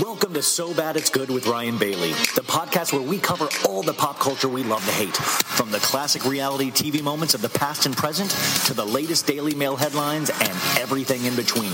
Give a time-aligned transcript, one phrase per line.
[0.00, 3.82] Welcome to So Bad It's Good with Ryan Bailey, the podcast where we cover all
[3.82, 7.48] the pop culture we love to hate, from the classic reality TV moments of the
[7.48, 8.30] past and present
[8.66, 11.72] to the latest Daily Mail headlines and everything in between.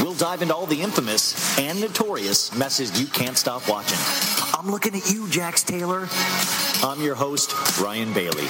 [0.00, 3.98] We'll dive into all the infamous and notorious messes you can't stop watching.
[4.58, 6.08] I'm looking at you, Jax Taylor.
[6.82, 8.48] I'm your host, Ryan Bailey.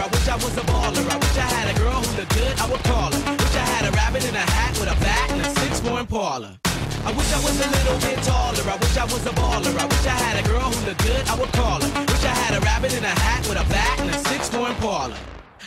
[0.00, 1.10] I wish I was a baller.
[1.10, 2.58] I wish I had a girl who looked good.
[2.58, 3.19] I would call her.
[5.80, 6.60] Four Impala.
[7.04, 8.64] I wish I was a little bit taller.
[8.68, 9.72] I wish I was a baller.
[9.78, 11.26] I wish I had a girl who looked good.
[11.28, 11.90] I would call her.
[12.04, 14.68] Wish I had a rabbit in a hat with a bat and a six four
[14.68, 15.16] Impala.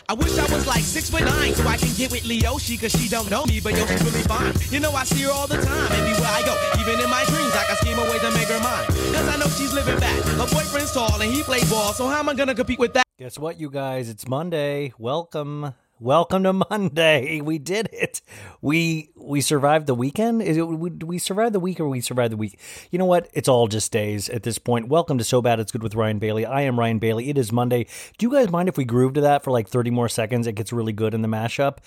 [0.09, 2.91] I wish I was like six foot nine so I can get with Leoshi cause
[2.91, 4.53] she don't know me, but yo, she's really fine.
[4.69, 6.53] You know, I see her all the time, everywhere I go.
[6.81, 8.85] Even in my dreams, I can scheme a way to make her mine.
[9.16, 10.19] Cause I know she's living back.
[10.38, 13.03] Her boyfriend's tall and he plays ball, so how am I gonna compete with that?
[13.18, 14.09] Guess what, you guys?
[14.09, 14.94] It's Monday.
[15.00, 15.74] Welcome.
[16.03, 17.39] Welcome to Monday.
[17.43, 18.19] We did it.
[18.61, 20.41] We we survived the weekend.
[20.41, 22.59] Is it we, we survived the week or we survived the week?
[22.91, 23.29] You know what?
[23.33, 24.89] It's all just days at this point.
[24.89, 26.45] Welcome to So Bad It's Good with Ryan Bailey.
[26.45, 27.29] I am Ryan Bailey.
[27.29, 27.85] It is Monday.
[28.17, 30.45] Do you guys mind if we groove to that for like 30 more seconds?
[30.45, 31.77] It gets really good in the mashup.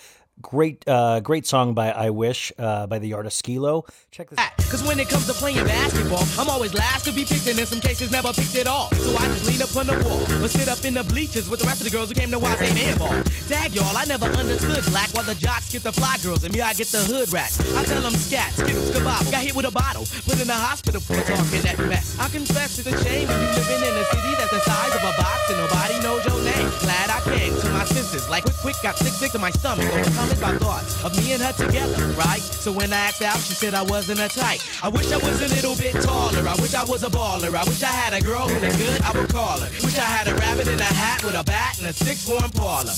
[0.42, 3.86] Great uh great song by I Wish uh by the artist Skee-Lo.
[4.10, 4.38] Check this
[4.68, 7.64] Cause when it comes to playing basketball, I'm always last to be picked and in
[7.64, 8.90] some cases never picked at all.
[8.90, 11.60] So I just lean up on the wall or sit up in the bleachers with
[11.60, 12.98] the rest of the girls who came to watch St.
[12.98, 13.16] ball.
[13.48, 16.60] Dag y'all, I never understood black while the jocks get the fly girls and me
[16.60, 17.56] I get the hood rats.
[17.72, 21.00] I tell them scat, skittles, kebab, got hit with a bottle, put in the hospital
[21.00, 22.18] for talking that mess.
[22.18, 25.00] I confess it's a shame when you living in a city that's the size of
[25.00, 26.68] a box and nobody knows your name.
[26.84, 29.86] Glad I came to my senses, like quick, quick, got sick, sick to my stomach,
[29.94, 32.40] overcome it by thoughts of me and her together, right?
[32.40, 34.60] So when I asked out, she said I wasn't a type.
[34.82, 36.46] I wish I was a little bit taller.
[36.48, 37.54] I wish I was a baller.
[37.54, 39.00] I wish I had a girl who looked good.
[39.02, 39.70] I would call her.
[39.84, 42.92] Wish I had a rabbit in a hat with a bat and a six-four Impala.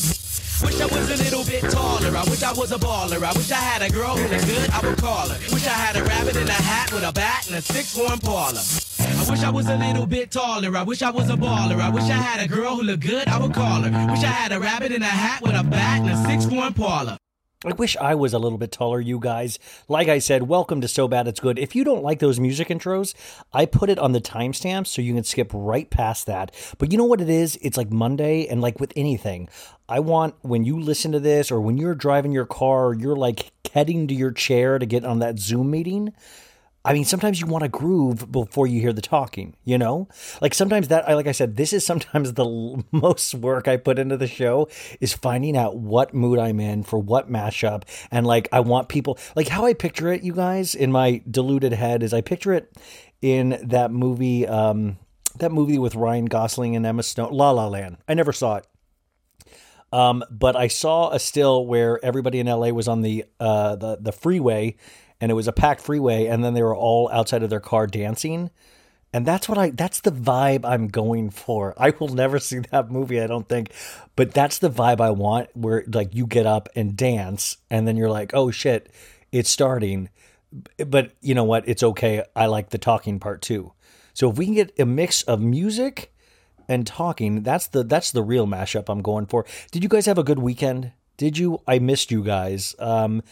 [0.62, 2.16] Wish I was a little bit taller.
[2.16, 3.22] I wish I was a baller.
[3.22, 4.70] I wish I had a girl who looked good.
[4.70, 5.38] I would call her.
[5.52, 8.60] Wish I had a rabbit in a hat with a bat and a six-four Impala.
[8.98, 10.76] I wish I was a little bit taller.
[10.76, 11.80] I wish I was a baller.
[11.80, 13.28] I wish I had a girl who looked good.
[13.28, 13.90] I would call her.
[14.10, 17.18] Wish I had a rabbit in a hat with a bat and a six-four Impala.
[17.64, 19.58] I wish I was a little bit taller, you guys.
[19.88, 21.58] Like I said, welcome to So Bad It's Good.
[21.58, 23.14] If you don't like those music intros,
[23.52, 26.54] I put it on the timestamp so you can skip right past that.
[26.78, 27.58] But you know what it is?
[27.60, 29.48] It's like Monday, and like with anything,
[29.88, 33.16] I want when you listen to this or when you're driving your car or you're
[33.16, 36.12] like heading to your chair to get on that Zoom meeting.
[36.88, 40.08] I mean, sometimes you want to groove before you hear the talking, you know?
[40.40, 44.16] Like sometimes that, like I said, this is sometimes the most work I put into
[44.16, 47.82] the show is finding out what mood I'm in for what mashup.
[48.10, 51.74] And like, I want people, like how I picture it, you guys, in my deluded
[51.74, 52.72] head is I picture it
[53.20, 54.96] in that movie, um,
[55.40, 57.98] that movie with Ryan Gosling and Emma Stone, La La Land.
[58.08, 58.66] I never saw it.
[59.92, 63.96] Um, but I saw a still where everybody in LA was on the uh, the
[63.98, 64.76] the freeway,
[65.20, 67.86] and it was a packed freeway, and then they were all outside of their car
[67.86, 68.50] dancing,
[69.12, 71.74] and that's what I that's the vibe I'm going for.
[71.78, 73.72] I will never see that movie, I don't think,
[74.16, 77.96] but that's the vibe I want, where like you get up and dance, and then
[77.96, 78.90] you're like, oh shit,
[79.32, 80.08] it's starting.
[80.78, 81.68] But you know what?
[81.68, 82.24] It's okay.
[82.34, 83.72] I like the talking part too.
[84.14, 86.10] So if we can get a mix of music
[86.68, 87.42] and talking.
[87.42, 89.44] That's the that's the real mashup I'm going for.
[89.72, 90.92] Did you guys have a good weekend?
[91.16, 91.62] Did you?
[91.66, 92.76] I missed you guys.
[92.78, 93.22] Um,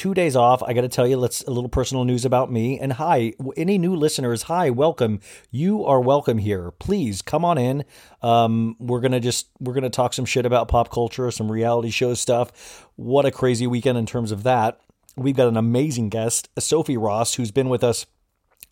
[0.00, 0.62] two days off.
[0.62, 2.80] I got to tell you, let's a little personal news about me.
[2.80, 5.20] And hi, any new listeners, hi, welcome.
[5.50, 6.70] You are welcome here.
[6.70, 7.84] Please come on in.
[8.22, 12.14] Um, we're gonna just we're gonna talk some shit about pop culture, some reality show
[12.14, 12.88] stuff.
[12.96, 14.80] What a crazy weekend in terms of that.
[15.16, 18.06] We've got an amazing guest, Sophie Ross, who's been with us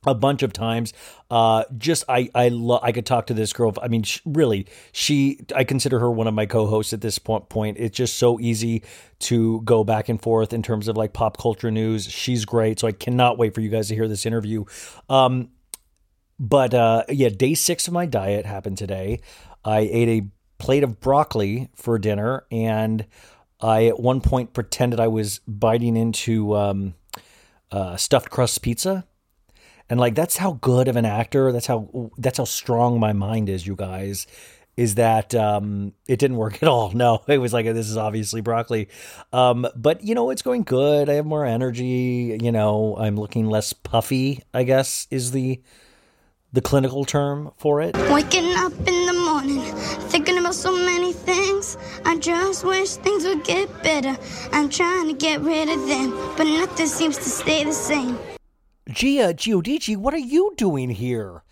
[0.07, 0.93] a bunch of times.
[1.31, 3.75] Uh, just I I love I could talk to this girl.
[3.83, 7.49] I mean, really, she I consider her one of my co-hosts at this point.
[7.49, 7.79] Point.
[7.79, 8.83] It's just so easy
[9.21, 12.07] to go back and forth in terms of like pop culture news.
[12.11, 14.65] She's great, so I cannot wait for you guys to hear this interview.
[15.09, 15.51] Um,
[16.39, 19.21] but uh, yeah, day six of my diet happened today.
[19.65, 20.27] I ate a
[20.59, 23.07] plate of broccoli for dinner, and
[23.61, 26.95] I at one point pretended I was biting into um,
[27.73, 29.05] uh, stuffed crust pizza
[29.91, 33.49] and like that's how good of an actor that's how that's how strong my mind
[33.49, 34.27] is you guys
[34.77, 36.93] is that um, it didn't work at all.
[36.99, 38.89] No it was like this is obviously broccoli.
[39.33, 41.09] Um, but you know it's going good.
[41.09, 45.61] I have more energy you know i'm looking less puffy i guess is the
[46.53, 47.95] the clinical term for it.
[48.11, 49.61] Waking up in the morning
[50.09, 51.77] thinking about so many things.
[52.07, 54.17] I just wish things would get better.
[54.53, 58.19] I'm trying to get rid of them but nothing seems to stay the same
[58.91, 61.43] Gia Giudice, what are you doing here?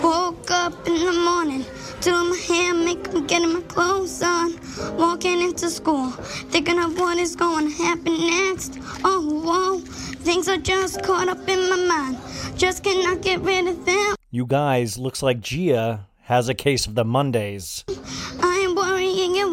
[0.00, 1.64] Woke up in the morning,
[2.00, 4.54] doing my hair, making, getting my clothes on,
[4.96, 6.10] walking into school,
[6.52, 8.78] thinking of what is going to happen next.
[9.02, 12.18] Oh, whoa, things are just caught up in my mind,
[12.56, 14.14] just cannot get rid of them.
[14.30, 17.84] You guys, looks like Gia has a case of the Mondays.
[18.40, 18.49] I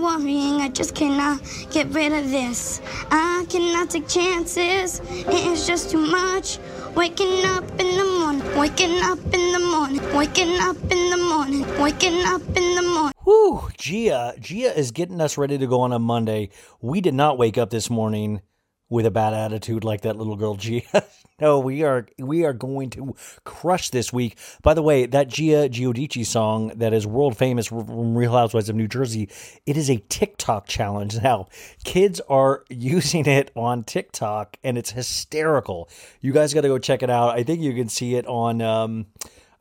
[0.07, 2.81] worrying I just cannot get rid of this.
[3.11, 6.59] I cannot take chances, it is just too much.
[6.95, 11.61] Waking up in the morning, waking up in the morning, waking up in the morning,
[11.77, 13.13] waking up in the morning.
[13.25, 16.49] Whew, Gia, Gia is getting us ready to go on a Monday.
[16.81, 18.41] We did not wake up this morning
[18.89, 20.81] with a bad attitude like that little girl Gia.
[21.41, 24.37] no, we are we are going to crush this week.
[24.61, 28.75] By the way, that Gia Giudice song that is world famous from Real Housewives of
[28.75, 29.29] New Jersey,
[29.65, 31.47] it is a TikTok challenge now.
[31.83, 35.89] Kids are using it on TikTok and it's hysterical.
[36.21, 37.37] You guys got to go check it out.
[37.37, 39.07] I think you can see it on um,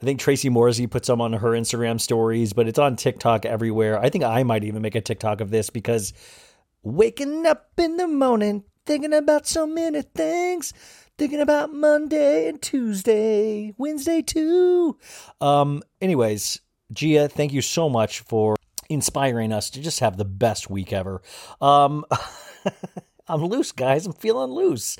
[0.01, 3.99] I think Tracy Morrissey put some on her Instagram stories, but it's on TikTok everywhere.
[3.99, 6.13] I think I might even make a TikTok of this because
[6.83, 10.73] waking up in the morning thinking about so many things.
[11.19, 14.99] Thinking about Monday and Tuesday, Wednesday too.
[15.41, 16.61] Um, anyways,
[16.93, 18.57] Gia, thank you so much for
[18.89, 21.23] inspiring us to just have the best week ever.
[21.61, 22.05] Um,
[23.29, 24.07] I'm loose, guys.
[24.07, 24.99] I'm feeling loose.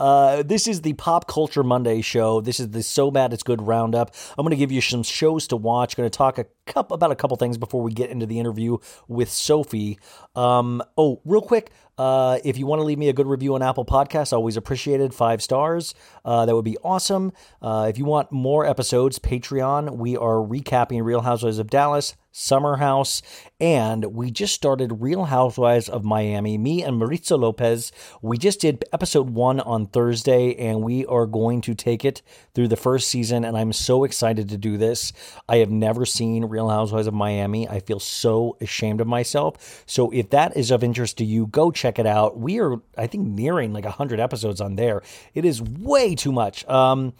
[0.00, 2.40] Uh, this is the Pop Culture Monday show.
[2.40, 4.14] This is the So Bad It's Good roundup.
[4.38, 5.94] I'm going to give you some shows to watch.
[5.94, 8.78] Going to talk a couple about a couple things before we get into the interview
[9.08, 9.98] with Sophie.
[10.34, 13.62] Um, oh, real quick, uh, if you want to leave me a good review on
[13.62, 15.12] Apple Podcasts, always appreciated.
[15.12, 15.94] Five stars.
[16.24, 17.30] Uh, that would be awesome.
[17.60, 19.98] Uh, if you want more episodes, Patreon.
[19.98, 23.22] We are recapping Real Housewives of Dallas, Summer House,
[23.58, 26.56] and we just started Real Housewives of Miami.
[26.56, 27.90] Me and Maritza Lopez.
[28.22, 32.22] We just did episode one on Thursday, and we are going to take it
[32.54, 33.44] through the first season.
[33.44, 35.12] And I'm so excited to do this.
[35.48, 37.68] I have never seen Real Housewives of Miami.
[37.68, 39.82] I feel so ashamed of myself.
[39.86, 42.38] So if that is of interest to you, go check it out.
[42.38, 45.02] We are, I think, nearing like 100 episodes on there.
[45.34, 46.66] It is way too much.
[46.68, 47.12] Um,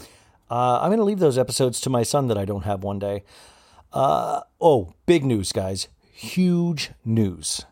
[0.51, 2.99] uh, I'm going to leave those episodes to my son that I don't have one
[2.99, 3.23] day.
[3.93, 5.89] Uh, oh, big news, guys.
[6.13, 7.65] Huge news.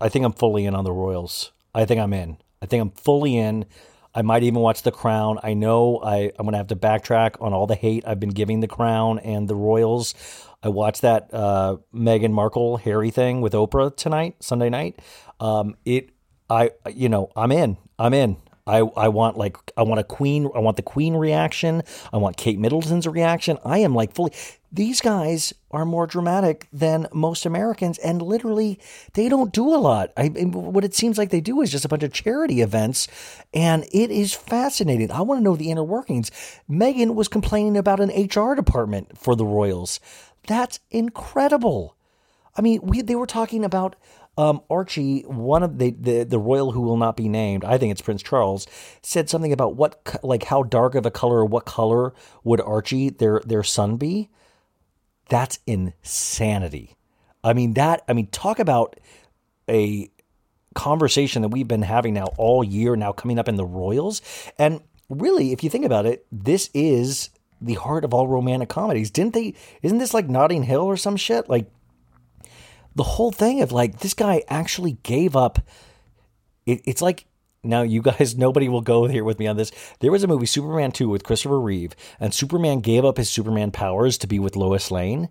[0.00, 1.52] I think I'm fully in on the Royals.
[1.74, 2.38] I think I'm in.
[2.62, 3.66] I think I'm fully in.
[4.14, 5.38] I might even watch The Crown.
[5.42, 8.30] I know I, I'm going to have to backtrack on all the hate I've been
[8.30, 10.14] giving The Crown and the Royals.
[10.62, 15.00] I watched that uh, Meghan Markle Harry thing with Oprah tonight, Sunday night.
[15.38, 16.10] Um, it,
[16.48, 17.76] I, you know, I'm in.
[17.98, 18.38] I'm in.
[18.66, 21.82] I, I want like I want a queen I want the queen reaction.
[22.12, 23.58] I want Kate Middleton's reaction.
[23.64, 24.32] I am like fully
[24.72, 28.80] these guys are more dramatic than most Americans and literally
[29.14, 30.12] they don't do a lot.
[30.16, 33.06] I what it seems like they do is just a bunch of charity events
[33.54, 35.12] and it is fascinating.
[35.12, 36.30] I want to know the inner workings.
[36.68, 40.00] Meghan was complaining about an HR department for the Royals.
[40.48, 41.96] That's incredible.
[42.56, 43.96] I mean, we they were talking about
[44.38, 47.90] um, Archie, one of the, the the royal who will not be named, I think
[47.90, 48.66] it's Prince Charles,
[49.02, 52.12] said something about what like how dark of a color or what color
[52.44, 54.28] would Archie their their son be.
[55.28, 56.96] That's insanity.
[57.42, 58.02] I mean that.
[58.08, 59.00] I mean talk about
[59.68, 60.10] a
[60.74, 64.20] conversation that we've been having now all year now coming up in the royals
[64.58, 67.30] and really if you think about it this is
[67.62, 71.16] the heart of all romantic comedies didn't they isn't this like notting hill or some
[71.16, 71.70] shit like
[72.96, 75.60] the whole thing of like this guy actually gave up.
[76.64, 77.26] It, it's like
[77.62, 79.70] now you guys nobody will go here with me on this.
[80.00, 83.70] There was a movie Superman 2 with Christopher Reeve and Superman gave up his Superman
[83.70, 85.28] powers to be with Lois Lane.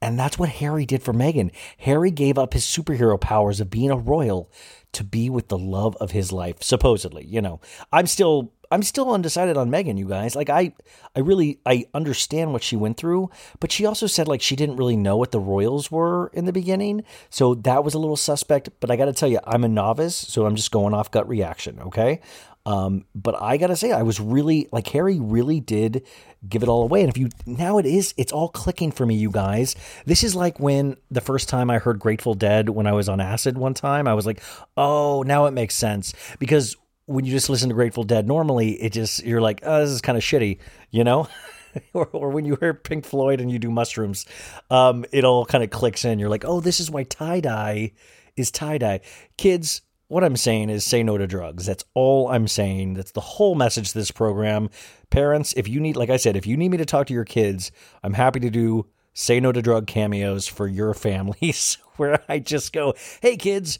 [0.00, 3.90] And that's what Harry did for meghan Harry gave up his superhero powers of being
[3.90, 4.50] a royal
[4.92, 7.24] to be with the love of his life, supposedly.
[7.24, 7.60] You know,
[7.92, 10.36] I'm still I'm still undecided on Meghan, you guys.
[10.36, 10.72] Like I
[11.16, 14.76] I really I understand what she went through, but she also said like she didn't
[14.76, 17.04] really know what the royals were in the beginning.
[17.30, 20.16] So that was a little suspect, but I got to tell you I'm a novice,
[20.16, 22.20] so I'm just going off gut reaction, okay?
[22.68, 26.02] Um, but I gotta say, I was really like Harry really did
[26.46, 27.00] give it all away.
[27.00, 29.74] And if you now it is, it's all clicking for me, you guys.
[30.04, 33.20] This is like when the first time I heard Grateful Dead when I was on
[33.20, 34.42] acid one time, I was like,
[34.76, 36.76] oh, now it makes sense because
[37.08, 40.02] when you just listen to Grateful Dead, normally it just you're like, oh, this is
[40.02, 40.58] kind of shitty,
[40.90, 41.26] you know.
[41.94, 44.26] or, or, when you hear Pink Floyd and you do mushrooms,
[44.70, 46.18] um, it all kind of clicks in.
[46.18, 47.92] You're like, oh, this is why tie dye
[48.36, 49.00] is tie dye.
[49.38, 51.64] Kids, what I'm saying is say no to drugs.
[51.64, 52.94] That's all I'm saying.
[52.94, 54.68] That's the whole message to this program.
[55.08, 57.24] Parents, if you need, like I said, if you need me to talk to your
[57.24, 57.72] kids,
[58.02, 62.72] I'm happy to do say no to drug cameos for your families where I just
[62.72, 63.78] go, hey kids,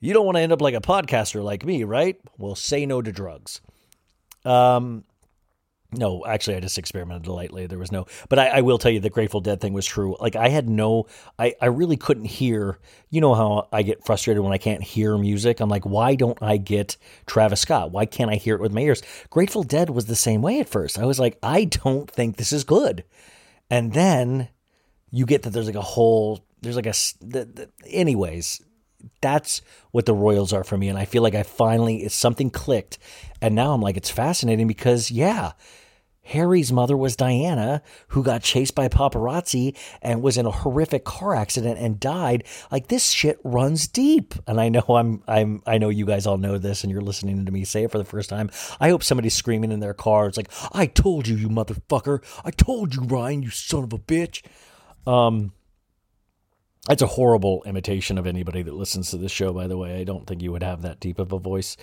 [0.00, 2.16] you don't want to end up like a podcaster like me, right?
[2.38, 3.60] Well, say no to drugs.
[4.44, 5.04] Um,
[5.92, 7.66] no, actually, I just experimented lightly.
[7.66, 10.16] There was no, but I, I, will tell you the Grateful Dead thing was true.
[10.20, 11.06] Like I had no,
[11.38, 12.78] I, I really couldn't hear.
[13.08, 15.60] You know how I get frustrated when I can't hear music.
[15.60, 17.92] I'm like, why don't I get Travis Scott?
[17.92, 19.02] Why can't I hear it with my ears?
[19.30, 20.98] Grateful Dead was the same way at first.
[20.98, 23.04] I was like, I don't think this is good.
[23.70, 24.48] And then
[25.10, 28.60] you get that there's like a whole, there's like a, the, the, anyways,
[29.20, 30.88] that's what the Royals are for me.
[30.88, 32.98] And I feel like I finally, it's something clicked.
[33.40, 35.52] And now I'm like, it's fascinating because, yeah,
[36.26, 41.36] Harry's mother was Diana, who got chased by paparazzi and was in a horrific car
[41.36, 42.42] accident and died.
[42.70, 44.34] Like this shit runs deep.
[44.46, 47.46] And I know I'm I'm I know you guys all know this and you're listening
[47.46, 48.50] to me say it for the first time.
[48.80, 50.26] I hope somebody's screaming in their car.
[50.26, 52.24] It's like, I told you, you motherfucker.
[52.44, 54.42] I told you, Ryan, you son of a bitch.
[55.06, 55.52] Um
[56.86, 60.00] that's a horrible imitation of anybody that listens to this show, by the way.
[60.00, 61.76] I don't think you would have that deep of a voice.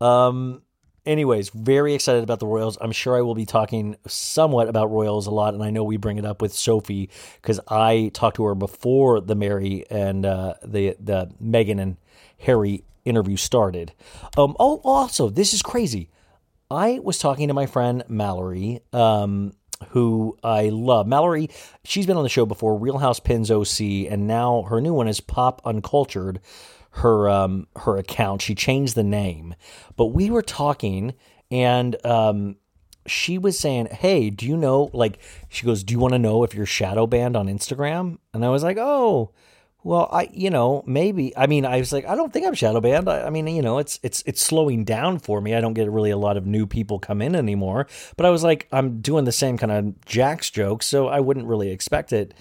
[0.00, 0.62] Um
[1.04, 2.78] anyways, very excited about the Royals.
[2.80, 5.96] I'm sure I will be talking somewhat about Royals a lot, and I know we
[5.96, 10.54] bring it up with Sophie because I talked to her before the Mary and uh,
[10.64, 11.96] the the Meghan and
[12.38, 13.92] Harry interview started.
[14.36, 16.08] Um, oh, also, this is crazy.
[16.70, 19.52] I was talking to my friend Mallory, um,
[19.90, 21.06] who I love.
[21.06, 21.50] Mallory,
[21.84, 25.08] she's been on the show before, Real House Pins OC, and now her new one
[25.08, 26.40] is Pop Uncultured
[26.92, 28.42] her um, her account.
[28.42, 29.54] She changed the name,
[29.96, 31.14] but we were talking,
[31.50, 32.56] and um,
[33.06, 36.44] she was saying, "Hey, do you know?" Like, she goes, "Do you want to know
[36.44, 39.32] if you're shadow banned on Instagram?" And I was like, "Oh."
[39.84, 42.80] Well, I you know maybe I mean I was like I don't think I'm shadow
[42.80, 43.08] banned.
[43.08, 45.54] I, I, mean you know it's it's it's slowing down for me.
[45.54, 47.86] I don't get really a lot of new people come in anymore.
[48.16, 51.46] But I was like I'm doing the same kind of Jax jokes, so I wouldn't
[51.46, 52.34] really expect it.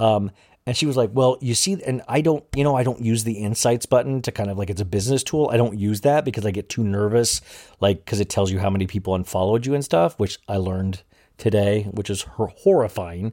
[0.00, 0.30] Um,
[0.68, 3.24] and she was like, Well, you see, and I don't, you know, I don't use
[3.24, 5.48] the insights button to kind of like it's a business tool.
[5.50, 7.40] I don't use that because I get too nervous,
[7.80, 11.02] like, because it tells you how many people unfollowed you and stuff, which I learned
[11.38, 13.32] today, which is horrifying.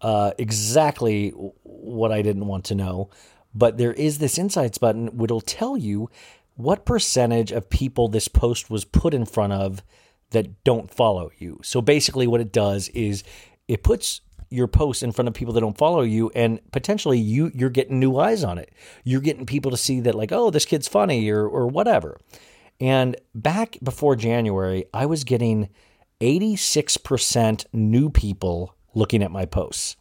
[0.00, 1.30] Uh, exactly
[1.62, 3.10] what I didn't want to know.
[3.54, 6.08] But there is this insights button which will tell you
[6.54, 9.82] what percentage of people this post was put in front of
[10.30, 11.60] that don't follow you.
[11.62, 13.24] So basically, what it does is
[13.68, 17.52] it puts your post in front of people that don't follow you and potentially you
[17.54, 18.72] you're getting new eyes on it
[19.04, 22.18] you're getting people to see that like oh this kid's funny or or whatever
[22.80, 25.68] and back before january i was getting
[26.20, 29.96] 86% new people looking at my posts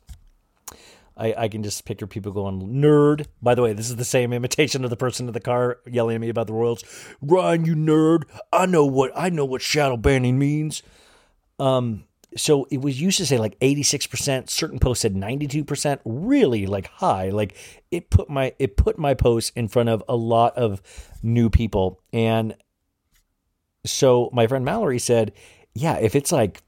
[1.20, 3.28] I, I can just picture people going nerd.
[3.42, 6.16] By the way, this is the same imitation of the person in the car yelling
[6.16, 6.84] at me about the Royals.
[7.22, 8.24] Ryan, you nerd!
[8.54, 10.82] I know what I know what shadow banning means.
[11.60, 12.06] Um,
[12.38, 17.30] so it was used to say like 86%, certain posts said 92%, really like high.
[17.30, 17.56] Like
[17.92, 20.82] it put my it put my post in front of a lot of
[21.22, 22.02] new people.
[22.14, 22.56] And
[23.86, 25.34] so my friend Mallory said,
[25.74, 26.62] "Yeah, if it's like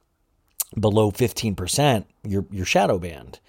[0.80, 3.40] below 15%, you're you're shadow banned."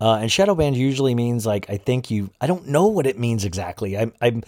[0.00, 3.18] Uh, and shadow banned usually means like I think you I don't know what it
[3.18, 3.98] means exactly.
[3.98, 4.42] I'm I'm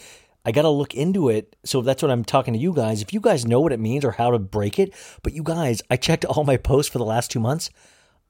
[0.44, 1.56] I got to look into it.
[1.64, 3.02] So that's what I'm talking to you guys.
[3.02, 5.82] If you guys know what it means or how to break it, but you guys,
[5.90, 7.70] I checked all my posts for the last two months.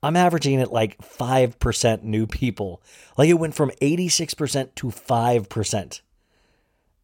[0.03, 2.83] I'm averaging at like 5% new people.
[3.17, 6.01] Like it went from 86% to 5%.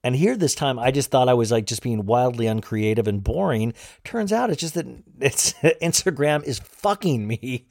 [0.04, 3.22] And here this time, I just thought I was like just being wildly uncreative and
[3.22, 3.74] boring.
[4.04, 4.86] Turns out it's just that
[5.20, 5.52] it's
[5.82, 7.66] Instagram is fucking me.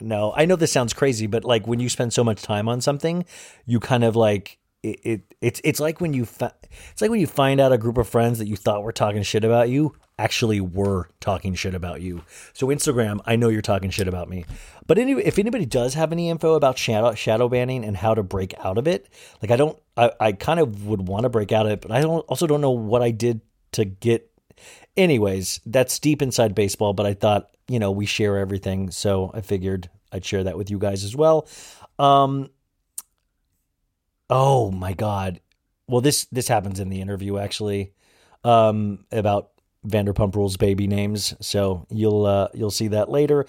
[0.00, 2.80] No, I know this sounds crazy, but like when you spend so much time on
[2.80, 3.24] something,
[3.66, 7.26] you kind of like it, it it's it's like when you it's like when you
[7.26, 10.60] find out a group of friends that you thought were talking shit about you actually
[10.60, 12.22] were talking shit about you.
[12.52, 14.44] So Instagram, I know you're talking shit about me.
[14.86, 18.22] But anyway, if anybody does have any info about shadow shadow banning and how to
[18.22, 19.08] break out of it,
[19.40, 21.90] like I don't I, I kind of would want to break out of it, but
[21.90, 23.40] I don't also don't know what I did
[23.72, 24.30] to get
[24.96, 29.40] anyways, that's deep inside baseball, but I thought, you know, we share everything, so I
[29.40, 31.48] figured I'd share that with you guys as well.
[31.98, 32.50] Um
[34.28, 35.40] Oh my god.
[35.86, 37.92] Well, this this happens in the interview actually
[38.44, 39.51] um, about
[39.86, 41.34] Vanderpump Rules baby names.
[41.40, 43.46] So you'll uh, you'll see that later.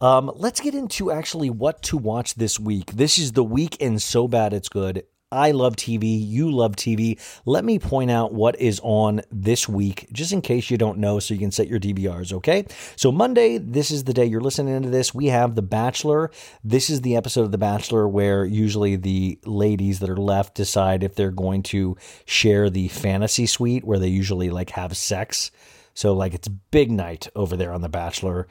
[0.00, 2.92] Um, let's get into actually what to watch this week.
[2.92, 5.04] This is the week in So Bad It's Good.
[5.30, 6.18] I love TV.
[6.26, 7.20] You love TV.
[7.44, 11.18] Let me point out what is on this week, just in case you don't know,
[11.18, 12.64] so you can set your DVRs, okay?
[12.96, 15.12] So, Monday, this is the day you're listening to this.
[15.12, 16.30] We have The Bachelor.
[16.64, 21.02] This is the episode of The Bachelor where usually the ladies that are left decide
[21.02, 25.50] if they're going to share the fantasy suite where they usually like have sex.
[25.92, 28.48] So, like, it's big night over there on The Bachelor.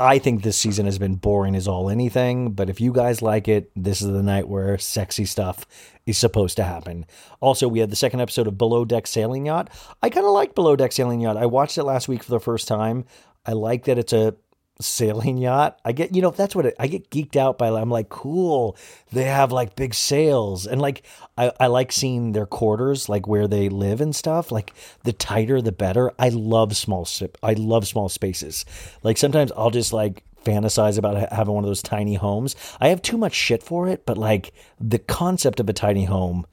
[0.00, 3.48] I think this season has been boring as all anything, but if you guys like
[3.48, 5.66] it, this is the night where sexy stuff
[6.06, 7.04] is supposed to happen.
[7.40, 9.68] Also, we had the second episode of Below Deck Sailing Yacht.
[10.02, 11.36] I kind of like Below Deck Sailing Yacht.
[11.36, 13.04] I watched it last week for the first time.
[13.44, 14.36] I like that it's a
[14.80, 15.78] sailing yacht.
[15.84, 17.68] I get, you know, that's what it, I get geeked out by.
[17.68, 18.76] I'm like, cool.
[19.12, 21.04] They have like big sails and like,
[21.36, 24.50] I, I like seeing their quarters, like where they live and stuff.
[24.52, 24.72] Like
[25.04, 26.12] the tighter, the better.
[26.18, 27.06] I love small,
[27.42, 28.64] I love small spaces.
[29.02, 32.56] Like sometimes I'll just like fantasize about having one of those tiny homes.
[32.80, 36.46] I have too much shit for it, but like the concept of a tiny home,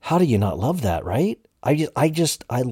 [0.00, 1.38] how do you not love that, right?
[1.62, 2.62] I just, I just, I,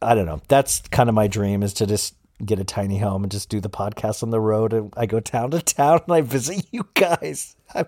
[0.00, 0.42] I don't know.
[0.48, 3.60] That's kind of my dream is to just get a tiny home and just do
[3.60, 4.72] the podcast on the road.
[4.72, 7.56] And I go town to town and I visit you guys.
[7.74, 7.86] I'm,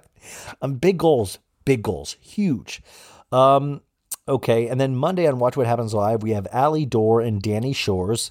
[0.63, 2.83] I'm big goals, big goals, huge.
[3.33, 3.81] Um,
[4.29, 7.73] okay, and then Monday on Watch What Happens Live, we have Alli Dore and Dani
[7.73, 8.31] Soares.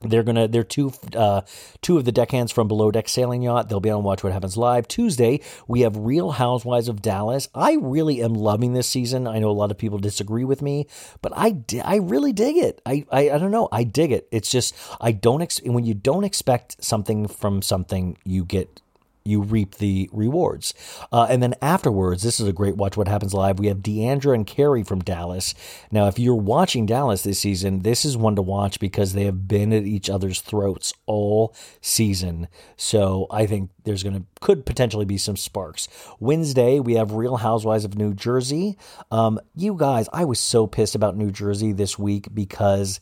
[0.00, 1.40] They're gonna they're two uh,
[1.82, 3.68] two of the deckhands from Below Deck Sailing Yacht.
[3.68, 5.40] They'll be on Watch What Happens Live Tuesday.
[5.66, 7.48] We have Real Housewives of Dallas.
[7.52, 9.26] I really am loving this season.
[9.26, 10.86] I know a lot of people disagree with me,
[11.20, 12.80] but I I really dig it.
[12.86, 13.68] I, I I don't know.
[13.72, 14.28] I dig it.
[14.30, 18.80] It's just I don't ex- when you don't expect something from something, you get
[19.28, 20.74] you reap the rewards.
[21.12, 22.96] Uh, and then afterwards, this is a great watch.
[22.96, 23.58] What happens live?
[23.58, 25.54] We have D'Andra and Kary from Dallas.
[25.90, 29.46] Now, if you're watching Dallas this season, this is one to watch because they have
[29.46, 32.48] been at each other's throats all season.
[32.76, 35.88] So I think there's going to could potentially be some sparks.
[36.20, 38.78] Wednesday, we have Real Housewives of New Jersey.
[39.10, 43.00] Um, you guys, I was so pissed about New Jersey this week because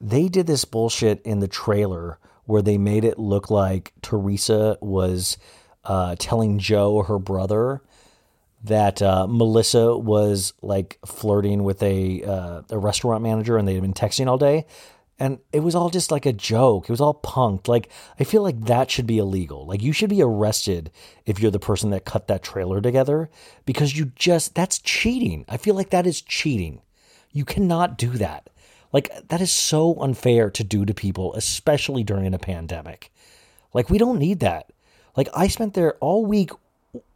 [0.00, 5.38] they did this bullshit in the trailer where they made it look like Teresa was
[5.84, 7.82] uh, telling Joe, her brother,
[8.64, 13.82] that uh, Melissa was like flirting with a uh, a restaurant manager, and they had
[13.82, 14.66] been texting all day.
[15.16, 16.84] And it was all just like a joke.
[16.84, 17.68] It was all punked.
[17.68, 19.64] Like I feel like that should be illegal.
[19.64, 20.90] Like you should be arrested
[21.24, 23.30] if you're the person that cut that trailer together
[23.64, 25.44] because you just that's cheating.
[25.48, 26.82] I feel like that is cheating.
[27.30, 28.50] You cannot do that.
[28.94, 33.10] Like, that is so unfair to do to people, especially during a pandemic.
[33.72, 34.70] Like, we don't need that.
[35.16, 36.52] Like, I spent there all week,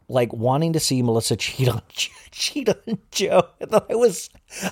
[0.09, 1.81] like, wanting to see Melissa cheat on
[2.31, 4.29] cheat on Joe, and I was,
[4.61, 4.71] I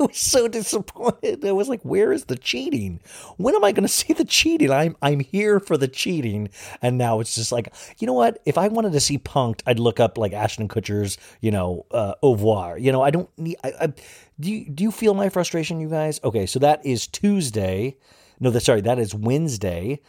[0.00, 1.44] was so disappointed.
[1.44, 2.98] I was like, "Where is the cheating?
[3.36, 4.72] When am I going to see the cheating?
[4.72, 6.48] I'm I'm here for the cheating."
[6.82, 8.40] And now it's just like, you know what?
[8.44, 12.14] If I wanted to see Punked, I'd look up like Ashton Kutcher's, you know, uh,
[12.20, 12.78] Au revoir.
[12.78, 13.56] You know, I don't need.
[13.62, 13.92] I, I
[14.40, 16.20] do you, do you feel my frustration, you guys?
[16.22, 17.96] Okay, so that is Tuesday.
[18.40, 20.00] No, that sorry, that is Wednesday.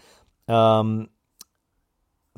[0.47, 1.09] Um,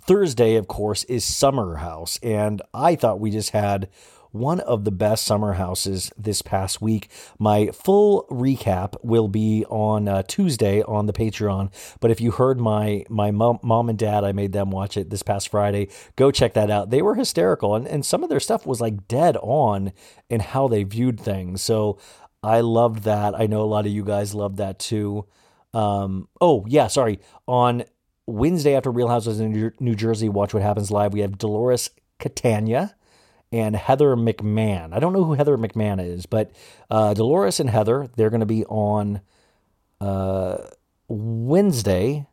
[0.01, 2.19] Thursday, of course, is Summer House.
[2.23, 3.89] And I thought we just had
[4.31, 7.09] one of the best summer houses this past week.
[7.37, 11.71] My full recap will be on uh, Tuesday on the Patreon.
[11.99, 15.09] But if you heard my my mom, mom and dad, I made them watch it
[15.09, 15.89] this past Friday.
[16.15, 16.89] Go check that out.
[16.89, 19.91] They were hysterical, and and some of their stuff was like dead on
[20.29, 21.61] in how they viewed things.
[21.61, 21.99] So
[22.43, 23.39] I loved that.
[23.39, 25.25] I know a lot of you guys loved that too.
[25.73, 27.19] Um, oh yeah, sorry.
[27.47, 27.83] On
[28.27, 31.13] Wednesday after Real Houses in New Jersey, watch what happens live.
[31.13, 31.89] We have Dolores
[32.19, 32.95] Catania
[33.51, 34.93] and Heather McMahon.
[34.93, 36.51] I don't know who Heather McMahon is, but
[36.89, 39.21] uh, Dolores and Heather, they're going to be on
[39.99, 40.57] uh,
[41.07, 42.27] Wednesday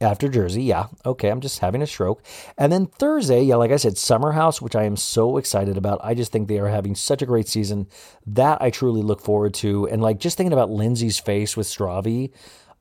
[0.00, 0.62] after Jersey.
[0.62, 2.22] Yeah, okay, I'm just having a stroke.
[2.56, 6.00] And then Thursday, yeah, like I said, Summer House, which I am so excited about.
[6.02, 7.86] I just think they are having such a great season.
[8.26, 9.86] That I truly look forward to.
[9.88, 12.32] And like just thinking about Lindsay's face with Stravi,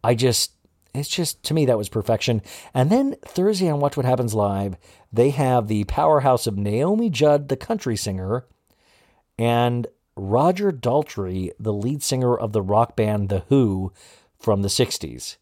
[0.04, 0.53] I just
[0.94, 2.42] it's just to me that was perfection.
[2.74, 4.78] And then Thursday on Watch What Happens Live,
[5.12, 8.46] they have the powerhouse of Naomi Judd, the country singer,
[9.38, 13.92] and Roger Daltrey, the lead singer of the rock band The Who
[14.38, 15.38] from the 60s.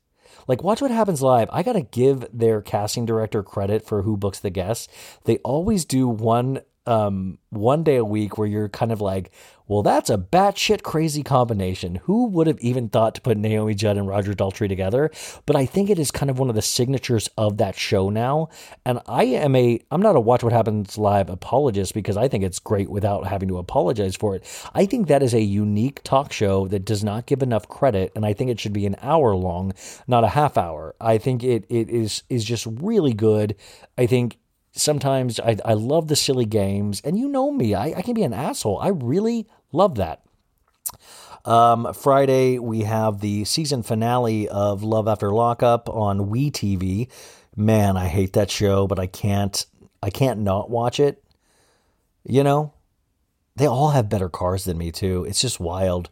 [0.47, 1.49] Like, watch what happens live.
[1.51, 4.87] I got to give their casting director credit for who books the guests.
[5.25, 9.31] They always do one um, one day a week where you're kind of like,
[9.67, 11.95] well, that's a batshit crazy combination.
[12.03, 15.11] Who would have even thought to put Naomi Judd and Roger Daltrey together?
[15.45, 18.49] But I think it is kind of one of the signatures of that show now.
[18.85, 22.43] And I am a, I'm not a Watch What Happens Live apologist because I think
[22.43, 24.43] it's great without having to apologize for it.
[24.73, 28.11] I think that is a unique talk show that does not give enough credit.
[28.13, 29.73] And I think it should be an hour long,
[30.05, 30.95] not a half hour.
[30.99, 33.55] I think it, it is, is just really good.
[33.97, 34.37] I think
[34.71, 38.23] sometimes I, I love the silly games, and you know me, I, I can be
[38.23, 38.79] an asshole.
[38.79, 40.21] I really love that.
[41.43, 47.09] Um, Friday, we have the season finale of Love After Lockup on WE TV.
[47.55, 49.65] Man, I hate that show, but I can't
[50.03, 51.23] I can't not watch it.
[52.23, 52.73] You know,
[53.55, 55.25] they all have better cars than me too.
[55.27, 56.09] It's just wild.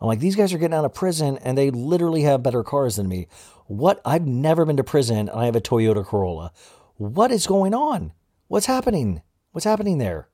[0.00, 2.96] I'm like, these guys are getting out of prison and they literally have better cars
[2.96, 3.26] than me.
[3.66, 4.00] What?
[4.04, 6.52] I've never been to prison and I have a Toyota Corolla.
[6.98, 8.12] What is going on?
[8.48, 9.22] What's happening?
[9.52, 10.28] What's happening there?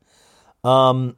[0.64, 1.16] Um,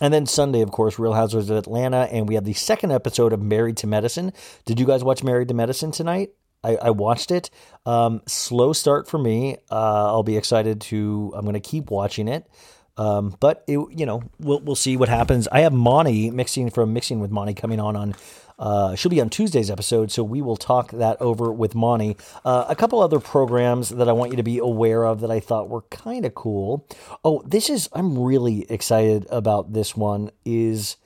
[0.00, 3.32] and then Sunday, of course, Real Housewives of Atlanta, and we have the second episode
[3.32, 4.32] of Married to Medicine.
[4.64, 6.30] Did you guys watch Married to Medicine tonight?
[6.64, 7.50] I, I watched it.
[7.86, 9.58] Um, slow start for me.
[9.70, 11.32] Uh, I'll be excited to.
[11.36, 12.48] I'm going to keep watching it.
[12.96, 15.46] Um, but it, you know, we'll we'll see what happens.
[15.48, 18.14] I have Monty mixing from mixing with Monty coming on on
[18.60, 22.16] uh, she'll be on Tuesday's episode, so we will talk that over with Monty.
[22.44, 25.40] Uh, a couple other programs that I want you to be aware of that I
[25.40, 26.86] thought were kind of cool.
[27.24, 30.98] Oh, this is, I'm really excited about this one, is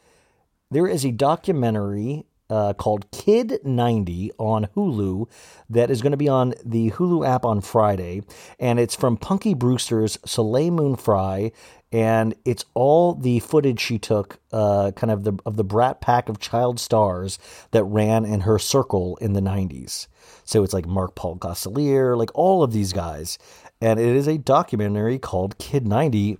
[0.72, 5.28] there is a documentary uh, called Kid 90 on Hulu
[5.70, 8.22] that is going to be on the Hulu app on Friday.
[8.58, 11.52] And it's from Punky Brewster's Soleil Moon Frye
[11.94, 16.28] and it's all the footage she took, uh, kind of the of the brat pack
[16.28, 17.38] of child stars
[17.70, 20.08] that ran in her circle in the '90s.
[20.42, 23.38] So it's like Mark Paul Gosselaar, like all of these guys,
[23.80, 26.36] and it is a documentary called Kid 90.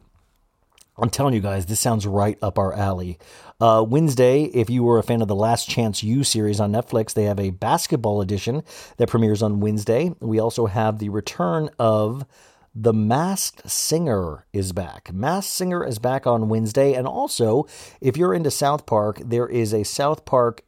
[0.98, 3.18] I'm telling you guys, this sounds right up our alley.
[3.60, 7.14] Uh, Wednesday, if you were a fan of the Last Chance U series on Netflix,
[7.14, 8.64] they have a basketball edition
[8.96, 10.12] that premieres on Wednesday.
[10.20, 12.26] We also have the return of
[12.74, 15.12] the Masked Singer is back.
[15.12, 16.94] Masked Singer is back on Wednesday.
[16.94, 17.66] And also,
[18.00, 20.62] if you're into South Park, there is a South Park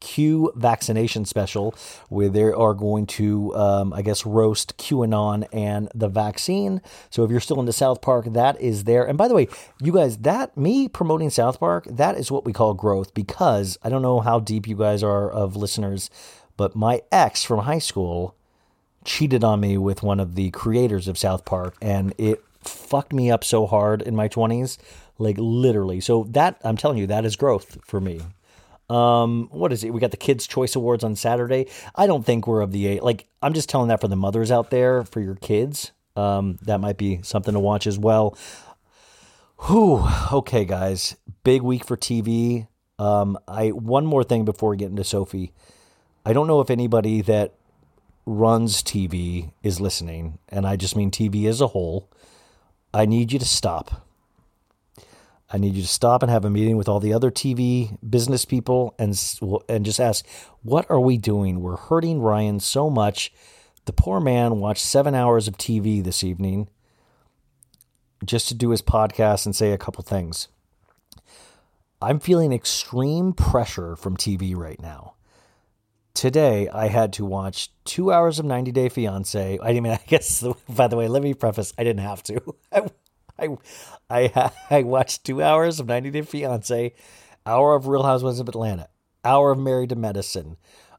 [0.00, 1.74] Q vaccination special
[2.10, 6.82] where they are going to, um, I guess, roast QAnon and the vaccine.
[7.08, 9.06] So if you're still into South Park, that is there.
[9.06, 9.48] And by the way,
[9.80, 13.88] you guys, that me promoting South Park, that is what we call growth because I
[13.88, 16.10] don't know how deep you guys are of listeners,
[16.58, 18.35] but my ex from high school
[19.06, 23.30] cheated on me with one of the creators of South Park, and it fucked me
[23.30, 24.76] up so hard in my 20s,
[25.18, 26.00] like literally.
[26.00, 28.20] So that I'm telling you, that is growth for me.
[28.90, 29.92] Um, what is it?
[29.92, 31.66] We got the Kids Choice Awards on Saturday.
[31.94, 33.02] I don't think we're of the eight.
[33.02, 35.92] Like, I'm just telling that for the mothers out there, for your kids.
[36.14, 38.36] Um, that might be something to watch as well.
[39.66, 40.06] Whew.
[40.32, 41.16] Okay, guys.
[41.44, 42.68] Big week for TV.
[42.98, 45.52] Um, I one more thing before we get into Sophie.
[46.24, 47.54] I don't know if anybody that
[48.26, 52.10] runs TV is listening, and I just mean TV as a whole,
[52.92, 54.06] I need you to stop.
[55.48, 58.44] I need you to stop and have a meeting with all the other TV business
[58.44, 59.16] people and
[59.68, 60.26] and just ask,
[60.62, 61.60] what are we doing?
[61.60, 63.32] We're hurting Ryan so much.
[63.84, 66.68] The poor man watched seven hours of TV this evening
[68.24, 70.48] just to do his podcast and say a couple things.
[72.02, 75.15] I'm feeling extreme pressure from TV right now
[76.16, 79.58] today I had to watch two hours of 90 Day Fiance.
[79.62, 82.40] I mean, I guess, by the way, let me preface, I didn't have to.
[82.72, 82.82] I,
[83.38, 83.58] I,
[84.10, 86.94] I, I watched two hours of 90 Day Fiance,
[87.44, 88.88] hour of Real Housewives of Atlanta,
[89.24, 90.56] hour of Married to Medicine,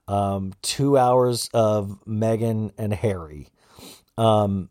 [0.07, 3.49] um, two hours of Meghan and Harry.
[4.17, 4.69] Um,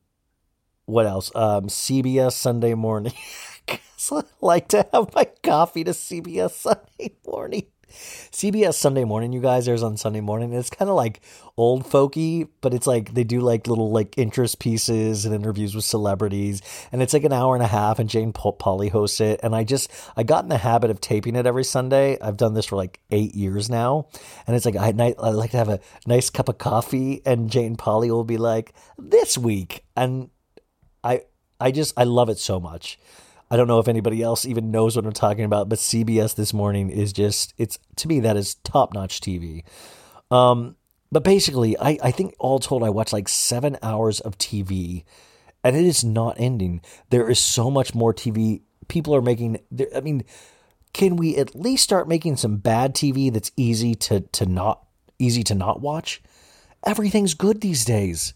[0.87, 1.35] what else?
[1.35, 3.13] Um, CBS Sunday morning.
[3.69, 7.67] I like to have my coffee to CBS Sunday morning.
[7.89, 10.53] CBS Sunday morning, you guys, there's on Sunday morning.
[10.53, 11.21] It's kind of like
[11.57, 15.85] old folky, but it's like they do like little like interest pieces and interviews with
[15.85, 17.99] celebrities, and it's like an hour and a half.
[17.99, 21.37] And Jane Pauley hosts it, and I just I got in the habit of taping
[21.37, 22.19] it every Sunday.
[22.21, 24.09] I've done this for like eight years now,
[24.47, 27.77] and it's like I, I like to have a nice cup of coffee, and Jane
[27.77, 30.31] Pauley will be like this week, and
[31.03, 31.23] I
[31.61, 32.99] I just I love it so much.
[33.51, 36.53] I don't know if anybody else even knows what I'm talking about, but CBS this
[36.53, 39.63] morning is just it's to me that is top notch TV.
[40.31, 40.77] Um,
[41.13, 45.05] but basically, I, I think all told, I watched like seven hours of TV,
[45.63, 46.81] and it is not ending.
[47.11, 48.63] There is so much more TV.
[48.89, 49.61] People are making.
[49.95, 50.25] I mean,
[50.93, 54.85] can we at least start making some bad TV that's easy to to not
[55.19, 56.21] easy to not watch?
[56.85, 58.35] Everything's good these days.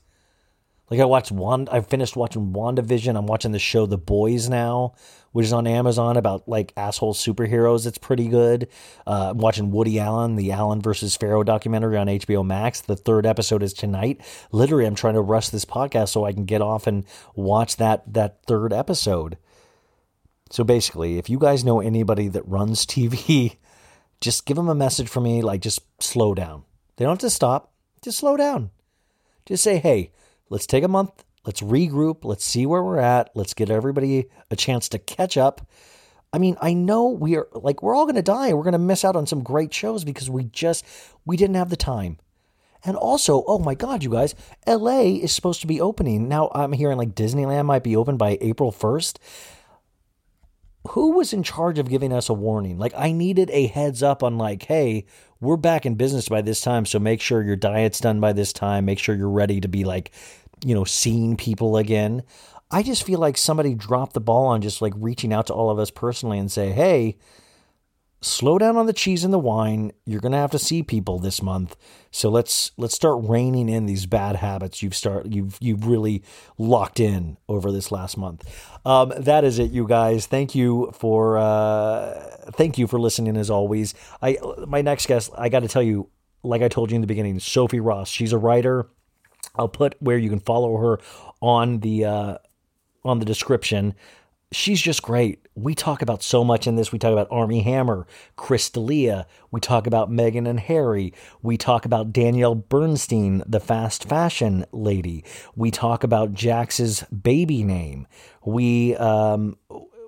[0.90, 3.16] Like I watched one, I finished watching WandaVision.
[3.16, 4.94] I'm watching the show The Boys now,
[5.30, 7.86] which is on Amazon about like asshole superheroes.
[7.86, 8.66] It's pretty good.
[9.06, 12.80] Uh, I'm watching Woody Allen, the Allen versus Farrow documentary on HBO Max.
[12.80, 14.20] The third episode is tonight.
[14.50, 17.04] Literally, I'm trying to rush this podcast so I can get off and
[17.36, 19.38] watch that that third episode.
[20.50, 23.58] So basically, if you guys know anybody that runs TV,
[24.20, 25.40] just give them a message for me.
[25.40, 26.64] Like, just slow down.
[26.96, 27.70] They don't have to stop.
[28.02, 28.70] Just slow down.
[29.46, 30.10] Just say, hey
[30.50, 34.56] let's take a month, let's regroup, let's see where we're at, let's get everybody a
[34.56, 35.66] chance to catch up.
[36.32, 38.52] I mean, I know we are like we're all going to die.
[38.52, 40.84] We're going to miss out on some great shows because we just
[41.24, 42.18] we didn't have the time.
[42.84, 44.34] And also, oh my god, you guys,
[44.66, 46.28] LA is supposed to be opening.
[46.28, 49.16] Now I'm hearing like Disneyland might be open by April 1st.
[50.90, 52.78] Who was in charge of giving us a warning?
[52.78, 55.04] Like I needed a heads up on like, hey,
[55.40, 58.52] we're back in business by this time, so make sure your diet's done by this
[58.52, 58.86] time.
[58.86, 60.10] Make sure you're ready to be like
[60.64, 62.22] you know, seeing people again.
[62.70, 65.70] I just feel like somebody dropped the ball on just like reaching out to all
[65.70, 67.18] of us personally and say, hey,
[68.22, 69.92] slow down on the cheese and the wine.
[70.04, 71.76] You're gonna have to see people this month.
[72.10, 76.22] So let's let's start reining in these bad habits you've start you've you've really
[76.58, 78.44] locked in over this last month.
[78.84, 80.26] Um, that is it, you guys.
[80.26, 83.94] Thank you for uh, thank you for listening as always.
[84.22, 86.08] I my next guest, I got to tell you,
[86.42, 88.08] like I told you in the beginning, Sophie Ross.
[88.08, 88.88] She's a writer
[89.54, 91.00] I'll put where you can follow her
[91.40, 92.38] on the uh,
[93.04, 93.94] on the description.
[94.52, 95.46] She's just great.
[95.54, 96.90] We talk about so much in this.
[96.90, 99.26] We talk about Armie Hammer, Chris D'Elia.
[99.52, 101.14] We talk about Meghan and Harry.
[101.40, 105.24] We talk about Danielle Bernstein, the fast fashion lady.
[105.54, 108.08] We talk about Jax's baby name.
[108.44, 109.56] We um,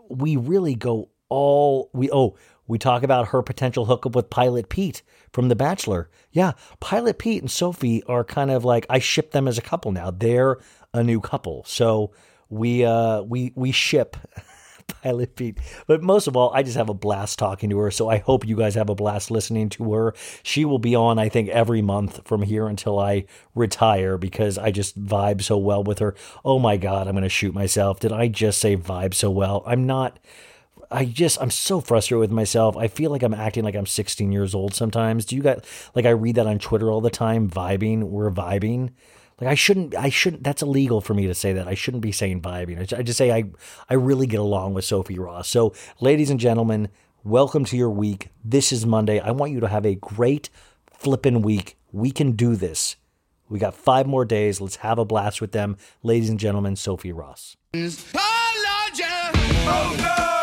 [0.09, 5.03] we really go all we oh we talk about her potential hookup with Pilot Pete
[5.33, 6.09] from The Bachelor.
[6.33, 9.93] Yeah, Pilot Pete and Sophie are kind of like I ship them as a couple
[9.93, 10.11] now.
[10.11, 10.59] They're
[10.95, 11.65] a new couple.
[11.67, 12.13] So
[12.49, 14.17] we uh we we ship
[15.03, 15.59] Pilot Pete.
[15.87, 17.91] But most of all, I just have a blast talking to her.
[17.91, 20.15] So I hope you guys have a blast listening to her.
[20.43, 24.71] She will be on, I think, every month from here until I retire because I
[24.71, 26.15] just vibe so well with her.
[26.45, 28.01] Oh my God, I'm going to shoot myself.
[28.01, 29.63] Did I just say vibe so well?
[29.67, 30.19] I'm not.
[30.93, 32.77] I just I'm so frustrated with myself.
[32.77, 35.25] I feel like I'm acting like I'm 16 years old sometimes.
[35.25, 38.91] Do you got like I read that on Twitter all the time, vibing, we're vibing.
[39.41, 41.67] Like I shouldn't I shouldn't that's illegal for me to say that.
[41.67, 42.93] I shouldn't be saying vibing.
[42.93, 43.45] I just say I
[43.89, 45.49] I really get along with Sophie Ross.
[45.49, 46.89] So, ladies and gentlemen,
[47.25, 48.29] welcome to your week.
[48.45, 49.19] This is Monday.
[49.19, 50.51] I want you to have a great
[50.93, 51.77] flippin' week.
[51.91, 52.97] We can do this.
[53.49, 54.61] We got 5 more days.
[54.61, 55.77] Let's have a blast with them.
[56.03, 57.57] Ladies and gentlemen, Sophie Ross.
[59.65, 60.42] Oh, no!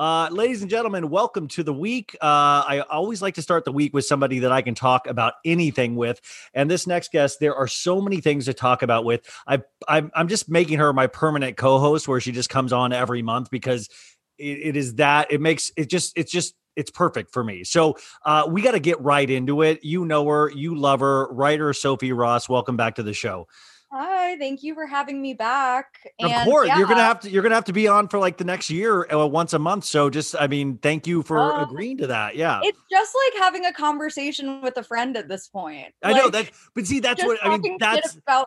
[0.00, 2.16] Uh, ladies and gentlemen, welcome to the week.
[2.22, 5.34] Uh, I always like to start the week with somebody that I can talk about
[5.44, 6.22] anything with.
[6.54, 9.20] And this next guest, there are so many things to talk about with.
[9.46, 13.20] I, I'm, I'm just making her my permanent co-host, where she just comes on every
[13.20, 13.90] month because
[14.38, 17.62] it, it is that it makes it just it's just it's perfect for me.
[17.64, 19.84] So uh, we got to get right into it.
[19.84, 21.30] You know her, you love her.
[21.30, 23.48] Writer Sophie Ross, welcome back to the show.
[23.92, 25.86] Hi, thank you for having me back.
[26.20, 28.36] And of course, you're gonna have to you're gonna have to be on for like
[28.36, 29.84] the next year, uh, once a month.
[29.84, 32.36] So just, I mean, thank you for Uh, agreeing to that.
[32.36, 35.92] Yeah, It's just like having a conversation with a friend at this point.
[36.04, 37.78] I know that, but see, that's what I mean.
[37.80, 38.46] That's about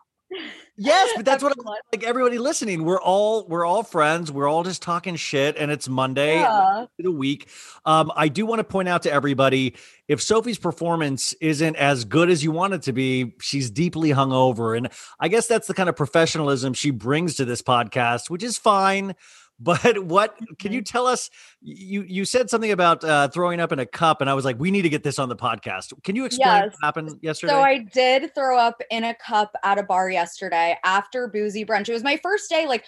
[0.77, 2.03] yes, but that's what I'm like.
[2.03, 4.31] Everybody listening, we're all we're all friends.
[4.31, 6.39] We're all just talking shit, and it's Monday.
[6.39, 6.85] Yeah.
[6.99, 7.49] the week.
[7.85, 9.75] Um, I do want to point out to everybody
[10.07, 14.75] if Sophie's performance isn't as good as you want it to be, she's deeply hungover.
[14.77, 18.57] And I guess that's the kind of professionalism she brings to this podcast, which is
[18.57, 19.15] fine.
[19.59, 20.73] But what can Mm-hmm.
[20.73, 21.29] you tell us?
[21.61, 24.59] You you said something about uh, throwing up in a cup, and I was like,
[24.59, 25.93] we need to get this on the podcast.
[26.03, 26.65] Can you explain Yes.
[26.73, 27.53] what happened yesterday?
[27.53, 31.87] So I did throw up in a cup at a bar yesterday after boozy brunch.
[31.87, 32.67] It was my first day.
[32.67, 32.83] Like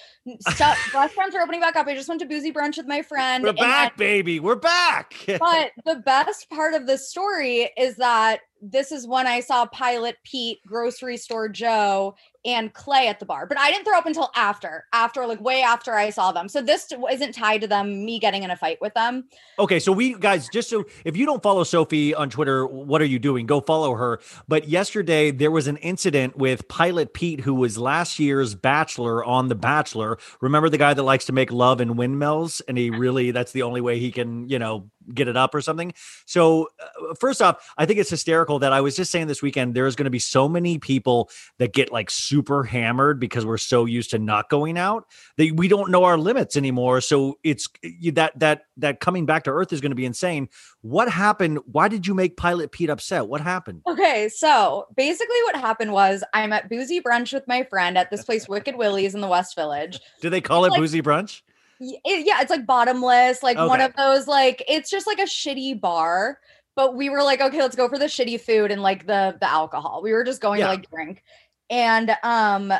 [0.50, 1.88] stuff, restaurants are opening back up.
[1.88, 3.44] I just went to boozy brunch with my friend.
[3.44, 4.40] We're then- back, baby.
[4.40, 5.14] We're back.
[5.40, 10.18] but the best part of the story is that this is when I saw Pilot
[10.24, 13.48] Pete, Grocery Store Joe, and Clay at the bar.
[13.48, 16.48] But I didn't throw up until after, after like way after I saw them.
[16.48, 19.26] So this isn't tied to them me getting in a fight with them.
[19.58, 23.06] Okay, so we guys, just so if you don't follow Sophie on Twitter, what are
[23.06, 23.46] you doing?
[23.46, 24.20] Go follow her.
[24.48, 29.48] But yesterday there was an incident with Pilot Pete, who was last year's Bachelor on
[29.48, 30.18] The Bachelor.
[30.42, 33.64] Remember the guy that likes to make love in windmills, and he really that's the
[33.64, 35.94] only way he can, you know, get it up or something.
[36.26, 39.74] So uh, first off, I think it's hysterical that I was just saying this weekend
[39.76, 43.86] there's going to be so many people that get like super hammered because we're so
[43.86, 45.06] used to not going out
[45.38, 47.02] that we don't know our limits anymore.
[47.02, 50.50] So it's you- that that that coming back to earth is going to be insane.
[50.82, 51.60] What happened?
[51.66, 53.28] Why did you make Pilot Pete upset?
[53.28, 53.82] What happened?
[53.88, 58.24] Okay, so basically what happened was I'm at boozy brunch with my friend at this
[58.26, 60.00] place, Wicked Willie's in the West Village.
[60.22, 61.42] Do they call it Like- boozy brunch?
[61.80, 66.40] Yeah, it's like bottomless, like one of those like it's just like a shitty bar.
[66.76, 69.50] But we were like, okay, let's go for the shitty food and like the the
[69.50, 70.02] alcohol.
[70.04, 70.66] We were just going Yeah.
[70.68, 71.24] to like drink,
[71.70, 72.74] and um,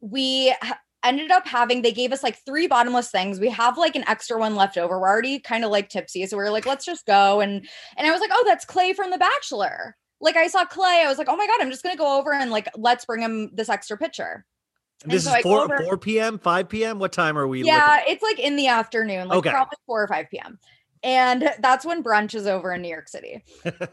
[0.00, 0.54] we
[1.02, 1.82] ended up having.
[1.82, 3.40] They gave us like three bottomless things.
[3.40, 5.00] We have like an extra one left over.
[5.00, 7.40] We're already kind of like tipsy, so we were like, let's just go.
[7.40, 9.96] And and I was like, oh, that's Clay from The Bachelor.
[10.20, 12.32] Like I saw Clay, I was like, oh my god, I'm just gonna go over
[12.32, 14.44] and like let's bring him this extra picture.
[15.02, 16.38] And This so is I four over- four p.m.
[16.38, 16.98] five p.m.
[16.98, 17.62] What time are we?
[17.64, 19.50] yeah, it's like in the afternoon, like Okay.
[19.50, 20.58] probably 4 or 5 p.m.
[21.02, 23.42] And that's when brunch is over in New York City.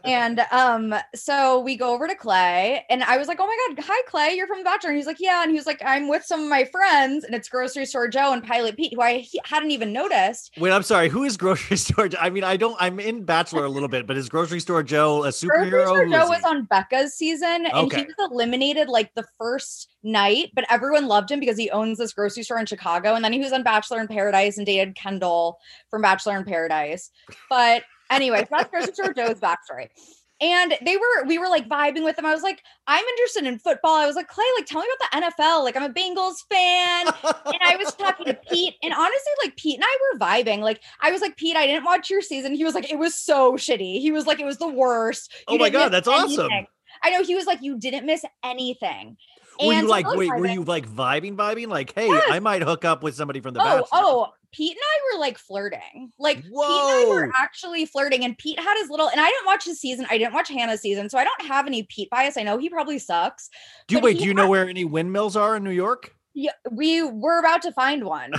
[0.04, 3.84] and um, so we go over to Clay, and I was like, Oh my god,
[3.86, 4.90] hi Clay, you're from The Bachelor.
[4.90, 5.42] And he's like, Yeah.
[5.42, 8.32] And he was like, I'm with some of my friends, and it's grocery store Joe
[8.32, 10.52] and Pilot Pete, who I he- hadn't even noticed.
[10.58, 11.08] Wait, I'm sorry.
[11.08, 12.08] Who is grocery store?
[12.08, 12.18] Joe?
[12.20, 12.76] I mean, I don't.
[12.78, 15.70] I'm in Bachelor a little bit, but is grocery store Joe a superhero?
[15.70, 18.00] Grocery store Joe was on Becca's season, and Okay.
[18.00, 22.12] he was eliminated like the first night, but everyone loved him because he owns this
[22.12, 23.14] grocery store in Chicago.
[23.14, 25.58] And then he was on Bachelor in Paradise and dated Kendall
[25.90, 26.97] from Bachelor in Paradise.
[27.50, 29.88] But anyway, that's grocery store Joe's backstory.
[30.40, 32.24] And they were, we were like vibing with them.
[32.24, 33.96] I was like, I'm interested in football.
[33.96, 35.64] I was like, Clay, like, tell me about the NFL.
[35.64, 37.08] Like, I'm a Bengals fan.
[37.24, 40.60] and I was talking to Pete, and honestly, like Pete and I were vibing.
[40.60, 42.54] Like, I was like, Pete, I didn't watch your season.
[42.54, 44.00] He was like, it was so shitty.
[44.00, 45.32] He was like, it was the worst.
[45.48, 46.50] Oh my God, that's awesome.
[47.02, 49.16] I know he was like, you didn't miss anything.
[49.66, 50.06] Were you like?
[50.06, 50.54] Wait, were vibing.
[50.54, 51.68] you like vibing, vibing?
[51.68, 52.24] Like, hey, Yes.
[52.30, 53.86] I might hook up with somebody from the Oh, Bachelor.
[53.92, 56.10] oh, Pete and I were like flirting.
[56.18, 59.08] Like Pete and I were actually flirting, and Pete had his little.
[59.08, 60.06] And I didn't watch his season.
[60.10, 62.36] I didn't watch Hannah's season, so I don't have any Pete bias.
[62.36, 63.50] I know he probably sucks.
[63.88, 64.18] Do you wait?
[64.18, 66.14] Do you know where any windmills are in New York?
[66.40, 68.30] Yeah, we were about to find one.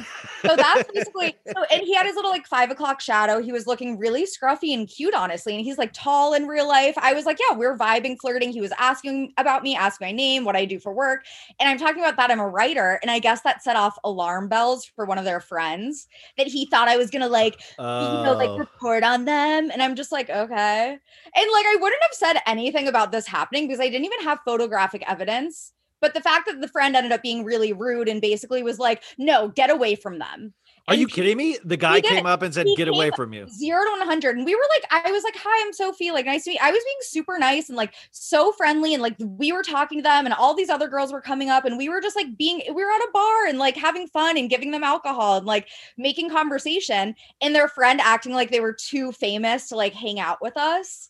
[0.46, 3.42] So that's basically so and he had his little like five o'clock shadow.
[3.42, 5.54] He was looking really scruffy and cute, honestly.
[5.54, 6.94] And he's like tall in real life.
[6.98, 8.54] I was like, yeah, we're vibing, flirting.
[8.54, 11.26] He was asking about me, ask my name, what I do for work.
[11.60, 13.00] And I'm talking about that I'm a writer.
[13.02, 16.08] And I guess that set off alarm bells for one of their friends
[16.38, 18.58] that he thought I was gonna like you know, like Oh.
[18.58, 19.70] report on them.
[19.72, 20.92] And I'm just like, okay.
[20.92, 24.40] And like, I wouldn't have said anything about this happening because I didn't even have
[24.46, 25.74] photographic evidence.
[26.02, 29.04] But the fact that the friend ended up being really rude and basically was like,
[29.18, 30.54] no, get away from them.
[30.90, 31.58] Are And you kidding me?
[31.64, 34.38] The guy came up and said, "Get away from you." Zero to 100.
[34.38, 36.10] And we were like, I was like, hi, I'm Sophie.
[36.10, 36.60] Like, nice to meet you.
[36.64, 38.96] I was being super nice and like so friendly.
[38.96, 41.66] And like, we were talking to them and all these other girls were coming up
[41.66, 44.36] and we were just like being, we were at a bar and like having fun
[44.36, 47.14] and giving them alcohol and like making conversation.
[47.40, 51.10] And their friend acting like they were too famous to like hang out with us.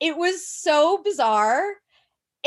[0.00, 1.74] It was so bizarre.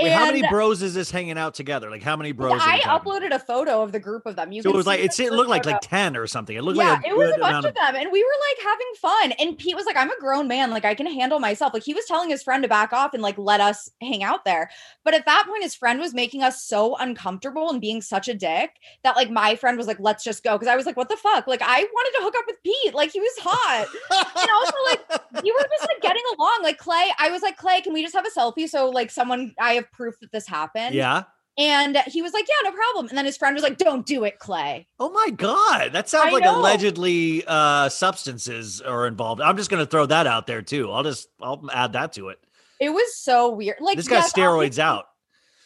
[0.02, 1.92] Wait, how many bros is this hanging out together?
[1.92, 2.60] Like how many bros?
[2.64, 4.52] I uploaded a photo of the group of them.
[4.52, 5.76] You So it was like it looked like photo.
[5.76, 6.56] like ten or something.
[6.58, 8.30] It looked yeah, like a it was a bunch amount of them, and we were
[8.50, 9.32] like having fun.
[9.34, 11.94] And Pete was like, "I'm a grown man, like I can handle myself." Like he
[11.94, 14.72] was telling his friend to back off and like let us hang out there.
[15.04, 18.34] But at that point, his friend was making us so uncomfortable and being such a
[18.34, 18.72] dick
[19.04, 21.18] that like my friend was like, "Let's just go," because I was like, "What the
[21.18, 23.86] fuck?" Like I wanted to hook up with Pete, like he was hot.
[24.10, 26.62] and also like you were just like getting along.
[26.64, 29.54] Like Clay, I was like, "Clay, can we just have a selfie?" So like someone,
[29.60, 30.96] I have proof that this happened.
[30.96, 31.24] Yeah.
[31.58, 34.24] And he was like, "Yeah, no problem." And then his friend was like, "Don't do
[34.24, 36.60] it, Clay." Oh my god, that sounds I like know.
[36.60, 39.40] allegedly uh substances are involved.
[39.40, 40.92] I'm just gonna throw that out there too.
[40.92, 42.40] I'll just I'll add that to it.
[42.80, 43.78] It was so weird.
[43.82, 45.06] Like This guy's yes, steroids out.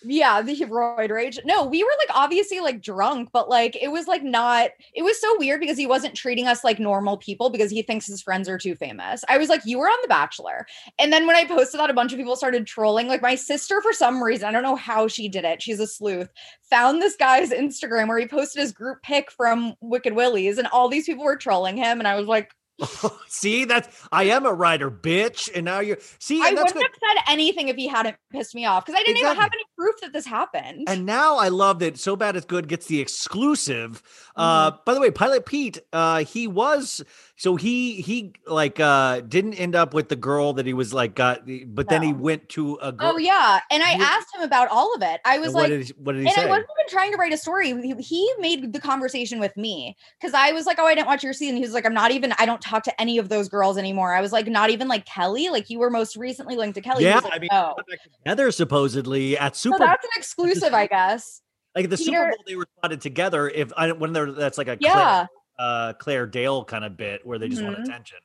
[0.09, 1.37] Yeah, the roid rage.
[1.43, 4.69] No, we were like obviously like drunk, but like it was like not.
[4.93, 8.07] It was so weird because he wasn't treating us like normal people because he thinks
[8.07, 9.25] his friends are too famous.
[9.27, 10.65] I was like, you were on The Bachelor,
[10.97, 13.07] and then when I posted that, a bunch of people started trolling.
[13.07, 15.61] Like my sister, for some reason, I don't know how she did it.
[15.61, 16.29] She's a sleuth.
[16.69, 20.87] Found this guy's Instagram where he posted his group pic from Wicked Willies, and all
[20.87, 22.51] these people were trolling him, and I was like,
[23.27, 25.49] see, that's I am a writer, bitch.
[25.53, 26.83] And now you're see, I wouldn't good.
[26.83, 29.63] have said anything if he hadn't pissed me off because I didn't even have any
[29.77, 30.85] proof that this happened.
[30.87, 34.01] And now I love that so bad it's good gets the exclusive.
[34.35, 34.77] Uh Mm-hmm.
[34.85, 37.03] by the way, Pilot Pete, uh he was
[37.35, 41.15] so he he like uh didn't end up with the girl that he was like
[41.15, 43.13] got but then he went to a girl.
[43.13, 45.19] Oh yeah, and I You- asked him about all of it.
[45.25, 46.43] I was like, what did he, what did he and say?
[46.43, 47.69] I wasn't even trying to write a story.
[47.81, 51.23] He, he made the conversation with me because I was like, "Oh, I didn't watch
[51.23, 52.33] your season." He was like, "I'm not even.
[52.39, 55.05] I don't talk to any of those girls anymore." I was like, "Not even like
[55.05, 55.49] Kelley.
[55.49, 57.75] Like you were most recently linked to Kelley." Yeah, like, I mean "No."
[58.23, 61.41] together supposedly at So Super that's an exclusive, I guess.
[61.75, 63.49] like the Super Bowl they were spotted together.
[63.49, 65.27] If I when they're that's like a Yeah, Claire,
[65.59, 67.83] uh Claire Dale kind of bit where they just want Mhm.
[67.85, 68.17] attention.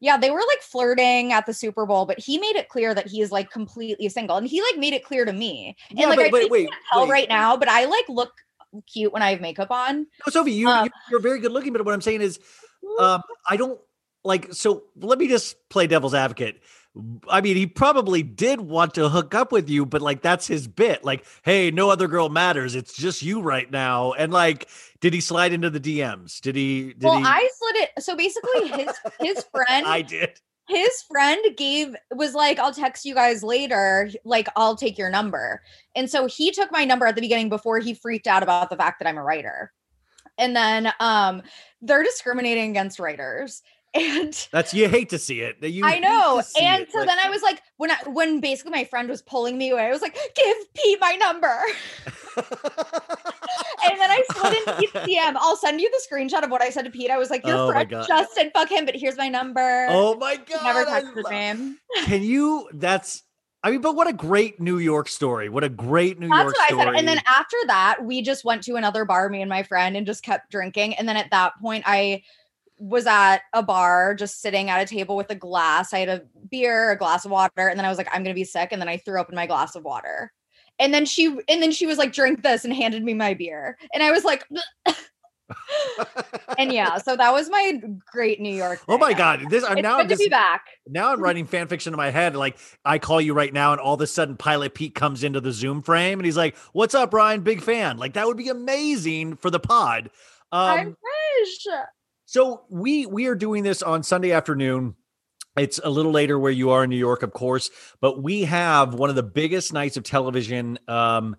[0.00, 0.16] yeah.
[0.18, 3.20] They were like flirting at the Super Bowl, but he made it clear that he
[3.22, 5.76] is like completely single, and he like made it clear to me.
[5.90, 7.10] And Yeah, like but I wait, can't wait, tell wait.
[7.10, 8.32] right now, but I like look
[8.92, 10.00] cute when I have makeup on.
[10.26, 12.38] No, Sophie, you, um, you're very good looking, but what I'm saying is,
[12.98, 13.80] um, I don't
[14.26, 14.52] like.
[14.52, 16.60] So let me just play devil's advocate.
[17.28, 20.66] I mean, he probably did want to hook up with you, but like that's his
[20.66, 21.04] bit.
[21.04, 22.74] Like, hey, no other girl matters.
[22.74, 24.12] It's just you right now.
[24.12, 24.68] And like,
[25.00, 26.40] did he slide into the DMs?
[26.40, 26.94] Did he?
[26.94, 27.24] Did well, he?
[27.24, 28.02] I slid it.
[28.02, 30.40] So basically, his his friend I did.
[30.68, 35.62] his friend gave was like i'll text you guys later like i'll take your number
[35.94, 38.76] and so he took my number at the beginning before he freaked out about the
[38.76, 39.72] fact that i'm a writer
[40.38, 41.42] and then um
[41.82, 43.62] they're discriminating against writers
[43.96, 45.62] and That's you hate to see it.
[45.62, 46.42] You I know.
[46.60, 49.22] And it, so like- then I was like, when I when basically my friend was
[49.22, 51.58] pulling me away, I was like, give Pete my number.
[52.36, 55.34] and then I slid into Pete's DM.
[55.36, 57.10] I'll send you the screenshot of what I said to Pete.
[57.10, 58.06] I was like, your Oh friend God.
[58.06, 59.86] just said fuck him, but here's my number.
[59.90, 60.64] Oh my god!
[60.64, 61.30] never I texted lo-
[61.70, 61.76] me.
[62.04, 62.68] Can you?
[62.72, 63.22] That's.
[63.62, 65.48] I mean, but what a great New York story!
[65.48, 66.84] What a great New That's York what story!
[66.84, 66.94] Said.
[66.96, 70.06] And then after that, we just went to another bar, me and my friend, and
[70.06, 70.94] just kept drinking.
[70.94, 72.22] And then at that point, I
[72.78, 75.92] was at a bar just sitting at a table with a glass.
[75.94, 78.34] I had a beer, a glass of water, and then I was like, I'm gonna
[78.34, 78.68] be sick.
[78.72, 80.32] And then I threw up in my glass of water.
[80.78, 83.78] And then she and then she was like, drink this and handed me my beer.
[83.94, 84.44] And I was like,
[86.58, 88.80] and yeah, so that was my great New York.
[88.88, 89.48] oh my god!
[89.48, 90.64] This I'm It's now good I'm to just be back.
[90.86, 92.34] now I'm writing fan fiction in my head.
[92.36, 95.40] Like I call you right now, and all of a sudden, Pilot Pete comes into
[95.40, 97.42] the Zoom frame, and he's like, "What's up, Ryan?
[97.42, 100.10] Big fan." Like that would be amazing for the pod.
[100.52, 100.96] I Um,
[101.42, 101.66] wish.
[102.26, 104.96] So we we are doing this on Sunday afternoon.
[105.56, 107.70] It's a little later where you are in New York, of course,
[108.00, 111.36] but we have one of the biggest nights of television um,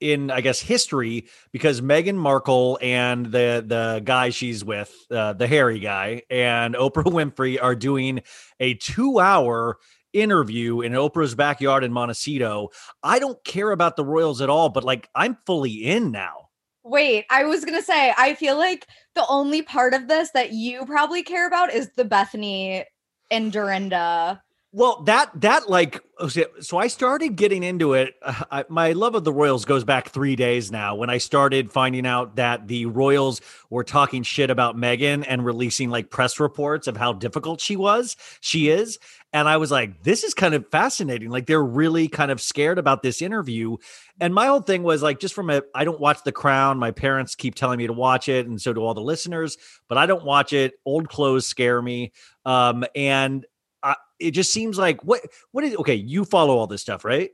[0.00, 5.46] in, I guess, history because Meghan Markle and the the guy she's with, uh, the
[5.46, 8.22] hairy guy, and Oprah Winfrey are doing
[8.60, 9.78] a two hour
[10.12, 12.68] interview in Oprah's backyard in Montecito.
[13.02, 16.47] I don't care about the Royals at all, but like I'm fully in now.
[16.88, 20.86] Wait, I was gonna say, I feel like the only part of this that you
[20.86, 22.84] probably care about is the Bethenny
[23.30, 24.42] and Dorinda.
[24.72, 28.14] Well, that that like okay, so I started getting into it.
[28.22, 30.94] uh, I, my love of the Royals goes back three days now.
[30.94, 35.88] When I started finding out that the Royals were talking shit about Meghan and releasing
[35.88, 38.98] like press reports of how difficult she was, she is,
[39.32, 41.28] and I was like, this is kind of fascinating.
[41.30, 43.76] Like they're really kind of scared about this interview.
[44.20, 46.78] And my whole thing was like, just from a, I don't watch The Crown.
[46.78, 49.58] My parents keep telling me to watch it, and so do all the listeners.
[49.88, 50.74] But I don't watch it.
[50.84, 52.12] Old clothes scare me.
[52.46, 53.44] Um, and
[53.82, 55.20] I, it just seems like what
[55.52, 57.30] what is okay you follow all this stuff right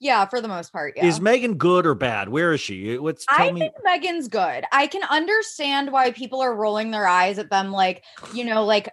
[0.00, 0.94] Yeah, for the most part.
[0.96, 1.06] Yeah.
[1.06, 4.64] is meghan good or bad where is she what's tell I me think Meghan's good.
[4.72, 8.02] I can understand why people are rolling their eyes at them, like,
[8.32, 8.92] you know, like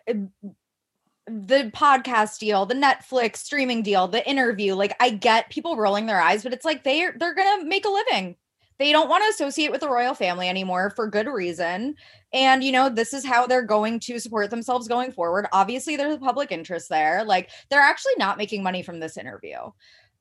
[1.27, 4.75] the podcast deal, the Netflix streaming deal, the interview.
[4.75, 7.85] Like I get people rolling their eyes, but it's like they they're going to make
[7.85, 8.35] a living.
[8.77, 11.95] They don't want to associate with the royal family anymore for good reason.
[12.33, 15.47] And you know, this is how they're going to support themselves going forward.
[15.51, 17.23] Obviously, there's a public interest there.
[17.23, 19.57] Like they're actually not making money from this interview.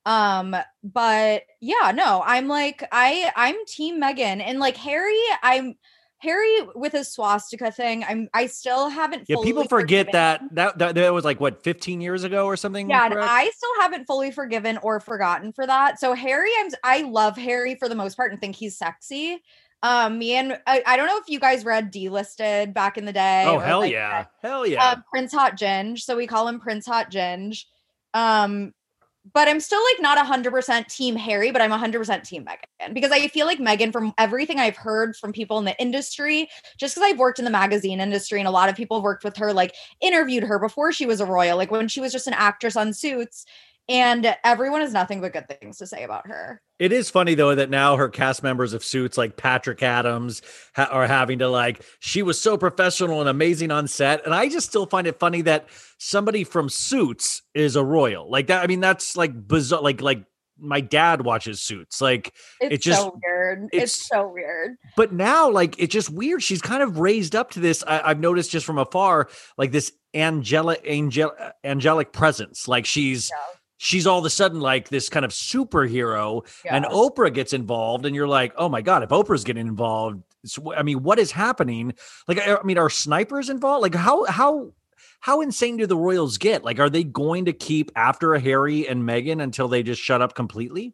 [0.05, 5.75] Um, but yeah, no, I'm like I I'm team Meghan and like Harry, I'm
[6.19, 9.25] Harry with his swastika thing, I'm I still haven't.
[9.27, 12.89] Yeah, people forget that, that that that was like what 15 years ago or something.
[12.89, 13.15] Yeah, and?
[13.19, 15.99] I still haven't fully forgiven or forgotten for that.
[15.99, 19.41] So Harry, I'm I love Harry for the most part and think he's sexy.
[19.83, 23.13] Um, me and I, I don't know if you guys read Dlisted back in the
[23.13, 23.43] day.
[23.45, 24.83] oh hell like, yeah, hell yeah.
[24.83, 25.99] uh, Prince Hot Ginge.
[25.99, 27.65] So we call him Prince Hot Ginge.
[28.13, 28.73] Um,
[29.33, 33.27] but I'm still like not 100% team Harry, but I'm 100% team Meghan because I
[33.27, 36.47] feel like Meghan, from everything I've heard from people in the industry,
[36.77, 39.35] just because I've worked in the magazine industry and a lot of people worked with
[39.37, 42.33] her, like interviewed her before she was a royal, like when she was just an
[42.33, 43.45] actress on Suits.
[43.87, 46.59] And everyone has nothing but good things to say about her.
[46.79, 50.41] It is funny though that now her cast members of Suits, like Patrick Adams,
[50.75, 51.83] ha- are having to like.
[51.99, 55.41] She was so professional and amazing on set, and I just still find it funny
[55.43, 55.67] that
[55.99, 58.63] somebody from Suits is a royal like that.
[58.63, 59.81] I mean, that's like bizarre.
[59.81, 60.23] Like like
[60.57, 63.65] my dad watches Suits, like It's It just- so weird.
[63.65, 64.77] It's, it's- so weird.
[64.97, 66.41] but now like it's just weird.
[66.41, 67.83] She's kind of raised up to this.
[67.85, 69.29] I, I've noticed just from afar,
[69.59, 71.31] like this angelic angel
[71.63, 72.67] angelic presence.
[72.67, 73.29] Like she's.
[73.29, 73.53] Yeah.
[73.77, 78.15] She's all of a sudden like this kind of superhero, and Oprah gets involved, and
[78.15, 80.23] you're like, oh my god, if Oprah's getting involved,
[80.75, 81.93] I mean, what is happening?
[82.27, 83.81] Like, I I mean, are snipers involved?
[83.81, 84.71] Like, how how
[85.19, 86.63] how insane do the Royals get?
[86.63, 90.21] Like, are they going to keep after a Harry and Meghan until they just shut
[90.21, 90.93] up completely?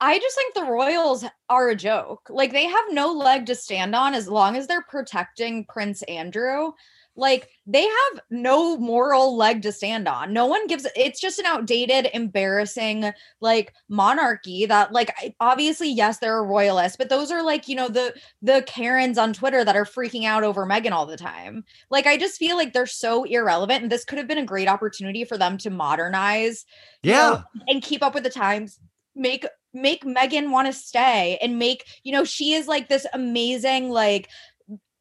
[0.00, 2.28] I just think the Royals are a joke.
[2.30, 6.72] Like they have no leg to stand on as long as they're protecting Prince Andrew.
[7.18, 10.32] Like they have no moral leg to stand on.
[10.32, 16.38] No one gives it's just an outdated, embarrassing like monarchy that like obviously yes they're
[16.38, 19.84] a royalist, but those are like, you know, the the Karens on Twitter that are
[19.84, 21.64] freaking out over Meghan all the time.
[21.90, 24.68] Like I just feel like they're so irrelevant and this could have been a great
[24.68, 26.64] opportunity for them to modernize
[27.02, 28.78] you Yeah, know, and keep up with the times
[29.14, 33.90] make make meghan want to stay and make you know she is like this amazing
[33.90, 34.28] like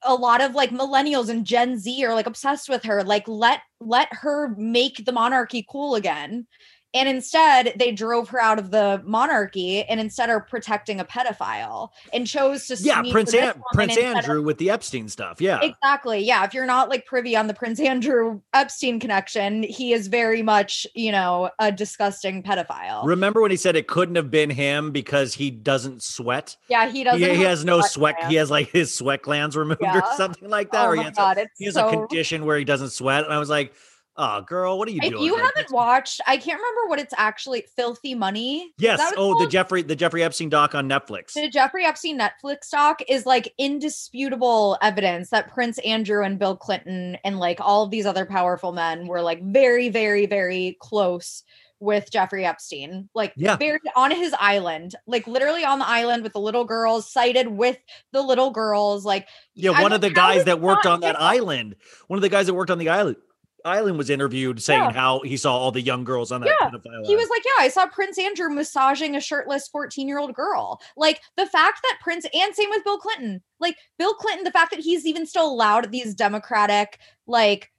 [0.08, 3.62] a lot of like millennials and gen z are like obsessed with her like let
[3.80, 6.48] let her make the monarchy cool again
[6.94, 11.90] and instead they drove her out of the monarchy and instead are protecting a pedophile
[12.14, 13.02] and chose to yeah.
[13.12, 15.42] Prince An- Prince instead of- Andrew with the Epstein stuff.
[15.42, 16.20] Yeah, Exactly.
[16.20, 16.44] Yeah.
[16.46, 20.88] If you're not like privy on the Prince Andrew Epstein connection, he is very much,
[20.96, 23.06] you know, a disgusting pedophile.
[23.06, 26.56] Remember when he said it couldn't have been him because he doesn't sweat?
[26.70, 27.22] yeah, he doesn't.
[27.22, 28.16] He, he has no sweat.
[28.30, 30.86] He has like his sweat glands removed or something like that.
[30.86, 31.88] Oh or he has, god, a, he has so.
[31.88, 33.26] a condition where he doesn't sweat.
[33.26, 33.74] And I was like,
[34.18, 35.24] oh, girl, what are you if doing?
[35.24, 37.66] you Like, haven't watched, I can't remember what it's actually.
[37.76, 38.74] Filthy Money.
[38.78, 39.00] Yes.
[39.18, 39.50] Oh, the?
[39.50, 41.34] Jeffrey the Jeffrey Epstein doc on Netflix.
[41.34, 47.18] The Jeffrey Epstein Netflix doc is like indisputable evidence that Prince Andrew and Bill Clinton
[47.24, 51.44] and like all of these other powerful men were like very, very, very close
[51.80, 53.08] with Jeffrey Epstein.
[53.14, 53.56] Like Yeah.
[53.56, 57.78] very on his island, like literally on the island with the little girls, cited with
[58.14, 59.06] the little girls.
[59.06, 61.76] Like Yeah, one of the guys that worked on that island,
[62.08, 63.18] one of the guys that worked on the island
[63.66, 64.92] island was interviewed saying Yeah.
[64.92, 66.70] how he saw all the young girls on that Yeah,
[67.06, 70.80] He was like, Yeah, I saw Prince Andrew massaging a shirtless 14 year old girl.
[70.96, 74.72] Like the fact that Prince, and same with Bill Clinton, like Bill Clinton, the fact
[74.72, 77.72] that he's even still allowed at these Democratic, like,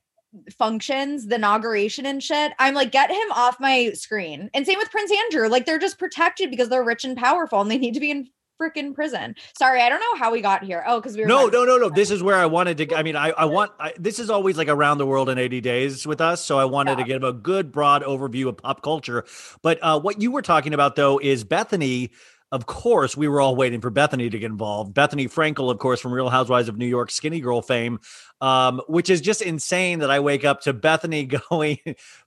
[0.58, 2.52] functions, the inauguration and shit.
[2.58, 4.50] I'm like, get him off my screen.
[4.52, 5.48] And same with Prince Andrew.
[5.48, 8.28] Like, they're just protected because they're rich and powerful and they need to be in
[8.60, 9.34] freaking prison.
[9.56, 10.84] Sorry, I don't know how we got here.
[10.86, 11.88] Oh, because we were No, no, no, no.
[11.88, 12.96] This is where I wanted to.
[12.96, 13.72] I mean, I, I want.
[13.78, 16.44] I, this is always like around the world in 80 days with us.
[16.44, 19.24] So I wanted to give a good broad overview of pop culture.
[19.62, 22.10] But uh, what you were talking about though is Bethenny.
[22.50, 24.94] Of course, we were all waiting for Bethenny to get involved.
[24.94, 27.98] Bethenny Frankel, of course, from Real Housewives of New York, Skinny Girl fame,
[28.40, 31.76] um, which is just insane that I wake up to Bethenny going,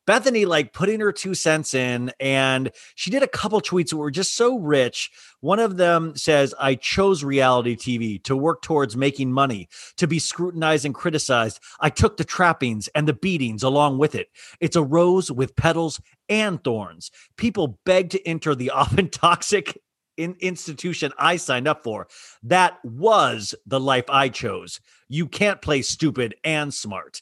[0.05, 4.11] Bethenny like putting her two cents in, and she did a couple tweets that were
[4.11, 5.09] just so rich.
[5.39, 10.19] One of them says, I chose reality TV to work towards making money, to be
[10.19, 11.59] scrutinized and criticized.
[11.79, 14.27] I took the trappings and the beatings along with it.
[14.59, 15.99] It's a rose with petals
[16.29, 17.09] and thorns.
[17.37, 19.79] People beg to enter the often toxic
[20.21, 22.07] in institution I signed up for.
[22.43, 24.79] That was the life I chose.
[25.09, 27.21] You can't play stupid and smart.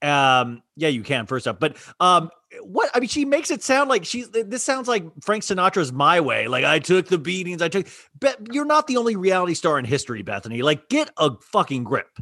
[0.00, 2.30] Um, yeah, you can first up, but um,
[2.62, 6.20] what I mean, she makes it sound like she's this sounds like Frank Sinatra's My
[6.20, 6.48] Way.
[6.48, 7.86] Like I took the beatings, I took.
[8.18, 10.62] But you're not the only reality star in history, Bethenny.
[10.62, 12.18] Like get a fucking grip.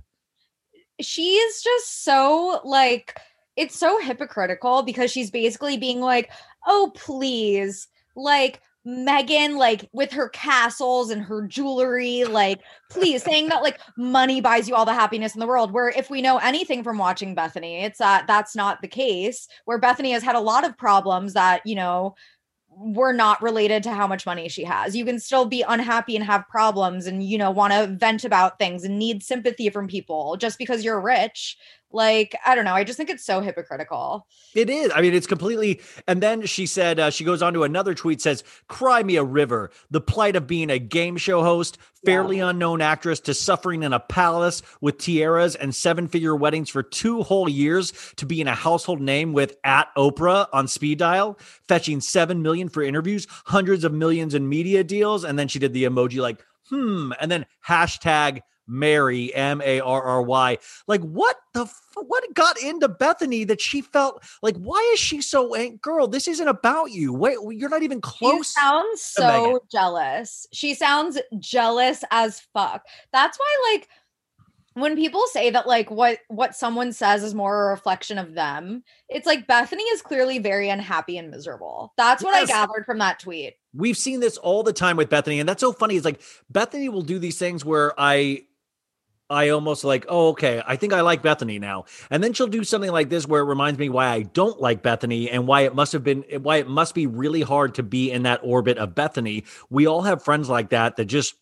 [1.01, 3.19] she is just so like
[3.57, 6.31] it's so hypocritical because she's basically being like,
[6.67, 12.61] "Oh, please, like Meghan, like with her castles and her jewelry, like
[12.91, 15.73] please saying that like money buys you all the happiness in the world.
[15.73, 19.49] Where if we know anything from watching Bethenny, it's that that's not the case.
[19.65, 22.15] Where Bethenny has had a lot of problems that, you know,
[22.79, 24.95] were not related to how much money she has.
[24.95, 28.59] You can still be unhappy and have problems and, you know, want to vent about
[28.59, 31.57] things and need sympathy from people just because you're rich
[31.93, 32.75] like, I don't know.
[32.75, 34.27] I just think it's so hypocritical.
[34.55, 34.91] It is.
[34.95, 35.81] I mean, it's completely.
[36.07, 39.25] And then she said, uh, she goes on to another tweet, says, Cry me a
[39.25, 39.71] river.
[39.91, 42.51] The plight of being a game show host, fairly yeah.
[42.51, 47.23] unknown actress, to suffering in a palace with tiaras and seven figure weddings for two
[47.23, 52.43] whole years, to being a household name with at Oprah on speed dial, fetching seven
[52.43, 55.25] million for interviews, hundreds of millions in media deals.
[55.25, 57.13] And then she did the emoji like, hmm.
[57.21, 60.59] And then hashtag Marry M A R R Y.
[60.87, 65.55] Like what the what got into Bethenny that she felt like why is she so
[65.81, 66.09] girl?
[66.09, 67.13] This isn't about you.
[67.13, 68.49] Wait, you're not even close.
[68.49, 69.71] She sounds so Meghan.
[69.71, 70.47] jealous.
[70.53, 72.85] She sounds jealous as fuck.
[73.13, 73.89] That's why like
[74.77, 78.85] when people say that like what what someone says is more a reflection of them
[79.09, 82.51] it's like bethenny is clearly very unhappy and miserable that's what yes.
[82.51, 85.63] i gathered from that tweet we've seen this all the time with bethenny and that's
[85.63, 86.21] so funny it's like
[86.53, 88.43] bethenny will do these things where i
[89.29, 91.85] I almost like, oh, okay, I think I like Bethenny now.
[92.11, 94.83] And then she'll do something like this where it reminds me why I don't like
[94.83, 98.11] Bethenny and why it must have been, why it must be really hard to be
[98.11, 99.45] in that orbit of Bethenny.
[99.69, 101.35] We all have friends like that that just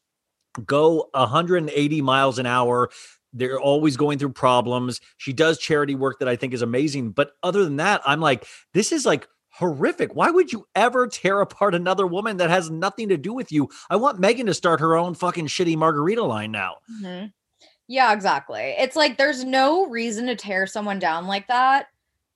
[0.65, 2.89] go 180 miles an hour.
[3.35, 5.01] They're always going through problems.
[5.19, 7.11] She does charity work that I think is amazing.
[7.11, 10.15] But other than that, I'm like, this is like horrific.
[10.15, 13.69] Why would you ever tear apart another woman that has nothing to do with you?
[13.91, 16.77] I want Meghan to start her own fucking shitty margarita line now.
[17.03, 17.27] Mm-hmm.
[17.89, 18.75] Yeah, exactly.
[18.79, 21.89] It's like there's no reason to tear someone down like that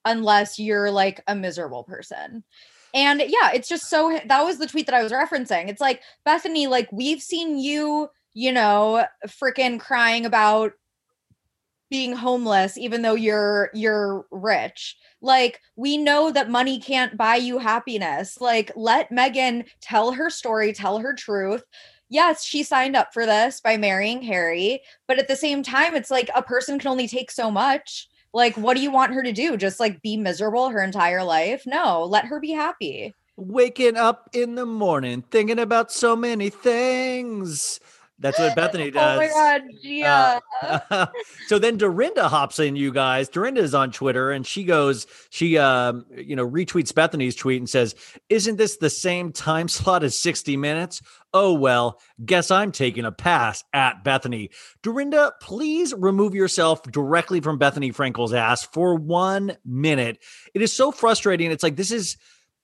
[0.05, 2.45] unless you're like a miserable person.
[2.95, 5.69] And yeah, it's just so that was the tweet that I was referencing.
[5.69, 10.73] It's like, Bethenny, like we've seen you, you know, freaking crying about
[11.91, 17.59] being homeless even though you're you're rich like we know that money can't buy you
[17.59, 21.63] happiness like let meghan tell her story tell her truth
[22.09, 26.11] yes, she signed up for this by marrying Harry, but at the same time, it's
[26.11, 28.09] like a person can only take so much.
[28.33, 29.57] Like, what do you want her to do?
[29.57, 31.65] Just like be miserable her entire life?
[31.67, 33.15] No, let her be happy.
[33.37, 37.81] Waking up in the morning, thinking about so many things.
[38.21, 38.97] That's what Bethenny does.
[39.15, 40.41] oh my god, yeah.
[40.61, 41.07] Uh,
[41.47, 43.29] so then Dorinda hops in, you guys.
[43.29, 47.71] Dorinda is on Twitter and she goes, she um, you know, retweets Bethenny's tweet and
[47.71, 47.95] says,
[48.29, 51.01] Isn't this the same time slot as 60 minutes?
[51.33, 54.51] Oh well, guess I'm taking a pass at Bethenny.
[54.83, 60.19] Dorinda, please remove yourself directly from Bethenny Frankel's ass for one minute.
[60.55, 61.51] It is so frustrating.
[61.51, 62.17] It's like this is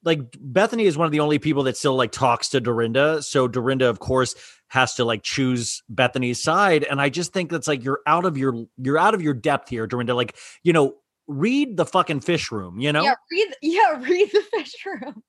[0.05, 3.21] like Bethenny is one of the only people that still like talks to Dorinda.
[3.23, 4.35] So Dorinda, of course,
[4.67, 6.83] has to like choose Bethenny's side.
[6.83, 9.69] And I just think that's like you're out of your you're out of your depth
[9.69, 10.13] here, Dorinda.
[10.13, 10.95] Like, you know,
[11.27, 13.03] read the fucking fish room, you know?
[13.03, 15.23] Yeah, read yeah, read the fish room.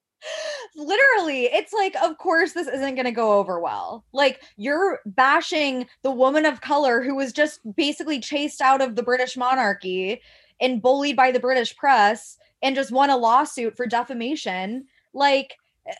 [0.75, 4.05] Literally, it's like, of course, this isn't going to go over well.
[4.13, 9.03] Like, you're bashing the woman of color who was just basically chased out of the
[9.03, 10.21] British monarchy
[10.61, 14.87] and bullied by the British press and just won a lawsuit for defamation.
[15.13, 15.57] Like,
[15.87, 15.95] eh,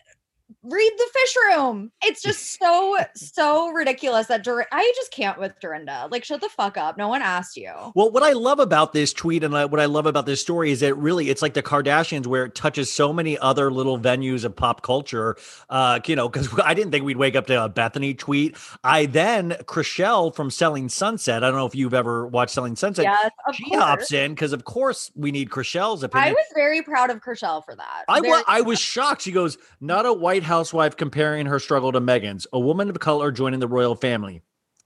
[0.63, 1.91] read the fish room.
[2.03, 6.07] It's just so so ridiculous that Dur- I just can't with Dorinda.
[6.11, 6.97] Like, shut the fuck up.
[6.97, 7.71] No one asked you.
[7.95, 10.79] Well, what I love about this tweet and what I love about this story is
[10.81, 14.55] that really it's like the Kardashians, where it touches so many other little venues of
[14.55, 15.37] pop culture.
[15.69, 18.57] Uh, you know, because I didn't think we'd wake up to a Bethenny tweet.
[18.83, 21.43] I then Chrishell from Selling Sunset.
[21.43, 23.05] I don't know if you've ever watched Selling Sunset.
[23.05, 23.83] Yes, she course.
[23.83, 26.29] hops in because of course we need Chrishell's opinion.
[26.29, 28.05] I was very proud of Chrishell for that.
[28.07, 29.21] I was I was shocked.
[29.21, 33.31] She goes, not a White housewife comparing her struggle to Meghan's, a woman of color
[33.31, 34.41] joining the royal family.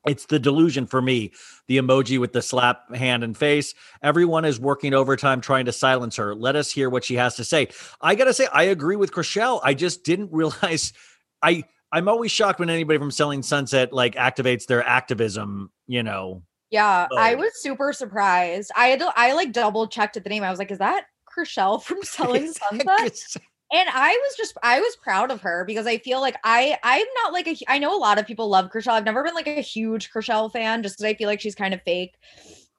[0.05, 1.31] It's the delusion for me.
[1.67, 3.73] The emoji with the slap hand and face.
[4.01, 6.33] Everyone is working overtime trying to silence her.
[6.33, 7.69] Let us hear what she has to say.
[8.01, 9.61] I gotta say, I agree with Chrishell.
[9.63, 10.93] I just didn't realize.
[11.41, 15.71] I I'm always shocked when anybody from Selling Sunset like activates their activism.
[15.87, 16.43] You know.
[16.71, 17.17] Yeah, oh.
[17.17, 18.71] I was super surprised.
[18.75, 20.41] I had to, I like double checked at the name.
[20.41, 23.21] I was like, is that Chrishell from Selling Sunset?
[23.73, 27.05] And I was just I was proud of her because I feel like I I'm
[27.23, 28.91] not like a I know a lot of people love Chrishell.
[28.93, 31.73] I've never been like a huge Chrishell fan just because I feel like she's kind
[31.73, 32.15] of fake.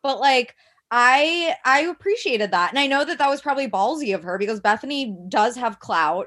[0.02, 0.54] But like
[0.90, 2.70] I I appreciated that.
[2.70, 6.26] And I know that that was probably ballsy of her because Bethenny does have clout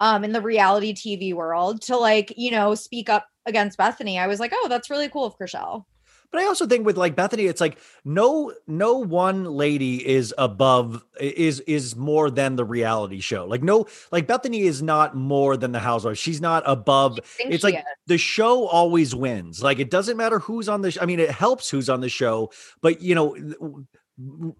[0.00, 4.18] um in the reality TV world to like, you know, speak up against Bethenny.
[4.18, 5.84] I was like, "Oh, that's really cool of Chrishell."
[6.32, 11.04] But I also think with like Bethenny, it's like no no one lady is above
[11.20, 13.44] is is more than the reality show.
[13.44, 16.16] Like no like Bethenny is not more than the housewife.
[16.16, 17.20] She's not above.
[17.38, 17.82] It's like is.
[18.06, 19.62] the show always wins.
[19.62, 20.90] Like it doesn't matter who's on the.
[20.90, 23.36] Sh- I mean, it helps who's on the show, but you know.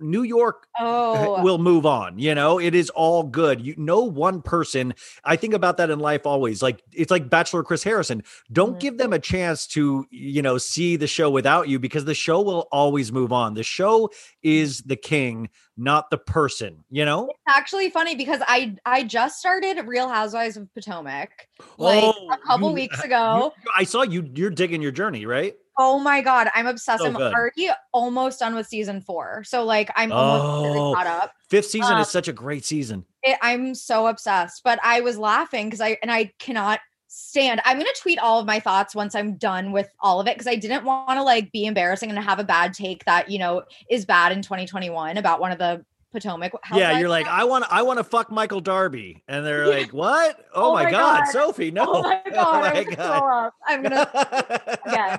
[0.00, 2.18] New York Oh, will move on.
[2.18, 3.60] You know, it is all good.
[3.60, 4.94] You no one person.
[5.24, 6.62] I think about that in life always.
[6.62, 8.22] Like it's like Bachelor Chris Harrison.
[8.50, 8.80] Don't Mhm.
[8.80, 12.40] give them a chance to you know see the show without you because the show
[12.40, 13.54] will always move on.
[13.54, 14.10] The show
[14.42, 16.84] is the king, not the person.
[16.90, 17.26] You know.
[17.28, 21.48] it's actually funny because I I just started Real Housewives of Potomac
[21.78, 23.52] like Oh, a couple you- weeks you- ago.
[23.76, 24.28] I saw you.
[24.34, 25.54] You're digging your journey, right?
[25.78, 27.02] Oh my god, I'm obsessed.
[27.02, 27.32] So I'm good.
[27.34, 30.94] already almost done with season four, so like I'm almost Oh.
[30.94, 31.32] caught up.
[31.48, 33.04] Fifth season Um, is such a great season.
[33.22, 37.60] It, I'm so obsessed, but I was laughing because I and I cannot stand.
[37.64, 40.46] I'm gonna tweet all of my thoughts once I'm done with all of it because
[40.46, 43.62] I didn't want to like be embarrassing and have a bad take that you know
[43.90, 46.52] is bad in 2021 about one of the Potomac.
[46.74, 49.76] yeah, you're like, I want, I want to fuck Michael Darby, and they're Yeah.
[49.78, 50.38] like, what?
[50.54, 51.28] Oh, Oh my my god, God.
[51.32, 51.86] Sophie, no!
[51.86, 53.54] oh my god, I'm gonna throw up.
[53.66, 55.16] I'm gonna yeah.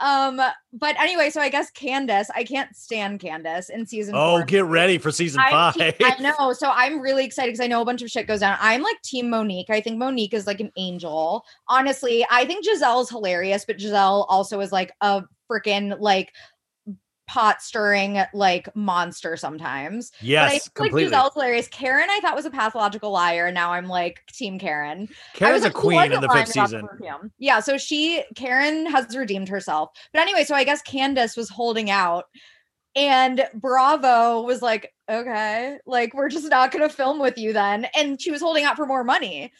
[0.00, 0.40] Um,
[0.72, 4.44] but anyway, so I guess Candiace, I can't stand Candiace in season Oh, four.
[4.44, 5.94] get ready for season I'm five.
[6.02, 6.52] I know.
[6.52, 8.56] So I'm really excited because I know a bunch of shit goes down.
[8.60, 9.70] I'm like team Monique.
[9.70, 11.44] I think Monique is like an angel.
[11.68, 16.32] Honestly, I think Gizelle's hilarious, but Gizelle also is like a freaking like
[17.28, 20.10] pot stirring like monster sometimes.
[20.10, 21.12] but I Yes, think, like completely.
[21.16, 21.68] Gizelle's hilarious.
[21.68, 23.46] Karen, I thought was a pathological liar.
[23.46, 25.08] and Now I'm like team Karen.
[25.10, 26.88] I Karen's was a queen in the fifth season.
[27.38, 29.90] Yeah, so she Karen has redeemed herself.
[30.12, 32.24] But anyway, so I guess Candiace was holding out
[32.96, 37.86] and Bravo was like, "Okay, like we're just not going to film with you then."
[37.94, 39.52] And she was holding out for more money.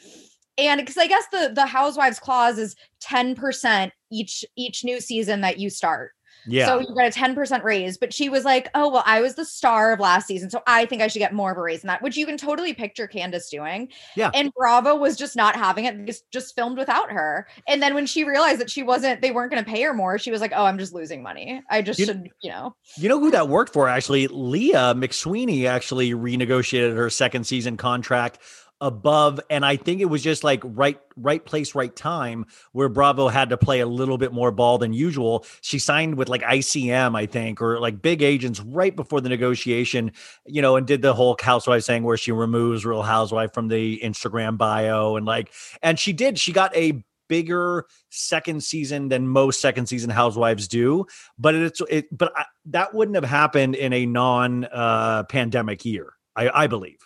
[0.56, 5.58] And cuz I guess the the housewives clause is 10% each each new season that
[5.58, 6.12] you start.
[6.48, 6.66] Yeah.
[6.66, 7.98] So you got a 10% raise.
[7.98, 10.50] But she was like, oh, well, I was the star of last season.
[10.50, 12.36] So I think I should get more of a raise than that, which you can
[12.36, 13.88] totally picture Candiace doing.
[14.16, 14.30] Yeah.
[14.34, 17.46] And Bravo was just not having it, just, just filmed without her.
[17.66, 20.18] And then when she realized that she wasn't, they weren't going to pay her more,
[20.18, 21.62] she was like, oh, I'm just losing money.
[21.70, 22.74] I just You- should, you know.
[22.96, 24.26] You know who that worked for actually?
[24.28, 28.38] Leah McSweeney actually renegotiated her second season contract
[28.80, 33.28] above and I think it was just like right right place right time where Bravo
[33.28, 35.44] had to play a little bit more ball than usual.
[35.62, 40.12] She signed with like ICM I think or like big agents right before the negotiation,
[40.46, 44.00] you know, and did the whole housewife thing where she removes Real Housewife from the
[44.02, 45.52] Instagram bio and like
[45.82, 51.04] and she did she got a bigger second season than most second season housewives do
[51.38, 56.14] but it's it but I, that wouldn't have happened in a non uh pandemic year
[56.34, 56.98] i i believe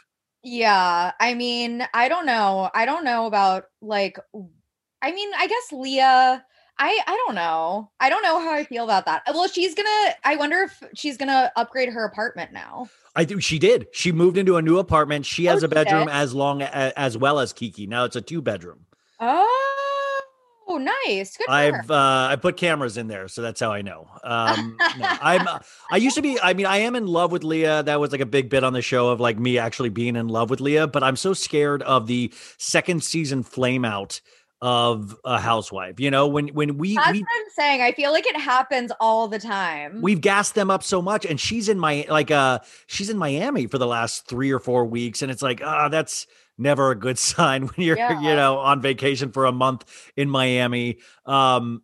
[0.43, 1.13] Yeah.
[1.21, 2.71] I mean, I don't know.
[2.75, 4.19] I don't know about like,
[5.01, 6.45] I mean, I guess Leah.
[6.79, 7.91] I I don't know.
[8.01, 9.23] I don't know how I feel about that.
[9.29, 10.15] Well, she's gonna.
[10.25, 12.89] I wonder if she's gonna upgrade her apartment now.
[13.15, 16.09] i think she did she moved into a new apartment she has Oh, a bedroom
[16.09, 18.87] as long as, as well as kiki now it's a two bedroom
[19.21, 19.82] Oh,
[20.79, 21.37] nice.
[21.37, 21.57] Good for her.
[21.57, 24.09] I've uh, I put cameras in there, so that's how I know.
[24.23, 24.87] Um, no,
[25.23, 25.47] I'm
[25.91, 26.39] I used to be.
[26.41, 27.83] I mean, I am in love with Leah.
[27.83, 30.29] That was like a big bit on the show of like me actually being in
[30.29, 30.87] love with Leah.
[30.87, 34.21] But I'm so scared of the second season flame out
[34.63, 35.99] of a housewife.
[35.99, 37.83] You know, when when we That's we what I'm saying.
[37.83, 40.01] I feel like it happens all the time.
[40.01, 43.67] we've gassed them up so much, and she's in my like uh she's in Miami
[43.67, 46.27] for the last three or four weeks, and it's like ah that's
[46.59, 48.21] never a good sign when you're Yeah.
[48.21, 49.85] you know on vacation for a month
[50.17, 50.99] in Miami.
[51.27, 51.83] Um,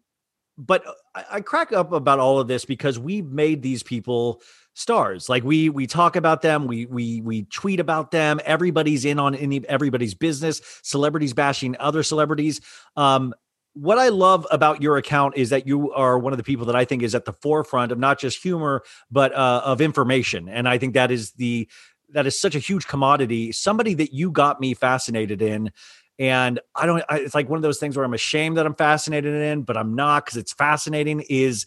[0.56, 4.42] but I, I crack up about all of this because we've made these people
[4.74, 9.18] stars like we we talk about them we we we tweet about them everybody's in
[9.18, 12.60] on any everybody's business celebrities bashing other celebrities
[12.96, 13.34] um
[13.74, 16.74] what I love about your account is that you are one of the people that
[16.74, 20.68] I think is at the forefront of not just humor but uh, of information, and
[20.68, 21.68] I think that is the
[22.12, 23.52] that is such a huge commodity.
[23.52, 25.72] Somebody that you got me fascinated in,
[26.18, 27.02] and I don't.
[27.08, 29.76] I, it's like one of those things where I'm ashamed that I'm fascinated in, but
[29.76, 31.24] I'm not because it's fascinating.
[31.28, 31.66] Is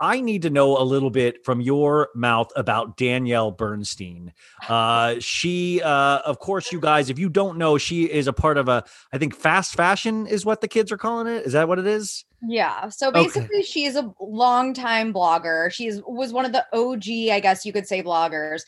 [0.00, 4.32] I need to know a little bit from your mouth about Danielle Bernstein.
[4.68, 8.58] Uh, she, uh, of course, you guys, if you don't know, she is a part
[8.58, 11.46] of a, I think, fast fashion is what the kids are calling it.
[11.46, 12.24] Is that what it is?
[12.42, 12.88] Yeah.
[12.90, 13.24] So Okay.
[13.24, 15.72] basically, she's a longtime blogger.
[15.72, 18.60] She's was one of the OG, I guess you could say, bloggers.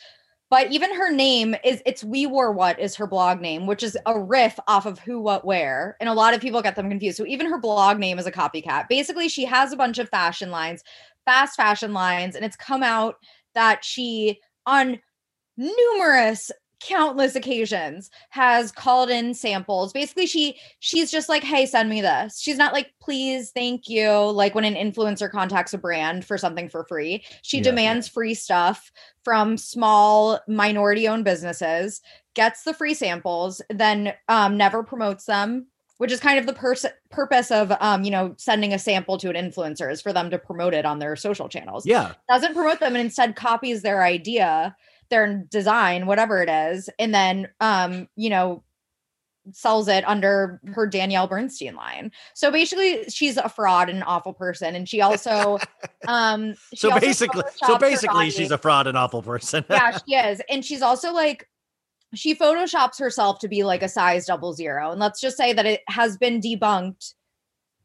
[0.50, 3.96] But even her name is it's We Wore What is her blog name, which is
[4.04, 5.96] a riff off of Who What Wear.
[6.00, 7.16] And a lot of people get them confused.
[7.16, 8.88] So even her blog name is a copycat.
[8.88, 10.82] Basically, she has a bunch of fashion lines,
[11.24, 13.14] fast fashion lines, and it's come out
[13.54, 14.98] that she on
[15.56, 16.50] numerous
[16.80, 19.92] countless occasions has called in samples.
[19.92, 22.40] Basically she she's just like hey send me this.
[22.40, 24.10] She's not like please thank you.
[24.10, 28.34] Like when an influencer contacts a brand for something for free she Yeah, demands free
[28.34, 28.90] stuff
[29.24, 32.00] from small minority owned businesses
[32.34, 35.66] gets the free samples then um, never promotes them
[35.98, 39.28] which is kind of the pers- purpose of um, you know sending a sample to
[39.28, 41.84] an influencer is for them to promote it on their social channels.
[41.84, 42.14] Yeah.
[42.26, 44.74] doesn't promote them and instead copies their idea,
[45.10, 48.62] their design, whatever it is, and then um, you know,
[49.52, 52.12] sells it under her Danielle Bernstein line.
[52.34, 54.74] So basically she's a fraud and an awful person.
[54.74, 55.58] And she also
[56.08, 59.64] um she So also basically, so basically, she's a fraud and awful person.
[59.70, 60.40] yeah, she is.
[60.48, 61.48] And she's also like
[62.14, 64.90] she photoshops herself to be like a size double zero.
[64.90, 67.14] And let's just say that it has been debunked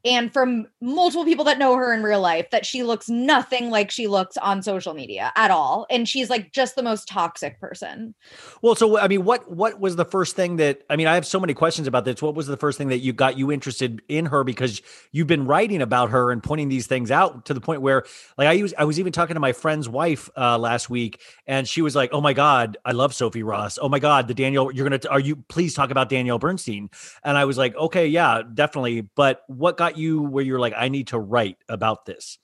[0.06, 3.90] and from multiple people that know her in real life that she looks nothing like
[3.90, 8.14] she looks on social media at all and she's like just the most toxic person
[8.62, 11.06] Well, so I mean, what what was the first thing that I mean?
[11.06, 12.22] I have so many questions about this.
[12.22, 14.82] What was the first thing that you got you interested in her because
[15.12, 18.04] you've been writing about her and pointing these things out to the point where,
[18.38, 21.68] like, I was I was even talking to my friend's wife uh, last week, and
[21.68, 23.78] she was like, "Oh my god, I love Sophie Ross.
[23.80, 26.90] Oh my god, the daniel you're gonna are you please talk about Danielle Bernstein?"
[27.24, 30.88] And I was like, "Okay, yeah, definitely." But what got you where you're like, "I
[30.88, 32.38] need to write about this"?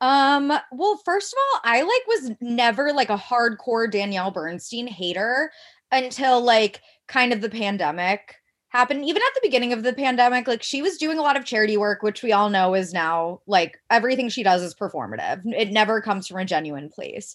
[0.00, 5.50] um well first of all i like was never like a hardcore danielle bernstein hater
[5.90, 8.36] until like kind of the pandemic
[8.68, 9.04] happened.
[9.04, 11.76] Even at the beginning of the pandemic like she was doing a lot of charity
[11.76, 15.40] work which we all know is now like everything she does is performative.
[15.46, 17.34] It never comes from a genuine place.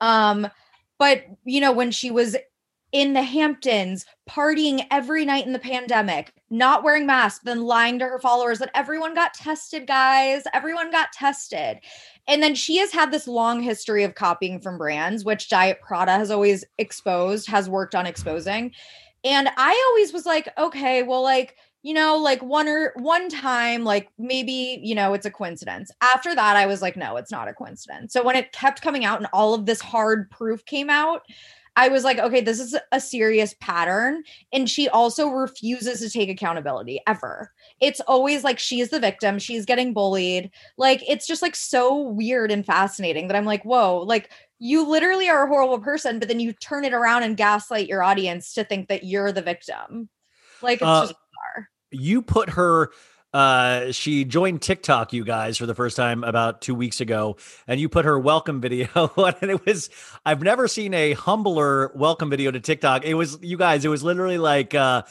[0.00, 0.48] Um
[0.98, 2.36] but you know when she was
[2.92, 8.04] in the hamptons partying every night in the pandemic not wearing masks then lying to
[8.04, 11.78] her followers that everyone got tested guys everyone got tested
[12.26, 16.12] and then she has had this long history of copying from brands which diet prada
[16.12, 18.72] has always exposed has worked on exposing
[19.24, 23.84] and I always was like, okay, well, like, you know, like one or one time,
[23.84, 25.90] like maybe, you know, it's a coincidence.
[26.02, 28.12] After that, I was like, no, it's not a coincidence.
[28.12, 31.22] So when it kept coming out and all of this hard proof came out,
[31.76, 34.22] I was like, okay, this is a serious pattern.
[34.52, 37.52] And she also refuses to take accountability ever.
[37.80, 40.50] It's always like she's the victim, she's getting bullied.
[40.76, 45.28] Like, it's just like so weird and fascinating that I'm like, whoa, like, you literally
[45.28, 48.64] are a horrible person, but then you turn it around and gaslight your audience to
[48.64, 50.08] think that you're the victim.
[50.60, 51.68] Like, it's Uh, just bizarre.
[51.92, 52.90] you put her
[53.32, 57.36] uh she joined TikTok you guys for the first time about 2 weeks ago
[57.68, 58.88] and you put her welcome video
[59.40, 59.64] and it.
[59.64, 59.88] Was
[60.26, 63.04] I've never seen a humbler welcome video to TikTok.
[63.04, 65.02] It was you guys it was literally like uh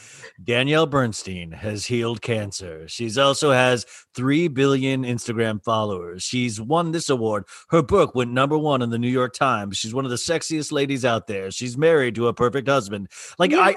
[0.42, 2.86] Danielle Bernstein has healed cancer.
[2.88, 6.22] She's also has 3 billion Instagram followers.
[6.22, 7.44] She's won this award.
[7.70, 9.78] Her book went number 1 in the New York Times.
[9.78, 11.50] She's one of the sexiest ladies out there.
[11.50, 13.08] She's married to a perfect husband.
[13.38, 13.60] Like Yeah.
[13.60, 13.76] I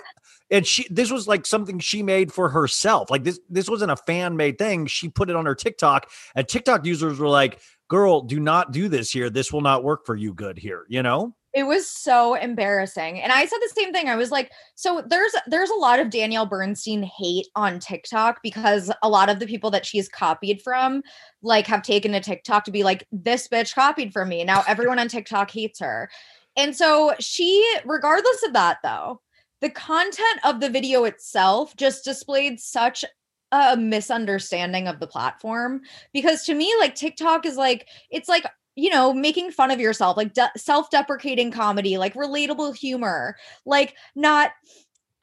[0.51, 3.09] and she this was like something she made for herself.
[3.09, 6.47] Like this this wasn't a fan made thing she put it on her tiktok and
[6.47, 10.15] tiktok users were like girl do not do this here this will not work for
[10.15, 13.21] you good here you know It was so embarrassing.
[13.21, 14.09] And I said the same thing.
[14.09, 18.91] I was like, so there's there's a lot of Danielle Bernstein hate on TikTok because
[19.03, 21.03] a lot of the people that she's copied from
[21.43, 24.43] like have taken to TikTok to be like this bitch copied from me.
[24.43, 26.09] Now everyone on TikTok hates her.
[26.55, 29.21] And so she regardless of that though,
[29.61, 33.05] the content of the video itself just displayed such
[33.53, 35.81] a misunderstanding of the platform
[36.11, 38.45] because to me like TikTok is like it's like
[38.75, 43.35] you know, making fun of yourself, like de- self deprecating comedy, like relatable humor,
[43.65, 44.51] like not,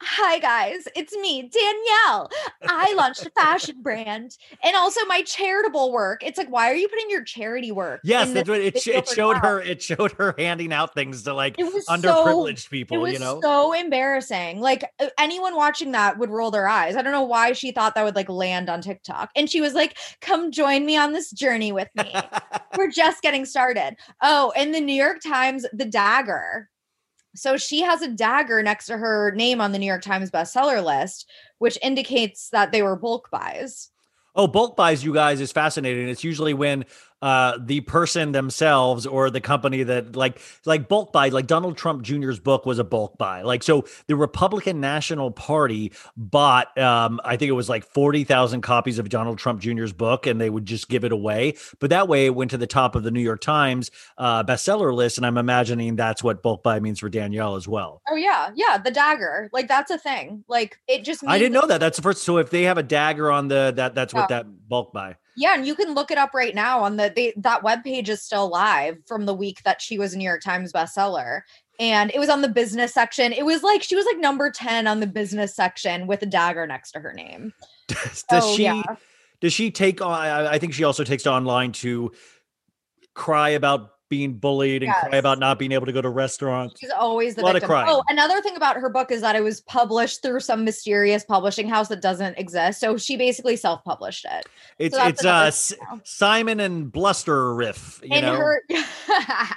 [0.01, 2.29] hi guys, it's me, Danielle.
[2.67, 6.23] I launched a fashion brand and also my charitable work.
[6.23, 8.01] It's like, why are you putting your charity work?
[8.03, 11.33] yes that's what it, sh- it showed her it showed her handing out things to
[11.33, 14.59] like It was underprivileged so, people It was you know so embarrassing.
[14.59, 16.95] Like anyone watching that would roll their eyes.
[16.95, 19.29] I don't know why she thought that would like land on TikTok.
[19.35, 22.13] And she was like, "Come join me on this journey with me."
[22.77, 23.95] We're just getting started.
[24.21, 26.69] Oh, and the New York Times, the dagger.
[27.35, 30.83] So she has a dagger next to her name on the New York Times bestseller
[30.83, 31.29] list,
[31.59, 33.89] which indicates that they were bulk buys.
[34.35, 36.07] Oh, bulk buys, you guys, is fascinating.
[36.07, 36.85] It's usually when
[37.21, 42.01] uh, the person themselves or the company that like like bulk buy, like Donald Trump
[42.01, 43.43] Jr.'s book was a bulk buy.
[43.43, 48.61] Like so, the Republican National Party bought, um, I think it was like forty thousand
[48.61, 51.55] copies of Donald Trump Jr.'s book, and they would just give it away.
[51.79, 54.93] But that way, it went to the top of the New York Times uh, bestseller
[54.93, 58.01] list, and I'm imagining that's what bulk buy means for Danielle as well.
[58.09, 59.49] Oh yeah, yeah, the dagger.
[59.53, 60.43] Like that's a thing.
[60.47, 61.79] Like it just I didn't know that.
[61.79, 62.23] That's the first.
[62.23, 65.17] So if they have a dagger on the that, that's what that bulk buy.
[65.37, 68.09] Yeah, and you can look it up right now on the they, that web page
[68.09, 71.41] is still live from the week that she was a New York Times bestseller.
[71.79, 73.31] and it was on the business section.
[73.33, 76.67] It was like she was like number 10 on the business section with a dagger
[76.67, 77.53] next to her name.
[77.87, 78.83] does Oh, she yeah.
[79.39, 82.11] does she take on I I think she also takes to online to
[83.13, 86.79] cry about being bullied and cry about not being able to go to restaurants.
[86.79, 87.69] She's always the Lot of victim.
[87.69, 87.87] crying.
[87.89, 91.67] Oh, another thing about her book is that it was published through some mysterious publishing
[91.67, 92.79] house that doesn't exist.
[92.79, 94.45] So she basically self-published it.
[94.77, 98.35] It's that's it's uh S- Simon and Bluster riff, you and know.
[98.35, 98.61] her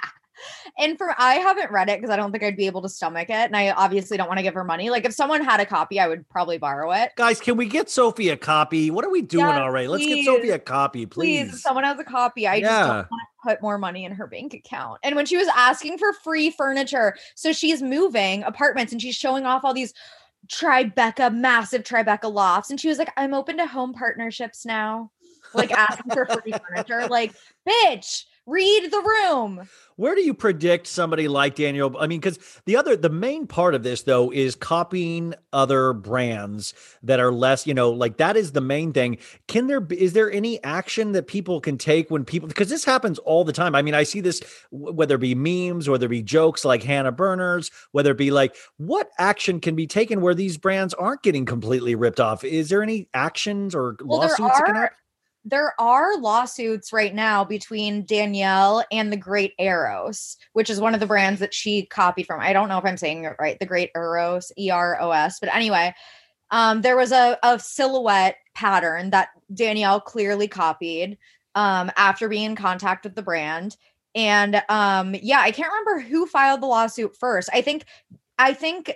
[0.77, 3.29] and for I haven't read it because I don't think I'd be able to stomach
[3.29, 3.33] it.
[3.33, 4.89] And I obviously don't want to give her money.
[4.89, 7.11] Like if someone had a copy, I would probably borrow it.
[7.15, 8.91] Guys, can we get Sophie a copy?
[8.91, 9.87] What are we doing Yes, already?
[9.87, 11.53] Let's get Sophie a copy, Please, please.
[11.55, 12.47] if someone has a copy.
[12.47, 14.99] I just don't want to put more money in her bank account.
[15.03, 19.45] And when she was asking for free furniture, so she's moving apartments and she's showing
[19.45, 19.93] off all these
[20.47, 22.69] Tribeca, massive Tribeca lofts.
[22.69, 25.11] And she was like, I'm open to home partnerships now.
[25.53, 27.07] Like asking for free furniture.
[27.07, 27.33] Like,
[27.67, 29.67] bitch, read the room.
[29.97, 31.95] Where do you predict somebody like Daniel?
[31.97, 36.73] I mean, because the other, the main part of this though is copying other brands
[37.01, 39.17] that are less, you know, like that is the main thing.
[39.47, 43.19] Can there, is there any action that people can take when people, because this happens
[43.19, 43.73] all the time.
[43.73, 47.13] I mean, I see this, whether it be memes, whether it be jokes like Hannah
[47.13, 51.45] Berner's, whether it be like, what action can be taken where these brands aren't getting
[51.45, 52.43] completely ripped off?
[52.43, 54.97] Is there any actions or Well, there lawsuits that can are- happen?
[55.45, 60.99] There are lawsuits right now between Danielle and the Great Eros, which is one of
[60.99, 62.41] the brands that she copied from.
[62.41, 63.59] I don't know if I'm saying it right.
[63.59, 65.39] The Great Eros, E R O S.
[65.39, 65.93] But anyway,
[66.49, 71.17] um, there was a, a silhouette pattern that Danielle clearly copied
[71.53, 73.77] um, after being in contact with the brand.
[74.15, 77.49] And um, yeah, I can't remember who filed the lawsuit first.
[77.53, 77.85] I think,
[78.39, 78.95] I think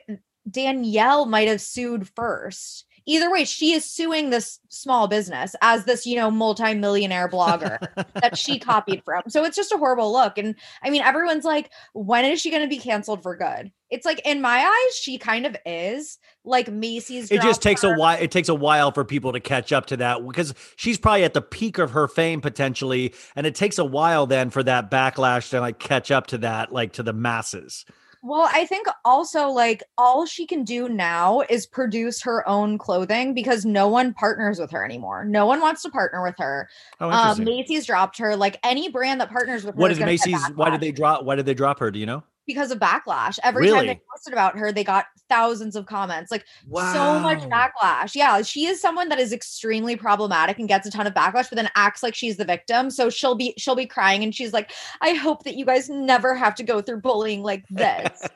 [0.50, 2.86] Danielle might have sued first.
[3.10, 7.80] Either way, she is suing this small business as this, you know, multi-millionaire blogger
[8.14, 9.24] that she copied from.
[9.30, 10.38] So it's just a horrible look.
[10.38, 10.53] And
[10.84, 13.72] I mean, everyone's like, when is she going to be canceled for good?
[13.89, 16.20] It's like in my eyes, she kind of is.
[16.45, 17.32] Like Macy's.
[17.32, 17.95] it just takes her.
[17.95, 20.97] a while it takes a while for people to catch up to that because she's
[20.97, 24.64] probably at the peak of her fame potentially and it takes a while then for
[24.64, 27.86] that backlash to like catch up to that like to the masses
[28.22, 33.34] Well, I think also like all she can do now is produce her own clothing
[33.34, 35.24] because no one partners with her anymore.
[35.24, 36.70] No one wants to partner with her.
[36.99, 38.36] oh Um, Macy's dropped her.
[38.36, 40.82] Like any brand that partners with her, what is did gonna get macy's why did
[40.82, 43.38] they drop why did they drop her do you know because of backlash.
[43.43, 46.32] Every time they posted about her, they got thousands of comments.
[46.32, 46.43] Like
[46.74, 48.16] so much backlash.
[48.16, 51.58] Yeah, she is someone that is extremely problematic and gets a ton of backlash, but
[51.58, 52.89] then acts like she's the victim.
[52.89, 54.72] So she'll be she'll be crying and she's like,
[55.02, 58.28] "I hope that you guys never have to go through bullying like this."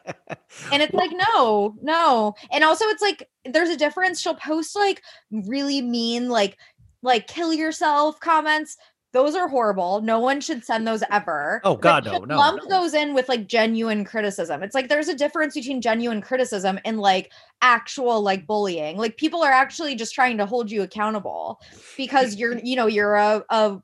[0.71, 4.21] and it's like, "No, no." And also it's like there's a difference.
[4.21, 5.01] She'll post like
[5.31, 6.59] really mean like
[7.01, 8.77] like kill yourself comments.
[9.13, 10.01] Those are horrible.
[10.01, 11.61] No one should send those ever.
[11.63, 12.69] Oh, God, no, she'll no, Lump no.
[12.69, 14.63] those in with like genuine criticism.
[14.63, 18.97] It's like there's a difference between genuine criticism and like actual like bullying.
[18.97, 21.61] Like people are actually just trying to hold you accountable
[21.95, 23.79] because you're, you know, you're a, a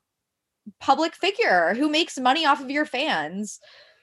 [0.80, 3.60] public figure who makes money off of your fans.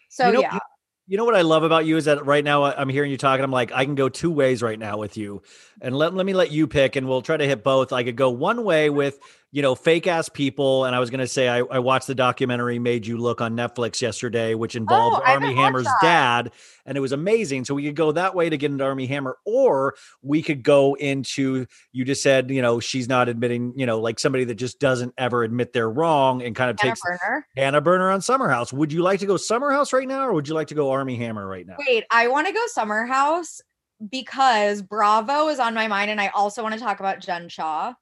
[0.08, 0.54] So you know, yeah.
[0.54, 0.60] you,
[1.08, 3.18] you know what I love about you is that right now I- I'm hearing you
[3.18, 3.44] talking.
[3.44, 5.42] I'm like, I can go two ways right now with you.
[5.82, 7.92] And let, let me let you pick and we'll try to hit both.
[7.92, 9.20] I could go one way with,
[9.58, 10.86] you know, fake ass people.
[10.86, 13.58] And I was going to say, I, I watched the documentary Made You Look on
[13.58, 16.52] Netflix yesterday, which involved Oh, Armie Hammer's dad.
[16.86, 17.66] And it was amazing.
[17.66, 20.94] So we could go that way to get into Armie Hammer, or we could go
[20.94, 24.80] into, you just said, you know, she's not admitting, you know, like somebody that just
[24.80, 27.48] doesn't ever admit they're wrong and kind of Anna takes Burner.
[27.58, 28.72] Hannah Berner on Summer House.
[28.72, 30.92] Would you like to go Summer House right now, or would you like to go
[30.92, 31.78] Armie Hammer right now?
[31.80, 33.60] Wait, I want to go Summer House
[34.08, 37.96] because Bravo is on my mind, and I also want to talk about Jen Shah.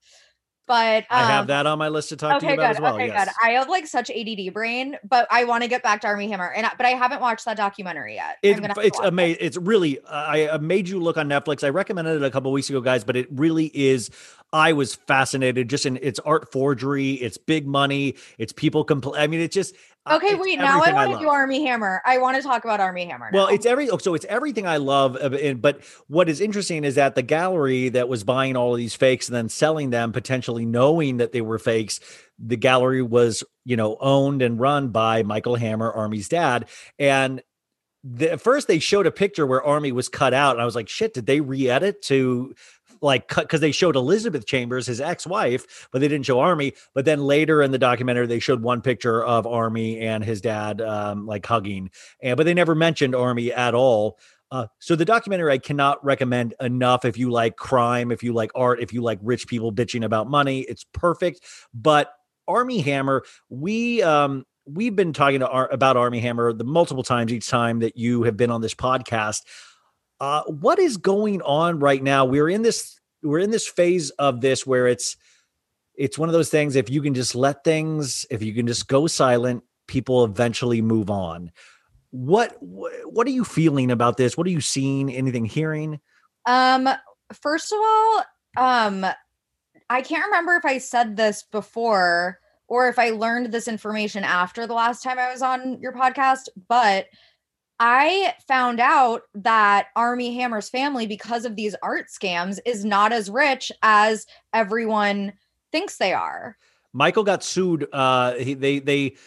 [0.68, 2.76] But I have um, that on my list to talk to you about good.
[2.78, 2.95] as well.
[2.95, 3.26] okay, yes.
[3.26, 3.34] good.
[3.43, 6.51] I have like such ADD brain, but I want to get back to Armie Hammer,
[6.51, 8.38] and I, but I haven't watched that documentary yet.
[8.41, 9.07] It, it's watch it.
[9.07, 9.38] amazing.
[9.41, 9.99] It's really.
[10.09, 11.63] I made you look on Netflix.
[11.63, 14.09] I recommended it a couple weeks ago, guys, but it really is.
[14.53, 17.13] I was fascinated just in its art forgery.
[17.13, 18.16] It's big money.
[18.38, 19.76] It's people compl- I mean, it's just
[20.06, 20.60] Uh, okay, it's wait.
[20.60, 22.01] Now I want to do Armie Hammer.
[22.06, 23.30] I want to talk about Armie Hammer.
[23.34, 25.18] Well, it's every so it's everything I love.
[25.60, 29.28] But what is interesting is that the gallery that was buying all of these fakes
[29.28, 31.99] and then selling them, potentially knowing that they were fakes,
[32.38, 36.68] the gallery was you know owned and run by Michael Hammer, Armie's dad,
[36.99, 37.41] and.
[38.08, 40.76] The, at first, they showed a picture where Armie was cut out, and I was
[40.76, 41.16] like, "Shit!
[41.16, 42.53] Did they re-edit to
[43.01, 46.73] like cut?" Because they showed Elizabeth Chambers, his ex-wife, but they didn't show Armie.
[46.93, 50.81] But then later in the documentary, they showed one picture of Armie and his dad,
[50.81, 51.89] um, like hugging,
[52.21, 54.17] and but they never mentioned Armie at all.
[54.51, 58.51] Uh, so the documentary I cannot recommend enough if you like crime, if you like
[58.55, 60.61] art, if you like rich people bitching about money.
[60.61, 61.41] It's perfect.
[61.73, 62.13] But
[62.47, 67.47] Armie Hammer, we um we've been talking Ar- about Armie Hammer the multiple times each
[67.47, 69.41] time that you have been on this podcast.
[70.20, 72.26] Uh, what is going on right now?
[72.26, 75.18] We're in this we're in this phase of this where it's
[75.95, 76.76] it's one of those things.
[76.76, 81.09] If you can just let things, if you can just go silent, people eventually move
[81.09, 81.51] on.
[82.11, 84.38] What what, what are you feeling about this?
[84.38, 85.11] What are you seeing?
[85.11, 85.99] Anything hearing?
[86.45, 86.88] Um,
[87.41, 88.24] first of all,
[88.57, 89.05] um,
[89.89, 94.66] I can't remember if I said this before or if I learned this information after
[94.66, 97.05] the last time I was on your podcast, but
[97.80, 103.30] I found out that Armie Hammer's family, because of these art scams, is not as
[103.30, 105.34] rich as everyone
[105.71, 106.57] thinks they are.
[106.93, 107.88] Michael got sued.
[107.91, 109.17] Uh, he, they they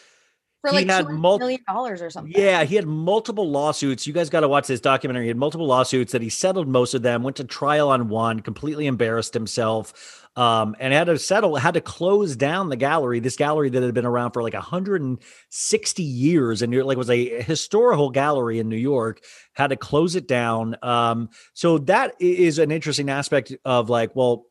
[0.62, 2.32] For like had mul- million dollars or something.
[2.34, 4.07] Yeah, he had multiple lawsuits.
[4.07, 5.24] You guys got to watch this documentary.
[5.24, 8.40] He had multiple lawsuits that he settled most of them, went to trial on one,
[8.40, 13.20] completely embarrassed himself, um, and had to settle, had to close down the gallery.
[13.20, 18.11] This gallery that had been around for like 160 years and like was a historical
[18.11, 19.20] gallery in New York,
[19.55, 20.76] had to close it down.
[20.83, 24.47] Um, so that is an interesting aspect of like, well,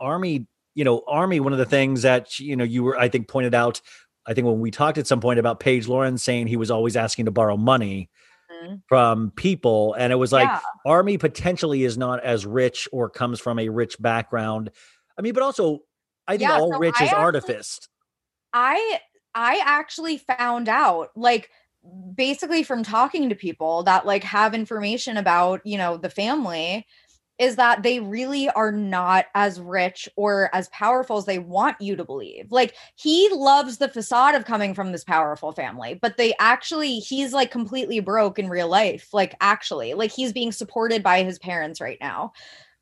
[0.00, 3.28] Armie, you know, Armie, one of the things that, you know, you were, I think,
[3.28, 3.80] pointed out
[4.26, 6.96] I think when we talked at some point about Paige Lorenz saying he was always
[6.96, 8.10] asking to borrow money
[8.52, 8.82] Mhm.
[8.86, 10.60] from people, and it was like Yeah.
[10.84, 14.70] Armie potentially is not as rich or comes from a rich background.
[15.18, 15.80] I mean, but also
[16.26, 17.80] I think Yeah, all so rich I is actually- artifice.
[18.52, 19.00] I
[19.34, 21.50] I actually found out like
[22.14, 26.86] basically from talking to people that like have information about, you know, the family
[27.38, 31.94] is that they really are not as rich or as powerful as they want you
[31.94, 32.50] to believe.
[32.50, 37.32] Like he loves the facade of coming from this powerful family, but they actually he's
[37.32, 39.10] like completely broke in real life.
[39.12, 42.32] Like actually, like he's being supported by his parents right now.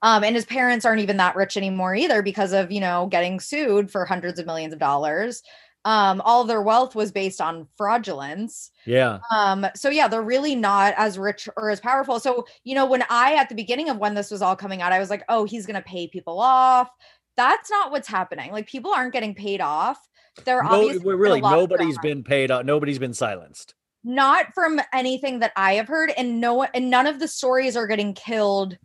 [0.07, 3.41] Um, and his parents aren't even that rich anymore either because of, you know, getting
[3.41, 5.43] sued for hundreds of millions of dollars.
[5.85, 8.71] Um, all of their wealth was based on fraudulence.
[8.87, 9.19] Yeah.
[9.35, 12.21] Um, so yeah, they're really not as rich or as powerful.
[12.21, 14.93] So, you know, when I at the beginning of when this was all coming out,
[14.93, 16.89] I was like, oh, he's gonna pay people off.
[17.37, 18.53] That's not what's happening.
[18.53, 19.99] Like people aren't getting paid off.
[20.45, 22.67] They're No, obviously well, been a really, nobody's been paid out.
[22.67, 23.75] Nobody's been silenced.
[24.05, 27.87] not from anything that I have heard, and no and none of the stories are
[27.87, 28.79] getting killed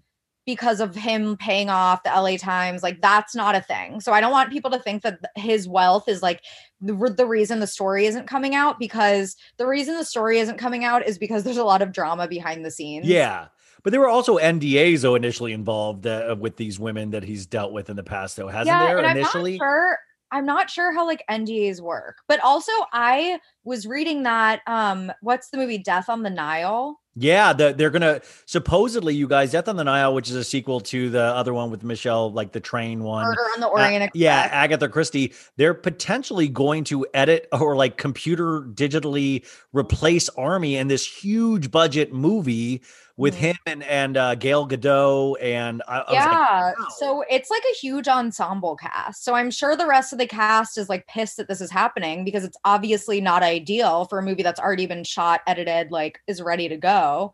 [0.45, 2.83] because of him paying off the LA Times.
[2.83, 4.01] Like that's not a thing.
[4.01, 6.41] So I don't want people to think that his wealth is like
[6.79, 10.83] the, the reason the story isn't coming out because the reason the story isn't coming
[10.83, 13.05] out is because there's a lot of drama behind the scenes.
[13.05, 13.47] Yeah.
[13.83, 17.71] But there were also NDAs though initially involved uh, with these women that he's dealt
[17.71, 18.97] with in the past though, hasn't there?
[18.99, 19.97] and initially, I'm not sure.
[20.33, 25.49] I'm not sure how like NDAs work, but also I was reading that um, what's
[25.49, 26.97] the movie Death on the Nile?
[27.16, 30.80] Yeah, the, they're gonna supposedly you guys, Death on the Nile, which is a sequel
[30.80, 33.26] to the other one with Michelle, like the train one.
[33.26, 35.34] Murder on the Uh, Orient yeah, Agatha Christie.
[35.57, 42.14] They're potentially going to edit or like computer digitally replace Armie in this huge budget
[42.14, 42.82] movie
[43.18, 43.39] with Mhm.
[43.39, 46.62] him and and uh, Gal Gadot and I, I was like, yeah.
[46.80, 46.86] wow.
[46.97, 49.26] So it's like a huge ensemble cast.
[49.26, 52.24] So I'm sure the rest of the cast is like pissed that this is happening
[52.24, 56.41] because it's obviously not ideal for a movie that's already been shot, edited, like is
[56.41, 57.33] ready to go.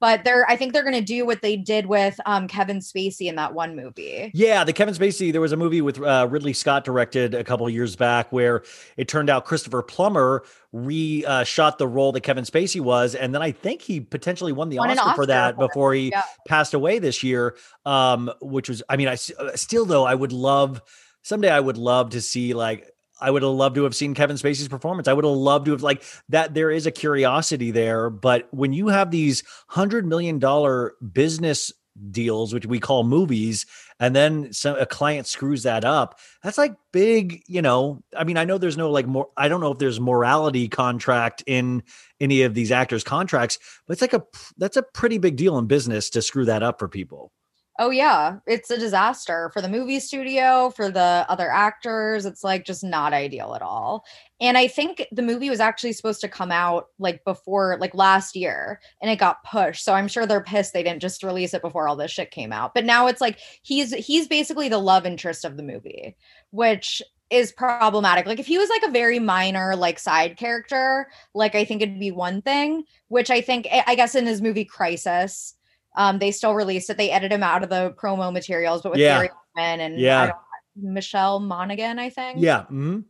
[0.00, 3.34] But they're I think they're gonna do what they did with um Kevin Spacey in
[3.36, 4.30] that one movie.
[4.32, 5.32] Yeah, the Kevin Spacey.
[5.32, 8.62] There was a movie with uh, Ridley Scott directed a couple of years back where
[8.96, 13.34] it turned out Christopher Plummer re uh, shot the role that Kevin Spacey was, and
[13.34, 16.10] then I think he potentially won the Won Oscar, an for that for before he
[16.10, 16.22] yeah.
[16.46, 17.56] passed away this year.
[17.84, 20.80] Um, which was, I mean, I uh, still though I would love
[21.22, 22.88] someday I would love to see like.
[23.20, 25.08] I would have loved to have seen Kevin Spacey's performance.
[25.08, 26.54] I would have loved to have like that.
[26.54, 31.72] There is a curiosity there, but when you have these hundred million dollar business
[32.10, 33.66] deals, which we call movies,
[34.00, 38.36] and then some a client screws that up that's like big you know i mean
[38.36, 41.82] i know there's no like more i don't know if there's morality contract in
[42.20, 44.22] any of these actors contracts but it's like a
[44.56, 47.32] that's a pretty big deal in business to screw that up for people
[47.80, 52.26] Oh yeah, it's a disaster for the movie studio, for the other actors.
[52.26, 54.04] It's like just not ideal at all.
[54.40, 58.34] And I think the movie was actually supposed to come out like before like last
[58.34, 59.84] year and it got pushed.
[59.84, 62.52] So I'm sure they're pissed they didn't just release it before all this shit came
[62.52, 62.74] out.
[62.74, 66.16] But now it's like he's he's basically the love interest of the movie,
[66.50, 67.00] which
[67.30, 68.26] is problematic.
[68.26, 72.00] Like if he was like a very minor like side character, like I think it'd
[72.00, 75.54] be one thing, which I think I guess in his movie Crisis
[75.96, 76.96] um, they still released it.
[76.96, 79.16] They edited him out of the promo materials, but with Yeah.
[79.16, 80.32] Gary Oldman and Yeah.
[80.76, 82.38] Michelle Monaghan, I think.
[82.40, 83.04] yeah mhm.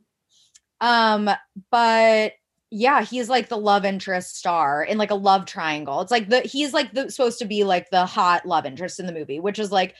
[0.80, 1.30] Um,
[1.70, 2.32] but
[2.70, 6.00] yeah, he's like the love interest star in like a love triangle.
[6.00, 9.06] It's like the he's like the supposed to be like the hot love interest in
[9.06, 9.94] the movie, which is like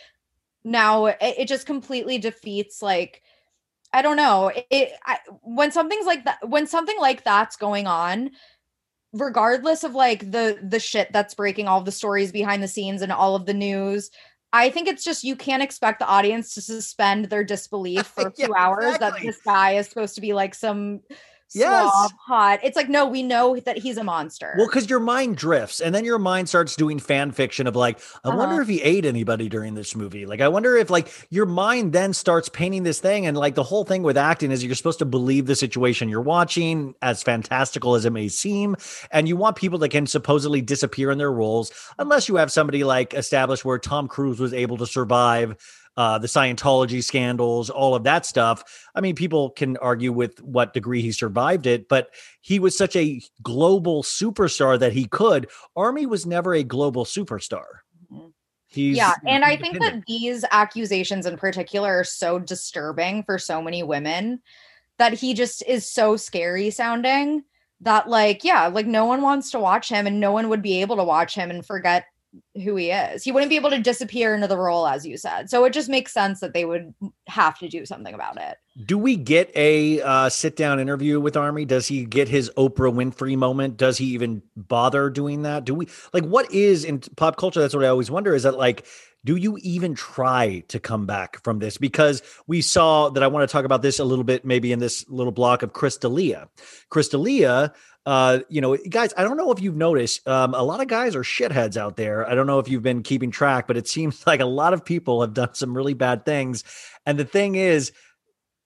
[0.65, 3.23] now it, it just completely defeats like
[3.93, 4.53] I don't know.
[4.71, 8.31] It, I, when something's like that, when something like that's going on,
[9.13, 13.13] regardless of like the the shit that's breaking, all the stories behind the scenes and
[13.13, 14.11] all of the news,
[14.53, 18.47] I think it's just you can't expect the audience to suspend their disbelief for Yeah,
[18.47, 21.01] few hours that this guy is supposed to be like some
[21.55, 21.91] Yes.
[22.27, 22.61] hot.
[22.63, 24.55] It's like no, we know that he's a monster.
[24.59, 27.99] Well, because your mind drifts, and then your mind starts doing fan fiction of like,
[28.25, 28.63] I wonder Uh-huh.
[28.63, 30.27] if he ate anybody during this movie.
[30.27, 33.63] Like, I wonder if like your mind then starts painting this thing, and like the
[33.63, 37.95] whole thing with acting is you're supposed to believe the situation you're watching, as fantastical
[37.95, 38.77] as it may seem,
[39.11, 42.85] and you want people that can supposedly disappear in their roles, unless you have somebody
[42.85, 45.57] like established where Tom Cruise was able to survive.
[45.99, 48.63] Uh, the Scientology scandals, all of that stuff.
[48.95, 52.11] I mean, people can argue with what degree he survived it, but
[52.41, 55.51] he was such a global superstar that he could.
[55.75, 57.65] Armie was never a global superstar.
[58.69, 63.61] He's yeah, and I think that these accusations in particular are so disturbing for so
[63.61, 64.41] many women
[64.99, 67.43] that he just is so scary sounding
[67.81, 70.81] that like yeah, like no one wants to watch him and no one would be
[70.81, 72.05] able to watch him and forget
[72.63, 73.25] who he is.
[73.25, 75.51] He wouldn't be able to disappear into the role as you said.
[75.51, 76.95] So it just makes sense that they would
[77.27, 78.57] have to do something about it.
[78.85, 81.65] Do we get a uh, sit down interview with Armie?
[81.65, 83.77] Does he get his Oprah Winfrey moment?
[83.77, 85.65] Does he even bother doing that?
[85.65, 87.61] Do we like what is in pop culture?
[87.61, 88.87] That's what I always wonder is that like,
[89.25, 91.77] do you even try to come back from this?
[91.77, 94.79] Because we saw that I want to talk about this a little bit, maybe in
[94.79, 95.73] this little block of.
[95.73, 96.49] Chris D'Elia,
[98.07, 101.15] uh, you know, guys, I don't know if you've noticed, um, a lot of guys
[101.15, 102.27] are shitheads out there.
[102.27, 104.85] I don't know if you've been keeping track, but it seems like a lot of
[104.85, 106.65] people have done some really bad things.
[107.05, 107.93] And the thing is,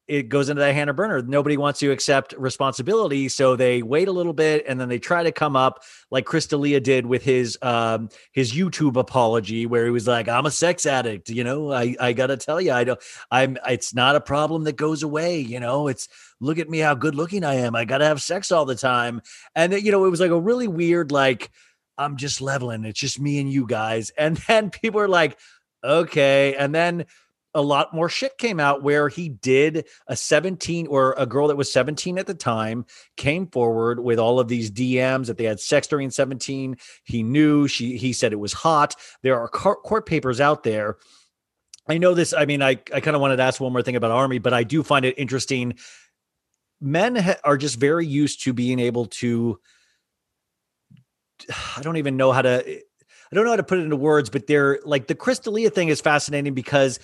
[0.08, 1.22] it goes into that Hannah Berner.
[1.22, 5.22] Nobody wants to accept responsibility, so they wait a little bit and then they try
[5.22, 9.90] to come up like Chris D'Elia did with his um his YouTube apology, where he
[9.90, 11.72] was like, "I'm a sex addict, you know.
[11.72, 13.00] I I gotta tell you, I don't.
[13.30, 13.56] I'm.
[13.68, 15.88] It's not a problem that goes away, you know.
[15.88, 16.08] It's
[16.40, 17.76] look at me how good looking I am.
[17.76, 19.22] I gotta have sex all the time,
[19.54, 21.50] and you know, it was like a really weird like."
[21.98, 22.84] I'm just leveling.
[22.86, 24.10] It's just me and you guys.
[24.16, 25.38] And then people are like,
[25.84, 26.54] okay.
[26.54, 27.06] And then
[27.54, 31.56] a lot more shit came out where he did a 17 or a girl that
[31.56, 35.60] was 17 at the time came forward with all of these DMs that they had
[35.60, 36.76] sex during 17.
[37.04, 38.94] He knew she he said it was hot.
[39.22, 40.96] There are court papers out there.
[41.88, 42.32] I know this.
[42.32, 44.54] I mean, I, I kind of wanted to ask one more thing about Armie, but
[44.54, 45.74] I do find it interesting.
[46.80, 49.58] Men ha- are just very used to being able to.
[51.76, 52.64] I don't even know how to.
[52.64, 55.70] I don't know how to put it into words, but they're like the Chris D'Elia
[55.70, 57.00] thing is fascinating because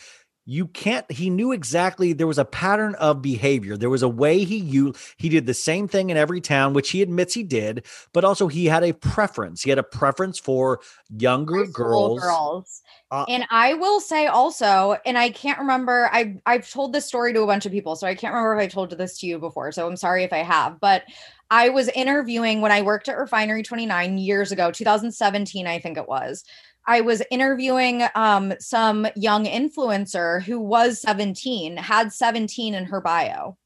[0.49, 4.45] you can't he knew exactly there was a pattern of behavior there was a way
[4.45, 7.85] he you he did the same thing in every town which he admits he did
[8.15, 10.81] but also he had a preference he had a preference for
[11.16, 12.83] younger girls, girls.
[13.11, 17.33] Uh, and I will say also, and I can't remember, I I've told this story
[17.33, 19.39] to a bunch of people, so I can't remember if I told this to you
[19.39, 19.73] before.
[19.73, 21.05] So I'm sorry if I have, but
[21.51, 26.07] I was interviewing when I worked at Refinery 29 years ago, 2017, I think it
[26.07, 26.45] was.
[26.89, 33.59] I was interviewing um, some young influencer who was 17, had 17 in her bio.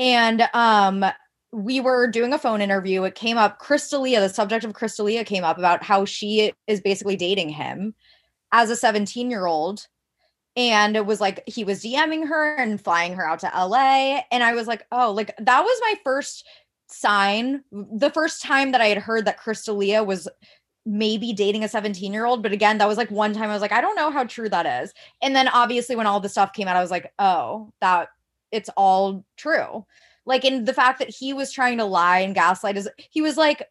[0.00, 1.04] And um,
[1.52, 3.04] we were doing a phone interview.
[3.04, 6.52] It came up, Chris D'Elia, the subject of Chris D'Elia came up about how she
[6.66, 7.94] is basically dating him
[8.50, 9.86] as a 17 year old.
[10.56, 14.22] And it was like he was DMing her and flying her out to LA.
[14.32, 16.44] And I was like, oh, like that was my first
[16.88, 17.62] sign.
[17.70, 20.28] The first time that I had heard that Chris D'Elia was
[20.84, 22.42] maybe dating a 17 year old.
[22.42, 24.48] But again, that was like one time I was like, I don't know how true
[24.48, 24.92] that is.
[25.20, 28.08] And then obviously, when all the stuff came out, I was like, oh, that
[28.50, 29.86] it's all true.
[30.24, 33.36] Like, in the fact that he was trying to lie and gaslight is, he was
[33.36, 33.68] like,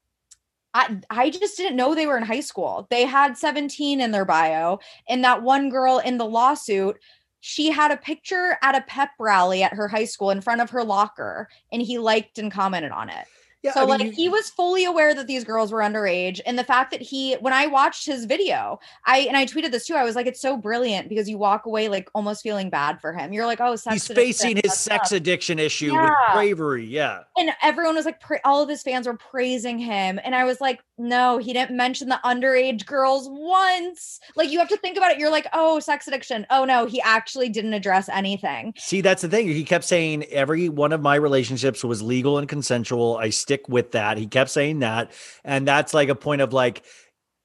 [0.74, 2.88] I, I just didn't know they were in high school.
[2.90, 4.80] They had 17 in their bio.
[5.08, 6.98] And that one girl in the lawsuit,
[7.42, 10.70] she had a picture at a pep rally at her high school in front of
[10.70, 13.26] her locker, and he liked and commented on it.
[13.64, 16.40] Yeah, So I mean, like you- he was fully aware that these girls were underage
[16.46, 19.86] and the fact that he when I watched his video, I and I tweeted this
[19.86, 19.96] too.
[19.96, 23.14] I was like it's so brilliant because you walk away like almost feeling bad for
[23.14, 23.34] him.
[23.34, 27.52] You're like, "Oh, sex he's facing his sex tough." addiction issue with bravery yeah And
[27.62, 30.80] everyone was like pra- all of his fans were praising him and I was like,
[30.98, 35.20] "No, he didn't mention the underage girls once." Like you have to think about it.
[35.20, 38.74] You're like, "Oh, sex addiction." Oh no, he actually didn't address anything.
[38.78, 39.48] See, that's the thing.
[39.48, 43.18] He kept saying every one of my relationships was legal and consensual.
[43.18, 44.18] I stick with that.
[44.18, 45.12] He kept saying that.
[45.44, 46.84] And that's like a point of like,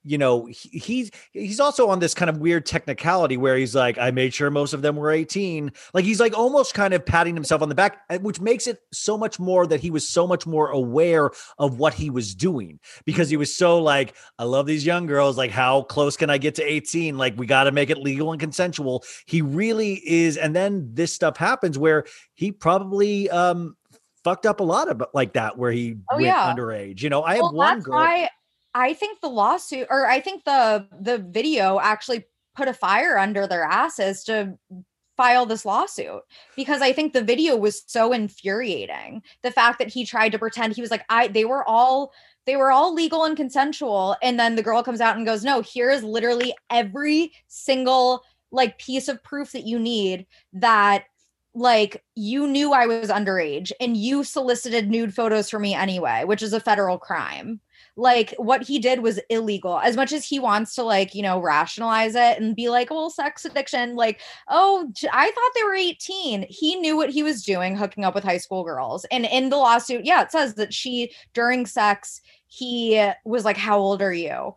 [0.07, 4.13] you know he's he's also on this kind of weird technicality where he's like i
[4.13, 7.61] made sure most of them were 18 like he's like almost kind of patting himself
[7.61, 10.47] on the back uh, which makes it so much more that he was so much
[10.47, 14.87] more aware of what he was doing because he was so like i love these
[14.87, 15.37] young girls.
[15.37, 18.31] Like how close can i get to 18 like we got to make it legal
[18.31, 19.03] and consensual.
[19.27, 20.37] He really is.
[20.37, 22.05] And then this stuff happens where
[22.35, 23.77] he probably um
[24.27, 26.53] fucked up a lot of like that where he Oh, went yeah.
[26.55, 28.29] underage you know i well, have one girl why
[28.77, 33.47] I think the lawsuit, or I think the the video actually put a fire under
[33.47, 34.59] their asses to
[35.17, 36.21] file this lawsuit
[36.57, 39.23] because I think the video was so infuriating.
[39.43, 42.13] The fact that he tried to pretend he was like, I they were all
[42.45, 45.63] they were all legal and consensual, and then the girl comes out and goes, No,
[45.63, 48.23] here is literally every single
[48.53, 51.05] like piece of proof that you need that
[51.57, 56.43] like you knew I was underage and you solicited nude photos for me anyway, which
[56.43, 57.61] is a federal crime.
[57.97, 59.79] Like what he did was illegal.
[59.79, 63.09] As much as he wants to like, you know, rationalize it and be like, well,
[63.09, 66.45] sex addiction, like, oh, I thought they were 18.
[66.51, 69.07] He knew what he was doing, hooking up with high school girls.
[69.11, 73.79] And in the lawsuit, yeah, it says that she during sex, he was like, How
[73.79, 74.55] old are you?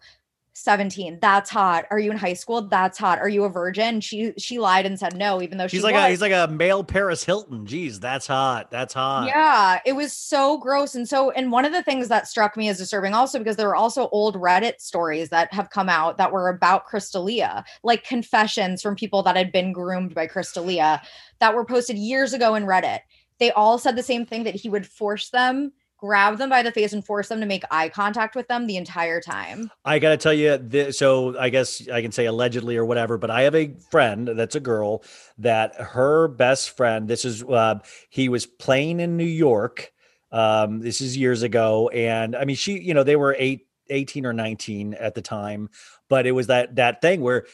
[0.64, 4.34] 17 that's hot are you in high school that's hot are you a virgin she
[4.38, 6.03] she lied and said no even though she like was.
[6.03, 7.65] a he's like a male Paris Hilton.
[7.65, 8.72] Jeez, that's hot.
[8.72, 9.27] That's hot.
[9.27, 10.95] Yeah, it was so gross.
[10.95, 13.68] And so, and one of the things that struck me as disturbing also because there
[13.68, 18.03] were also old Reddit stories that have come out that were about Chris D'Elia, like
[18.03, 21.02] confessions from people that had been groomed by Chris D'Elia
[21.40, 22.99] that were posted years ago in Reddit.
[23.40, 26.71] They all said the same thing that he would force them, grab them by the
[26.71, 29.71] face, and force them to make eye contact with them the entire time.
[29.85, 33.17] I got to tell you, this, so I guess I can say allegedly or whatever,
[33.17, 35.03] but I have a friend that's a girl
[35.38, 39.91] that her best friend, this is, uh, he was playing in New York.
[40.31, 41.89] Um, this is years ago.
[41.89, 45.69] And I mean, she, you know, they were eight, 18 or 19 at the time,
[46.07, 47.45] but it was that, that thing where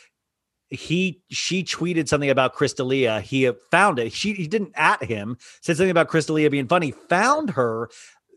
[0.70, 3.22] he she tweeted something about Chris D'Elia.
[3.22, 4.12] He found it.
[4.12, 7.90] She he didn't at him, said something about Chris D'Elia being funny, found her,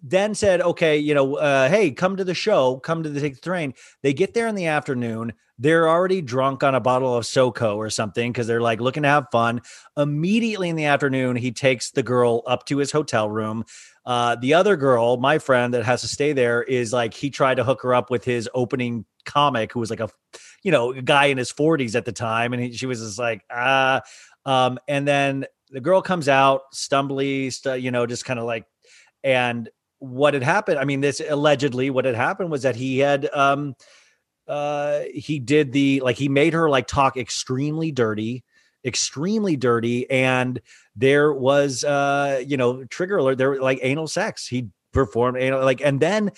[0.02, 3.34] then said, okay, you know, uh, hey, come to the show, come to the take
[3.34, 3.74] the train.
[4.02, 5.32] They get there in the afternoon.
[5.58, 9.08] They're already drunk on a bottle of SoCo or something because they're like looking to
[9.08, 9.60] have fun.
[9.96, 13.64] Immediately in the afternoon, he takes the girl up to his hotel room.
[14.06, 17.56] Uh, the other girl, my friend that has to stay there, is like he tried
[17.56, 20.08] to hook her up with his opening comic, who was like a,
[20.62, 23.18] you know, a guy in his 40s at the time, and he, she was just
[23.18, 24.00] like, ah.
[24.46, 28.64] Um, and then the girl comes out, stumbly, stu- you know, just kind of like,
[29.24, 29.68] and
[29.98, 30.78] what had happened?
[30.78, 33.74] I mean, this allegedly what had happened was that he had, um,
[34.46, 38.44] uh, he did the like he made her like talk extremely dirty
[38.84, 40.60] extremely dirty and
[40.94, 45.80] there was uh you know trigger alert there like anal sex he performed anal like
[45.80, 46.30] and then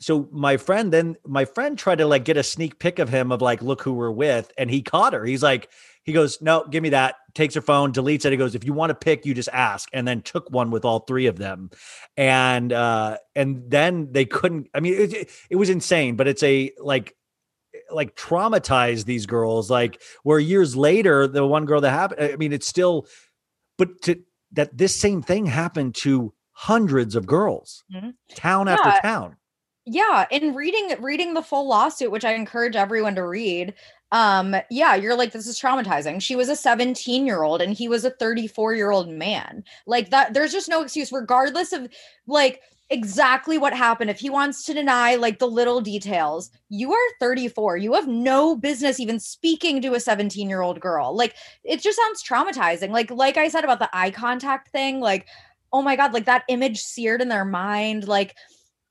[0.00, 3.30] so my friend then my friend tried to like get a sneak pic of him
[3.30, 5.70] of like look who we're with and he caught her he's like
[6.04, 8.72] he goes no give me that takes her phone deletes it he goes if you
[8.72, 11.70] want to pick you just ask and then took one with all three of them.
[12.16, 16.72] And uh and then they couldn't i mean it, it, was insane but it's a
[16.78, 17.14] like
[17.92, 22.52] like traumatized these girls like where years later the one girl that happened i mean
[22.52, 23.06] it's still
[23.76, 24.20] but to
[24.52, 28.14] that this same thing happened to hundreds of girls Mhm.
[28.34, 29.36] town after town
[29.88, 33.74] yeah in reading reading the full lawsuit which i encourage everyone to read
[34.12, 36.20] um yeah you're like this is traumatizing.
[36.20, 39.64] She was a 17 year old and he was a 34 year old man.
[39.86, 41.88] Like that there's just no excuse regardless of
[42.26, 44.08] like exactly what happened.
[44.08, 48.56] If he wants to deny like the little details you are 34 you have no
[48.56, 51.14] business even speaking to a 17 year old girl.
[51.14, 51.34] Like
[51.64, 52.90] it just sounds traumatizing.
[52.90, 55.26] Like like i said about the eye contact thing like
[55.70, 58.34] oh my god like that image seared in their mind like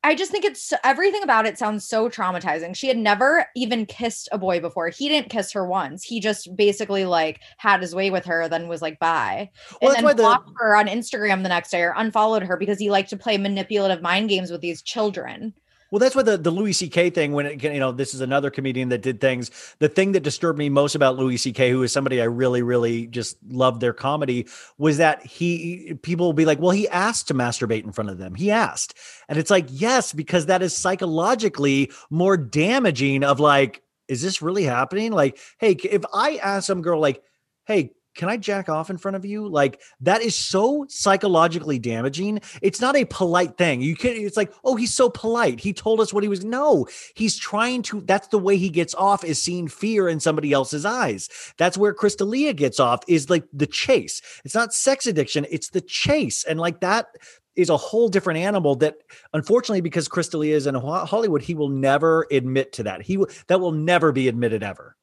[0.04, 2.76] I just think it's everything about it sounds so traumatizing.
[2.76, 4.90] She had never even kissed a boy before.
[4.90, 6.04] He didn't kiss her once.
[6.04, 9.50] He just basically like had his way with her, then was like bye,
[9.82, 12.58] Well, and then why the- blocked her on Instagram the next day or unfollowed her
[12.58, 15.54] because he liked to play manipulative mind games with these children.
[15.92, 17.12] Well, that's why the, the Louis C.K.
[17.12, 19.52] thing, when it, you know, this is another comedian that did things.
[19.80, 23.08] The thing that disturbed me most about Louis C.K., who is somebody I really, really
[23.08, 24.48] just loved their comedy,
[24.78, 28.18] was that he, people will be like, well, he asked to masturbate in front of
[28.18, 28.36] them.
[28.36, 28.96] He asked.
[29.30, 34.64] And it's like, yes, because that is psychologically more damaging of like, is this really
[34.64, 35.12] happening?
[35.12, 37.22] Like, hey, if I ask some girl, like,
[37.66, 39.48] hey, can I jack off in front of you?
[39.48, 42.42] Like that is so psychologically damaging.
[42.62, 43.82] It's not a polite thing.
[43.82, 44.18] You can't.
[44.18, 45.60] it's like, oh, he's so polite.
[45.60, 46.44] He told us what he was.
[46.44, 48.02] No, he's trying to.
[48.02, 51.30] That's the way he gets off is seeing fear in somebody else's eyes.
[51.58, 54.22] That's where Chris D'Elia gets off is like the chase.
[54.44, 56.44] It's not sex addiction, it's the chase.
[56.44, 57.08] And like that
[57.56, 58.98] is a whole different animal that
[59.34, 63.02] unfortunately because Chris D'Elia is in Hollywood, he will never admit to that.
[63.02, 64.96] He will that will never be admitted ever.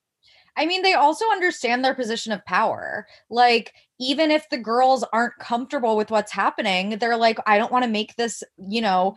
[0.56, 3.06] I mean, they also understand their position of power.
[3.30, 7.84] Like, even if the girls aren't comfortable with what's happening, they're like, I don't want
[7.84, 9.16] to make this, you know,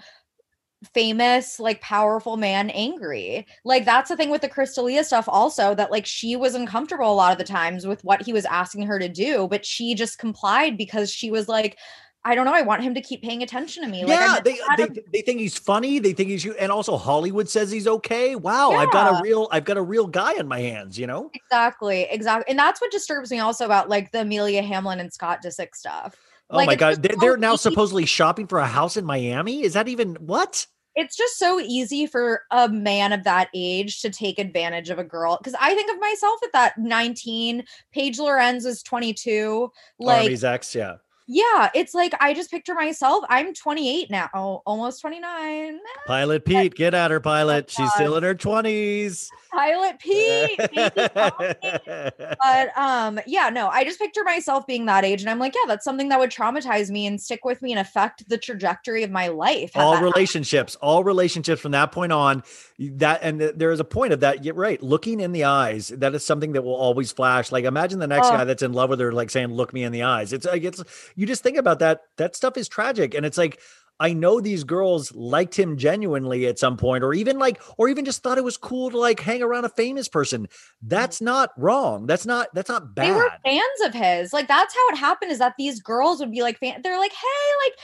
[0.93, 3.47] famous, like powerful man angry.
[3.65, 7.11] Like, that's the thing with the Chris D'Elia stuff, also, that like she was uncomfortable
[7.11, 9.95] a lot of the times with what he was asking her to do, but she
[9.95, 11.77] just complied because she was like,
[12.27, 12.53] I don't know.
[12.53, 14.03] I want him to keep paying attention to me.
[14.03, 15.97] Like, yeah, they, they, a- they think he's funny.
[15.99, 16.53] They think he's you.
[16.55, 18.35] and also Hollywood says he's okay.
[18.35, 20.99] Wow, I've got a real I've got a real guy on my hands.
[20.99, 21.31] You know.
[21.33, 22.49] exactly, exactly.
[22.49, 26.15] And that's what disturbs me also about like the Amelia Hamlin and Scott Disick stuff.
[26.49, 29.05] Oh Like, my god, they're, so they're now easy- supposedly shopping for a house in
[29.05, 29.63] Miami.
[29.63, 30.67] Is that even what?
[30.99, 35.03] it's just so easy for a man of that age to take advantage of a
[35.03, 37.63] girl because i think of myself at that 19
[37.93, 40.95] paige lorenz was 22 like Armie's ex, yeah.
[41.27, 46.73] Yeah it's like i just picture myself i'm 28 now oh, almost 29 Pilot Pete,
[46.73, 47.69] get at her, oh pilot.
[47.69, 49.29] She's still in her twenties.
[49.57, 52.09] Pilot pete maybe call me.
[52.43, 55.67] but um yeah no i just picture myself being that age and i'm like yeah
[55.67, 59.09] that's something that would traumatize me and stick with me and affect the trajectory of
[59.11, 62.43] my life all relationships, all relationships from that point on.
[62.79, 64.43] That and th- there is a point of that.
[64.45, 64.81] You're right.
[64.81, 67.51] Looking in the eyes, that is something that will always flash.
[67.51, 68.31] Like imagine the next Oh.
[68.31, 70.63] guy that's in love with her, like saying, "Look me in the eyes." It's like
[70.63, 70.83] it's
[71.15, 72.01] you just think about that.
[72.17, 73.59] That stuff is tragic, and it's like.
[73.99, 78.05] I know these girls liked him genuinely at some point, or even like, or even
[78.05, 80.47] just thought it was cool to like hang around a famous person.
[80.81, 82.05] That's not wrong.
[82.05, 82.47] That's not.
[82.53, 83.07] That's not bad.
[83.07, 84.33] they were fans of his.
[84.33, 85.31] Like that's how it happened.
[85.31, 87.79] Is that these girls would be like, fan- they're like, hey, like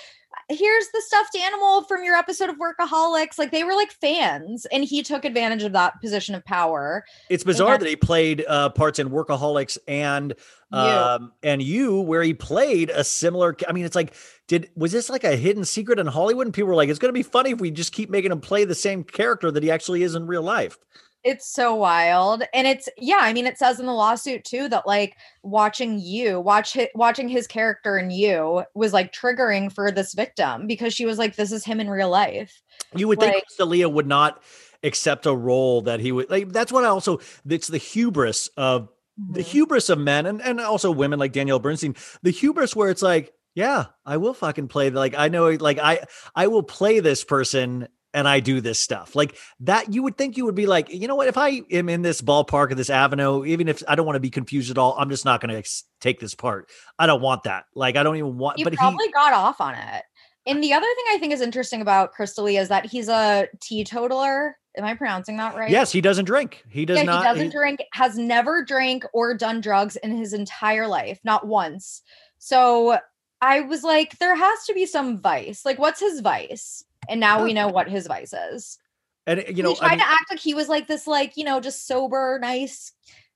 [0.50, 3.38] here's the stuffed animal from your episode of Workaholics.
[3.38, 7.06] Like they were like fans, and he took advantage of that position of power.
[7.30, 10.34] It's bizarre that he played uh, parts in Workaholics and
[10.72, 10.80] You.
[10.80, 14.16] um and you where he played a similar I mean it's like
[14.48, 17.14] did was this like a hidden secret in Hollywood and people were like it's going
[17.14, 19.70] to be funny if we just keep making him play the same character that he
[19.70, 20.78] actually is in real life.
[21.24, 23.20] It's so wild, and it's yeah.
[23.22, 27.30] I mean, it says in the lawsuit too that like watching you watch hi- watching
[27.30, 31.52] his character in you was like triggering for this victim because she was like, this
[31.52, 32.62] is him in real life.
[32.96, 34.44] You would think Like- D'Elia would not
[34.84, 38.90] accept a role that he would like that's what I also it's the hubris of
[39.18, 39.46] the Mhm.
[39.46, 43.32] hubris of men and, and also women like Danielle Bernstein, the hubris where it's like,
[43.56, 44.90] yeah, I will fucking play.
[44.90, 46.00] Like, I know, like, I,
[46.36, 49.94] I will play this person and I do this stuff like that.
[49.94, 51.28] You would think you would be like, you know what?
[51.28, 54.22] If I am in this ballpark of this avenue, even if I don't want to
[54.22, 55.70] be confused at all, I'm just not going to
[56.00, 56.70] take this part.
[57.00, 57.66] I don't want that.
[57.76, 60.04] Like, I don't even want, he but probably he, got off on it.
[60.46, 63.48] And the other thing I think is interesting about Chris D'Elia is that he's a
[63.62, 64.58] teetotaler.
[64.76, 65.70] Am I pronouncing that right?
[65.70, 66.64] yes, he doesn't drink.
[66.68, 67.22] He does yeah, not.
[67.22, 71.48] he doesn't he- drink, has never drank or done drugs in his entire life, not
[71.48, 72.02] once.
[72.40, 72.98] So
[73.40, 75.64] I was like, there has to be some vice.
[75.66, 76.84] Like, what's his vice?
[77.10, 78.78] And now we know what his vice is.
[79.26, 81.38] and you know, he tried I mean, to act like he was like this, like,
[81.38, 82.92] you know, just sober, nice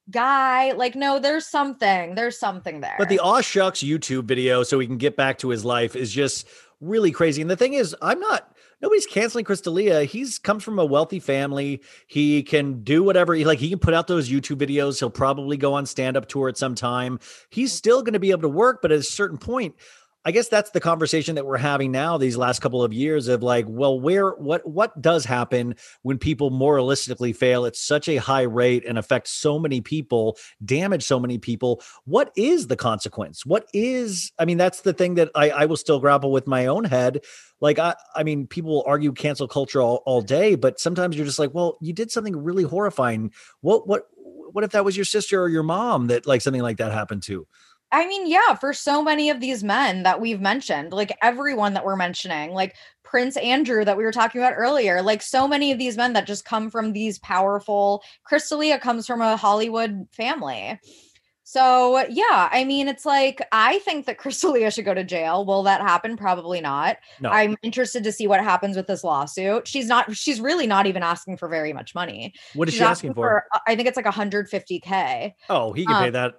[0.10, 0.72] guy.
[0.72, 2.16] Like, no, there's something.
[2.16, 2.96] There's something there.
[2.98, 6.12] But the Aw Shucks YouTube video, so we can get back to his life, is
[6.12, 6.48] just
[6.82, 7.42] really crazy.
[7.42, 8.54] And the thing is, I'm not.
[8.80, 10.04] Nobody's canceling Chris D'Elia.
[10.04, 11.82] He's comes from a wealthy family.
[12.06, 13.58] He can do whatever he like.
[13.58, 15.00] He can put out those YouTube videos.
[15.00, 17.20] He'll probably go on stand up tour at some time.
[17.50, 17.76] He's mm.
[17.76, 19.76] still going to be able to work, but at a certain point,
[20.28, 23.42] I guess that's the conversation that we're having now these last couple of years of
[23.42, 28.42] like, well, where what what does happen when people moralistically fail at such a high
[28.42, 31.82] rate and affect so many people, damage so many people?
[32.04, 33.46] What is the consequence?
[33.46, 36.66] What is I mean, that's the thing that I, I will still grapple with my
[36.66, 37.22] own head.
[37.62, 41.26] Like I I mean, people will argue cancel culture all, all day, but sometimes you're
[41.26, 43.32] just like, well, you did something really horrifying.
[43.62, 44.10] What what
[44.52, 47.24] what if that was your sister or your mom that like something like that happened
[47.24, 47.48] to?
[47.92, 51.86] I mean, yeah, for so many of these men that we've mentioned, like everyone that
[51.86, 55.80] we're mentioning, like Prince Andrew that we were talking about earlier, like so many of
[55.80, 58.04] these men that just come from these powerful.
[58.26, 60.80] Chris D'Elia comes from a Hollywood family.
[61.44, 65.46] So, yeah, I mean, it's like I think that Chris D'Elia should go to jail.
[65.46, 66.18] Will that happen?
[66.18, 66.98] Probably not.
[67.22, 67.30] No.
[67.30, 69.66] I'm interested to see what happens with this lawsuit.
[69.66, 72.34] She's not, she's really not even asking for very much money.
[72.54, 73.46] what is She's she asking for?
[73.54, 75.32] uh, I think it's like 150K.
[75.50, 76.34] Oh, he can pay um, that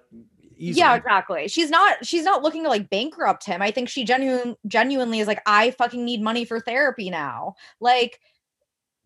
[0.59, 0.79] easily.
[0.79, 1.47] Yeah, exactly.
[1.47, 3.61] She's not she's not looking to like bankrupt him.
[3.61, 7.55] I think she genuine genuinely is like, I fucking need money for therapy now.
[7.79, 8.19] Like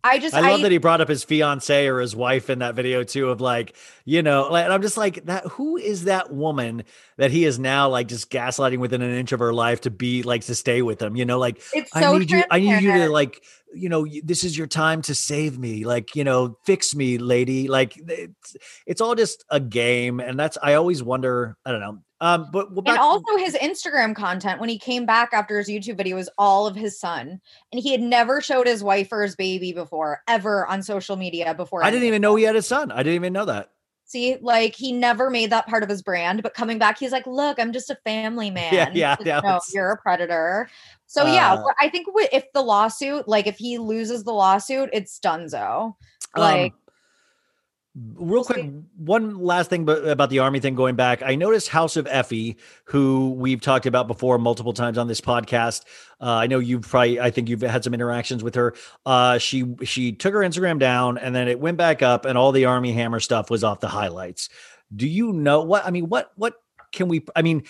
[0.06, 2.76] I just I love that he brought up his fiance or his wife in that
[2.76, 6.34] video too, of like, you know, like, and I'm just like, that who is that
[6.34, 6.84] woman
[7.18, 10.22] that he is now like just gaslighting within an inch of her life to be
[10.24, 11.16] like to stay with him?
[11.16, 13.44] You know, like it's I so need you, I need you to like,
[13.74, 17.68] you know, this is your time to save me, like, you know, fix me, lady.
[17.68, 21.58] Like, it's, it's all just a game, and that's I always wonder.
[21.66, 22.00] I don't know.
[22.24, 25.98] Um, but well, and also his Instagram content when he came back after his YouTube
[25.98, 27.42] video was all of his son,
[27.74, 31.54] and he had never showed his wife or his baby before, ever on social media
[31.54, 31.84] before.
[31.84, 32.94] I didn't even know he had a son.
[32.94, 33.72] I didn't even know that.
[34.06, 37.28] See, like he never made that part of his brand, but coming back, he's like,
[37.28, 40.70] "Look, I'm just a family man." yeah, Like, yeah, No, you're a predator.
[41.08, 45.20] So yeah, Uh, I think if the lawsuit, like if he loses the lawsuit, it's
[45.20, 45.96] Dunzo.
[46.38, 46.80] Like, Um,
[47.96, 51.22] real quick, one last thing about the armie thing going back.
[51.22, 55.84] I noticed House of Effie, who we've talked about before multiple times on this podcast.
[56.20, 58.74] Uh, I know you've probably, I think you've had some interactions with her.
[59.06, 62.52] Uh, she she took her Instagram down, and then it went back up, and all
[62.52, 64.50] the Armie Hammer stuff was off the highlights.
[64.96, 65.86] Do you know what?
[65.86, 66.56] I mean, what what
[66.92, 67.24] can we?
[67.36, 67.64] I mean.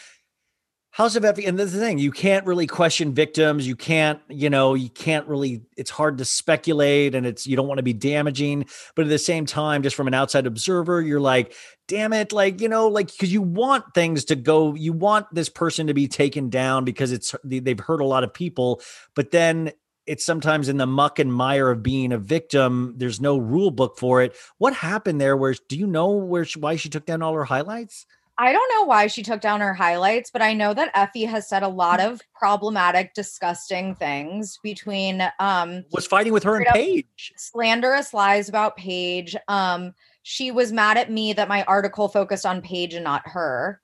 [0.94, 3.68] House of Effie, and this is the thing, you can't really question victims.
[3.68, 7.68] You can't, you know, you can't really, it's hard to speculate and it's, you don't
[7.68, 8.68] want to be damaging.
[8.96, 11.56] But at the same time, just from an outside observer, you're like,
[11.88, 15.50] damn it, like, you know, like, because you want things to go, you want this
[15.50, 18.80] person to be taken down because it's, they- they've hurt a lot of people.
[19.16, 19.72] But then
[20.06, 22.94] it's sometimes in the muck and mire of being a victim.
[22.98, 24.36] There's no rule book for it.
[24.60, 25.36] What happened there?
[25.36, 28.06] Where do you know where she, why she took down all her highlights?
[28.38, 31.48] I don't know why she took down her highlights, but I know that Effie has
[31.48, 37.34] said a lot of problematic, disgusting things between um Was fighting with her and Paige.
[37.38, 39.36] slanderous lies about Paige.
[39.48, 39.94] Um,
[40.24, 43.80] she was mad at me that my article focused on Paige and not her.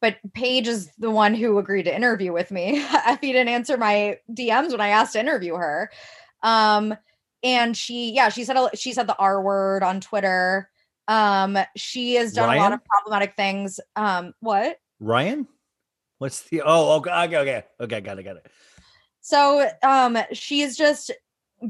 [0.00, 2.82] But Paige is the one who agreed to interview with me.
[3.06, 5.90] Effie didn't answer my DMs when I asked to interview her.
[6.42, 6.96] Um,
[7.44, 10.70] and she, yeah, she said a- she said the R word on Twitter.
[11.12, 13.78] Um, she has done a lot of problematic things.
[13.96, 14.78] Um, what?
[14.98, 15.46] Ryan?
[16.16, 18.46] What's the oh okay okay okay okay got it got it.
[19.20, 21.10] So um she's just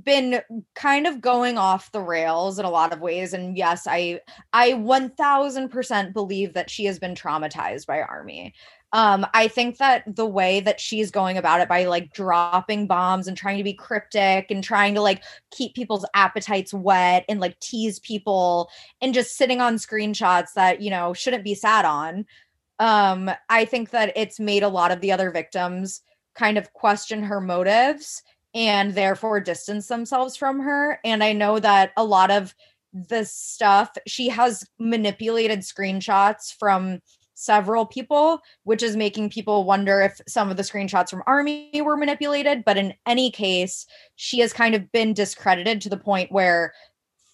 [0.04, 0.40] been
[0.74, 4.20] kind of going off the rails in a lot of ways and yes I
[4.52, 8.54] I 1000% believe that she has been traumatized by armie.
[8.92, 13.26] Um I think that the way that she's going about it by like dropping bombs
[13.26, 17.58] and trying to be cryptic and trying to like keep people's appetites wet and like
[17.60, 18.70] tease people
[19.00, 22.26] and just sitting on screenshots that you know shouldn't be sat on
[22.78, 26.02] um I think that it's made a lot of the other victims
[26.34, 28.22] kind of question her motives
[28.54, 30.98] and therefore distance themselves from her.
[31.04, 32.54] And I know that a lot of
[32.92, 37.00] the stuff she has manipulated screenshots from
[37.42, 41.96] several people, which is making people wonder if some of the screenshots from Armie were
[41.96, 42.64] manipulated.
[42.64, 43.86] But in any case,
[44.16, 46.72] she has kind of been discredited to the point where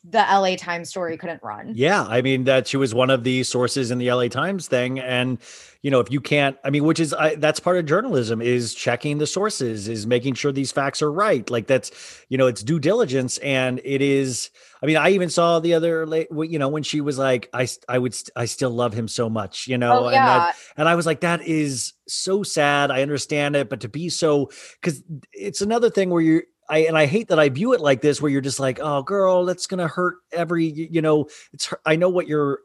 [0.05, 1.73] the LA Times story couldn't run.
[1.75, 4.99] Yeah, I mean that she was one of the sources in the LA Times thing,
[5.01, 5.39] and
[5.83, 8.75] you know if you can't, I mean, which is I, that's part of journalism is
[8.75, 11.49] checking the sources, is making sure these facts are right.
[11.51, 11.91] Like that's
[12.29, 14.51] you know it's due diligence, and it is.
[14.81, 17.67] I mean, I even saw the other, late, you know, when she was like, "I,
[17.89, 20.95] I would, I still love him so much," you know, Oh, and that, and I
[20.95, 22.93] was like, that is so sad.
[22.93, 24.51] I understand it, but to be so,
[24.81, 25.03] because
[25.33, 28.21] it's another thing where you, I, and I hate that I view it like this,
[28.21, 32.09] where you're just like, oh, girl, that's gonna hurt every, you know, it's, I know
[32.09, 32.61] what you're,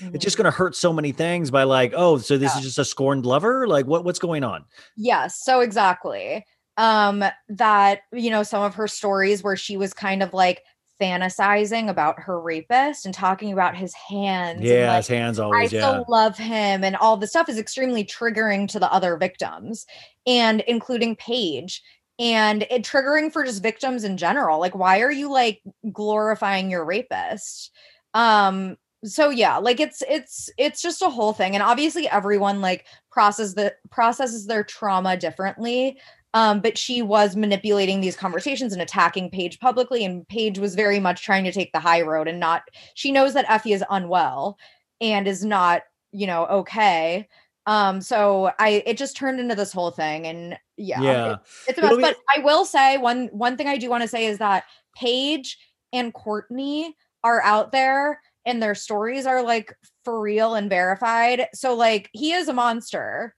[0.00, 2.84] it's just gonna hurt so many things by like, oh, so this is just a
[2.84, 4.64] scorned lover, like what, what's going on?
[4.96, 6.44] Yes, so exactly.
[6.76, 10.62] Um that you know some of her stories where she was kind of like
[11.02, 15.74] fantasizing about her rapist and talking about his hands Yeah, like, his hands always.
[15.74, 19.16] I always, still love him and all the stuff is extremely triggering to the other
[19.16, 19.84] victims
[20.26, 21.82] and including Paige
[22.20, 26.84] and it triggering for just victims in general like why are you like glorifying your
[26.84, 27.72] rapist?
[28.14, 32.84] Um so yeah like it's it's it's just a whole thing and obviously everyone like
[33.10, 35.98] process the processes their trauma differently
[36.34, 41.00] um but she was manipulating these conversations and attacking Paige publicly and Paige was very
[41.00, 42.62] much trying to take the high road and not
[42.94, 44.58] she knows that Effie is unwell
[45.00, 45.82] and is not
[46.12, 47.26] you know okay
[47.66, 51.32] um so i it just turned into this whole thing and yeah, Yeah.
[51.32, 51.38] it-
[51.68, 54.08] it's a mess be- but i will say one one thing i do want to
[54.08, 54.64] say is that
[54.96, 55.58] paige
[55.92, 59.74] and courtney are out there and their stories are like
[60.04, 63.34] for real and verified so like he is a monster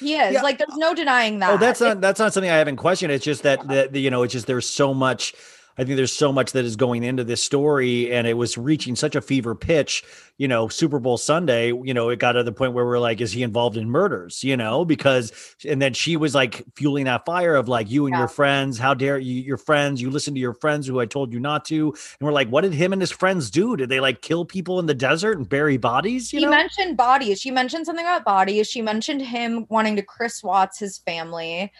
[0.00, 0.42] he is Yeah.
[0.42, 3.12] like there's no denying that Oh, that's not that's not something I haven't questioned.
[3.12, 5.32] It's just that that you know, it's just there's so much.
[5.78, 8.96] I think there's so much that is going into this story, and it was reaching
[8.96, 10.02] such a fever pitch.
[10.38, 11.68] You know, Super Bowl Sunday.
[11.68, 14.42] You know, it got to the point where we're like, is he involved in murders?
[14.44, 15.32] You know, because
[15.68, 18.20] and then she was like fueling that fire of like you and Yeah.
[18.20, 18.78] your friends.
[18.78, 19.40] How dare you?
[19.40, 20.00] Your friends.
[20.00, 21.88] You listen to your friends who I told you not to.
[21.90, 23.76] And we're like, what did him and his friends do?
[23.76, 26.32] Did they like kill people in the desert and bury bodies?
[26.32, 26.50] You she know.
[26.50, 27.40] mentioned bodies.
[27.40, 28.66] She mentioned something about bodies.
[28.68, 31.72] She mentioned him wanting to Chris Watts his family.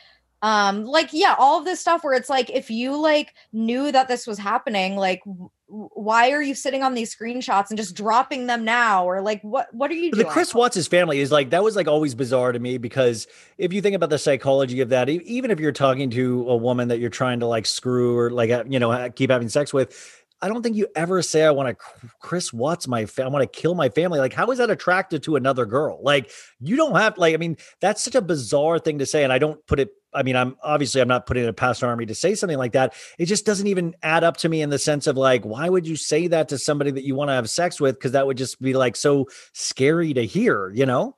[0.47, 4.07] Um, like yeah, all of this stuff where it's like if you like knew that
[4.07, 8.47] this was happening, like w- why are you sitting on these screenshots and just dropping
[8.47, 9.05] them now?
[9.05, 10.27] Or like what what are you But doing?
[10.29, 13.27] The Chris Watts' family is like that was like always bizarre to me because
[13.59, 16.87] if you think about the psychology of that, even if you're talking to a woman
[16.89, 20.25] that you're trying to like screw or like uh, you know keep having sex with,
[20.43, 23.43] I don't think you ever say I want to Chris Watts my fa- I want
[23.43, 24.19] to kill my family.
[24.19, 25.99] Like how is that attractive to another girl?
[26.03, 26.31] Like
[26.61, 29.39] you don't have like I mean that's such a bizarre thing to say, and I
[29.39, 29.91] don't put it.
[30.13, 32.95] I mean, I'm obviously I'm not putting it past Armie to say something like that.
[33.19, 35.87] It just doesn't even add up to me in the sense of like, why would
[35.87, 37.97] you say that to somebody that you want to have sex with?
[37.97, 41.17] Because that would just be like so scary to hear, you know?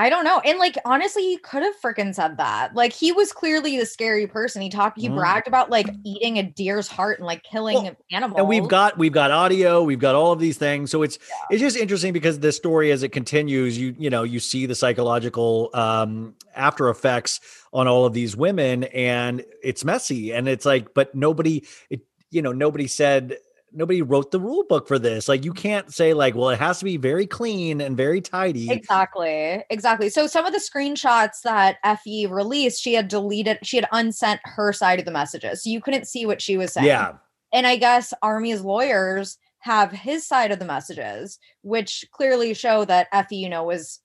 [0.00, 0.40] I don't know.
[0.40, 2.74] And like honestly, he could have freaking said that.
[2.74, 4.62] Like he was clearly the scary person.
[4.62, 5.16] He talked, he Mhm.
[5.16, 8.38] bragged about like eating a deer's heart and like killing Well, animals.
[8.38, 11.18] and we've got we've got audio we've got all of these things so it's
[11.50, 14.74] it's just interesting because the story as it continues you you know you see the
[14.74, 17.40] psychological um after effects
[17.74, 22.00] on all of these women and it's messy and it's like but nobody it
[22.30, 23.36] you know nobody said
[23.72, 26.78] nobody wrote the rule book for this like you can't say like well it has
[26.78, 29.62] to be very clean and very tidy Exactly.
[29.70, 30.08] Exactly.
[30.08, 34.72] So some of the screenshots that Effie released, she had deleted, she had unsent her
[34.72, 35.62] side of the messages.
[35.62, 36.86] So you couldn't see what she was saying.
[36.86, 37.12] yeah
[37.52, 43.08] And I guess Armie's lawyers have his side of the messages, which clearly show that
[43.12, 44.00] Effie, you know, was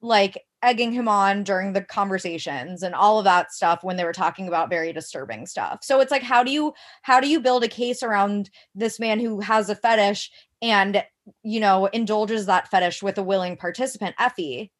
[0.00, 4.12] like egging him on during the conversations and all of that stuff when they were
[4.12, 5.80] talking about very disturbing stuff.
[5.82, 6.72] So it's like how do you
[7.02, 10.30] how do you build a case around this man who has a fetish
[10.60, 11.04] and
[11.42, 14.70] you know indulges that fetish with a willing participant Effie?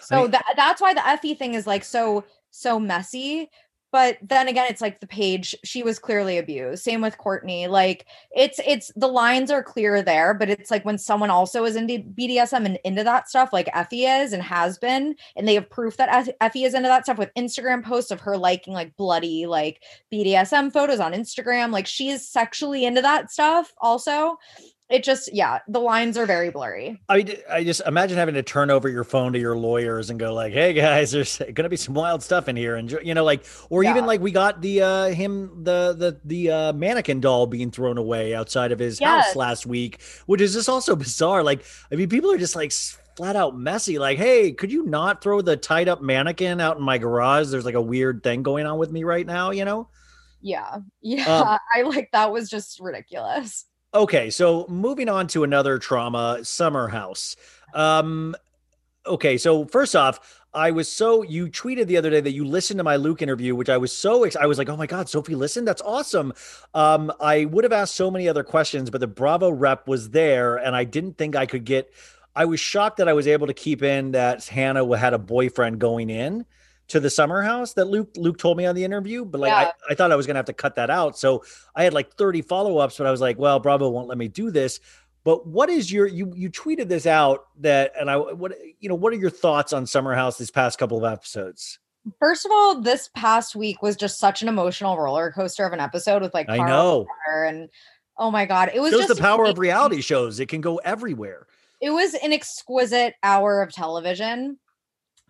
[0.00, 3.50] So mean- that that's why the Effie thing is like so so messy.
[3.92, 6.82] But then again, it's like the Paige, she was clearly abused.
[6.82, 7.68] Same with Courtney.
[7.68, 11.76] Like it's it's the lines are clear there, but it's like when someone also is
[11.76, 15.68] into BDSM and into that stuff, like Effie is and has been, and they have
[15.68, 19.44] proof that Effie is into that stuff with Instagram posts of her liking like bloody
[19.44, 21.70] like BDSM photos on Instagram.
[21.70, 24.38] Like she is sexually into that stuff also.
[24.92, 27.00] It just, yeah, the lines are very blurry.
[27.08, 30.34] i i just imagine having to turn over your phone to your lawyers and go
[30.34, 33.44] like, "Hey guys, there's to be some wild stuff in here," and you know, like,
[33.70, 37.70] or even like we got the uh him the the the uh, mannequin doll being
[37.70, 41.42] thrown away outside of his house last week, which is just also bizarre.
[41.42, 42.72] Like, I mean, people are just like
[43.16, 43.98] flat out messy.
[43.98, 47.48] Like, hey, could you not throw the tied up mannequin out in my garage?
[47.48, 49.88] There's like a weird thing going on with me right now, you know.
[50.42, 50.78] Yeah.
[51.04, 51.56] Yeah.
[51.74, 53.64] I like that was just ridiculous.
[53.94, 57.36] Okay, so moving on to another trauma, Summer House.
[57.74, 58.34] Um,
[59.04, 62.78] okay, so first off, I was so you tweeted the other day that you listened
[62.78, 65.10] to my Luke interview, which I was so ex- I was like, oh my god,
[65.10, 65.68] Sophie listened.
[65.68, 66.32] That's awesome.
[66.72, 70.56] Um, I would have asked so many other questions, but the Bravo rep was there,
[70.56, 71.92] and I didn't think I could get.
[72.34, 75.80] I was shocked that I was able to keep in that Hannah had a boyfriend
[75.80, 76.46] going in
[76.88, 79.70] to the summer house that Luke Luke told me on the interview, but like Yeah.
[79.88, 81.18] I, I thought I was gonna have to cut that out.
[81.18, 81.44] So
[81.74, 84.50] I had like 30 follow-ups, but I was like, well, Bravo won't let me do
[84.50, 84.80] this.
[85.24, 88.94] But what is your you you tweeted this out that and I what you know
[88.94, 91.78] what are your thoughts on Summer House these past couple of episodes?
[92.18, 95.78] First of all, this past week was just such an emotional roller coaster of an
[95.78, 97.06] episode with like I know.
[97.32, 97.68] And
[98.18, 100.40] oh my god, it was Shows just the power of reality shows.
[100.40, 101.46] It can go everywhere.
[101.80, 104.58] It was an exquisite hour of television.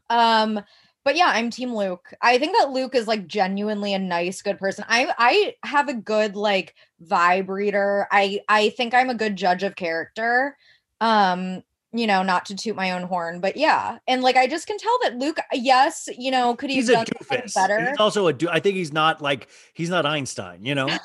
[0.08, 0.60] Um,
[1.04, 2.12] but yeah, I'm team Luke.
[2.20, 4.84] I think that Luke is like genuinely a nice, good person.
[4.88, 6.74] I I have a good like
[7.04, 8.06] vibe reader.
[8.10, 10.56] I I think I'm a good judge of character.
[11.00, 11.62] Um,
[11.92, 13.98] you know, not to toot my own horn, but yeah.
[14.06, 17.02] And like I just can tell that Luke, yes, you know, could he He's have
[17.02, 17.90] a done better?
[17.90, 20.88] He's also a do I think he's not like he's not Einstein, you know?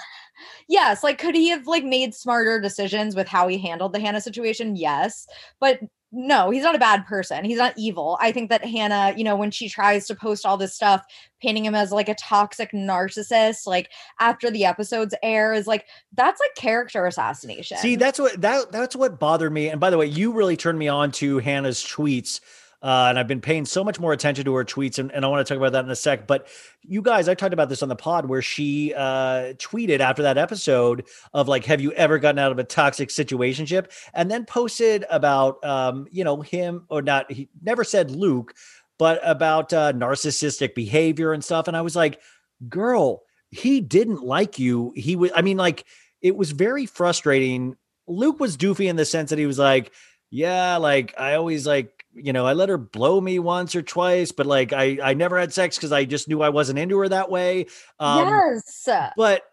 [0.69, 4.21] yes like could he have like made smarter decisions with how he handled the hannah
[4.21, 5.27] situation yes
[5.59, 5.79] but
[6.17, 9.35] no he's not a bad person he's not evil i think that hannah you know
[9.35, 11.05] when she tries to post all this stuff
[11.41, 13.89] painting him as like a toxic narcissist like
[14.19, 18.95] after the episodes air is like that's like character assassination See, that's what that that's
[18.95, 19.69] what bothered me.
[19.69, 22.39] And by the way, you really turned me on to Hannah's tweets.
[22.81, 25.27] Uh, and I've been paying so much more attention to her tweets, and, and I
[25.29, 26.27] want to talk about that in a sec.
[26.27, 26.47] But
[26.83, 30.37] you guys, I talked about this on the pod where she uh, tweeted after that
[30.37, 35.05] episode of like, "Have you ever gotten out of a toxic situationship?" And then posted
[35.09, 37.31] about, um, you know, him or not.
[37.31, 38.53] He never said Luke,
[38.99, 41.67] but about uh, narcissistic behavior and stuff.
[41.67, 42.21] And I was like,
[42.69, 44.93] "Girl, he didn't like you.
[44.95, 45.31] He was.
[45.35, 45.85] I mean, like,
[46.21, 47.75] it was very frustrating."
[48.09, 49.91] Luke was doofy in the sense that he was like,
[50.29, 54.31] yeah, like I always like, you know, I let her blow me once or twice,
[54.31, 57.09] but like I I never had sex because I just knew I wasn't into her
[57.09, 57.67] that way.
[57.99, 59.43] Um yes but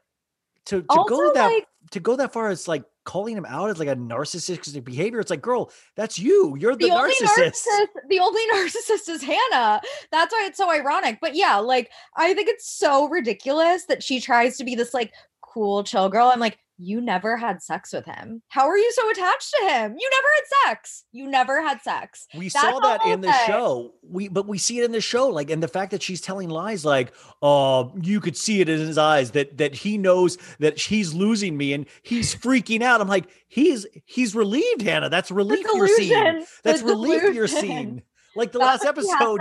[0.67, 3.69] to to Also, go that like- to go that far as like calling him out
[3.69, 6.57] as like a narcissistic behavior, it's like, girl, that's you.
[6.59, 7.53] You're the, the only narcissist.
[7.53, 9.81] narcissist the only narcissist is hannah
[10.11, 14.21] that's why it's so ironic but yeah like i think it's so ridiculous that she
[14.21, 15.13] tries to be this like
[15.43, 18.43] cool chill girl i'm like you never had sex with him.
[18.49, 19.95] How are you so attached to him?
[19.99, 21.05] You never had sex.
[21.13, 22.27] You never had sex.
[22.35, 23.47] We That's saw that in the thing.
[23.47, 23.95] show.
[24.03, 26.49] We but we see it in the show, like, and the fact that she's telling
[26.49, 30.81] lies, like, oh, you could see it in his eyes that that he knows that
[30.81, 33.01] she's losing me and he's freaking out.
[33.01, 35.09] I'm like, he's he's relieved, Hannah.
[35.11, 36.09] That's relief you're seeing.
[36.09, 36.41] delusion.
[36.41, 38.03] The That's relief you're seeing.
[38.37, 39.41] Like the That's last episode.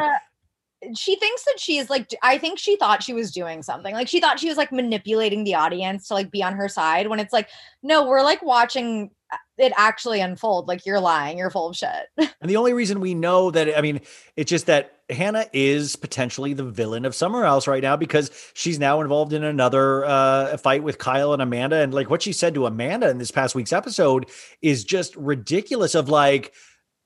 [0.96, 3.94] She thinks that she's like I think she thought she was doing something.
[3.94, 7.08] Like she thought she was like manipulating the audience to like be on her side
[7.08, 7.50] when it's like
[7.82, 10.68] no, we're like watching uh, it actually unfold.
[10.68, 12.08] Like you're lying, you're full of shit.
[12.42, 14.02] And the only reason we know that, I mean,
[14.36, 18.80] it's just that Hannah is potentially the villain of Summer House right now because she's
[18.80, 21.78] now involved in another uh, fight with Kyle and Amanda.
[21.78, 24.30] And like what she said to Amanda in this past week's episode
[24.62, 25.96] is just ridiculous.
[25.96, 26.54] Of like,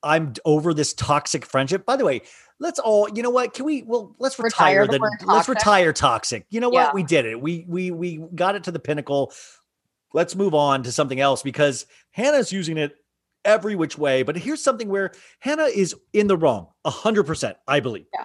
[0.02, 1.86] I'm over this toxic friendship.
[1.86, 2.22] By the way,
[2.59, 3.53] let's all, you know what?
[3.53, 3.84] Can we?
[3.84, 5.25] Well, let's Retire retire, the.
[5.27, 6.45] Let's retire toxic.
[6.49, 6.85] You know Yeah.
[6.85, 6.95] what?
[6.95, 7.39] We did it.
[7.41, 9.31] We we we got it to the pinnacle.
[10.13, 12.95] Let's move on to something else because Hannah's using it
[13.45, 14.23] every which way.
[14.23, 18.05] But here's something where Hannah is in the wrong, a hundred percent, I believe.
[18.13, 18.23] Yeah.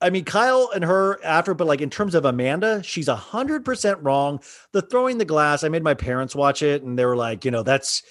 [0.00, 3.64] I mean, Kyle and her after, but like in terms of Amanda, she's a hundred
[3.64, 4.40] percent wrong.
[4.72, 7.50] The throwing the glass, I made my parents watch it, and they were like, you
[7.50, 8.02] know, that's,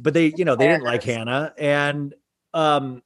[0.00, 2.14] but they, you know, they didn't like Hannah, and
[2.54, 3.02] um,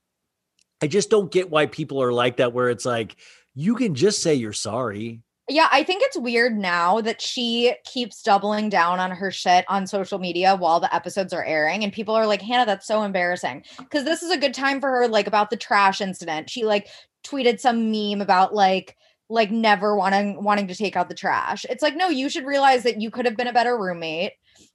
[0.82, 2.52] I just don't get why people are like that.
[2.52, 3.16] Where it's like,
[3.54, 5.22] you can just say you're sorry.
[5.48, 9.86] Yeah, I think it's weird now that she keeps doubling down on her shit on
[9.86, 11.82] social media while the episodes are airing.
[11.82, 13.64] And people are like, Hannah, that's so embarrassing.
[13.78, 16.48] Because this is a good time for her, like about the trash incident.
[16.48, 16.88] She like
[17.24, 18.96] tweeted some meme about like,
[19.28, 21.64] like never wanting wanting to take out the trash.
[21.68, 24.32] It's like, no, you should realize that you could have been a better roommate.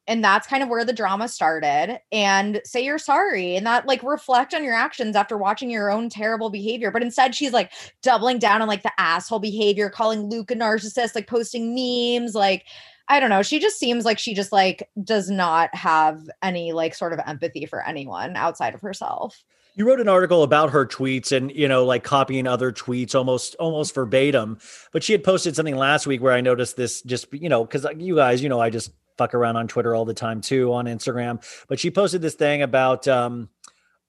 [0.07, 1.99] And that's kind of where the drama started.
[2.11, 3.55] And say you're sorry.
[3.55, 6.91] And that like reflect on your actions after watching your own terrible behavior.
[6.91, 11.15] But instead, she's like doubling down on like the asshole behavior, calling Luke a narcissist,
[11.15, 12.65] like posting memes, like
[13.09, 13.41] I don't know.
[13.41, 17.65] She just seems like she just like does not have any like sort of empathy
[17.65, 19.43] for anyone outside of herself.
[19.75, 23.55] You wrote an article about her tweets and you know like copying other tweets almost
[23.55, 24.57] almost verbatim.
[24.91, 27.85] But she had posted something last week where I noticed this just you know cuz
[27.97, 30.85] you guys you know I just fuck around on Twitter all the time too on
[30.85, 31.43] Instagram.
[31.67, 33.49] But she posted this thing about um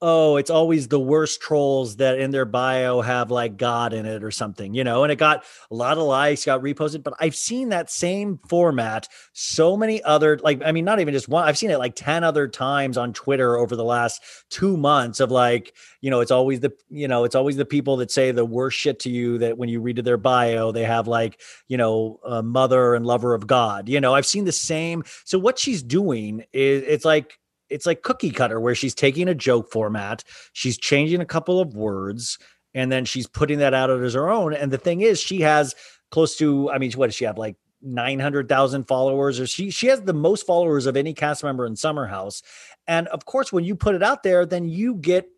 [0.00, 4.22] oh it's always the worst trolls that in their bio have like god in it
[4.22, 7.34] or something you know and it got a lot of likes got reposted but i've
[7.34, 11.58] seen that same format so many other like i mean not even just one i've
[11.58, 15.74] seen it like 10 other times on twitter over the last two months of like
[16.00, 18.78] you know it's always the you know it's always the people that say the worst
[18.78, 22.20] shit to you that when you read to their bio they have like you know
[22.24, 25.82] a mother and lover of god you know i've seen the same so what she's
[25.82, 27.37] doing is it's like
[27.70, 31.74] it's like cookie cutter where she's taking a joke format she's changing a couple of
[31.74, 32.38] words
[32.74, 35.74] and then she's putting that out as her own and the thing is she has
[36.10, 40.02] close to i mean what does she have like 900,000 followers or she she has
[40.02, 42.42] the most followers of any cast member in Summer House
[42.88, 45.28] and of course when you put it out there then you get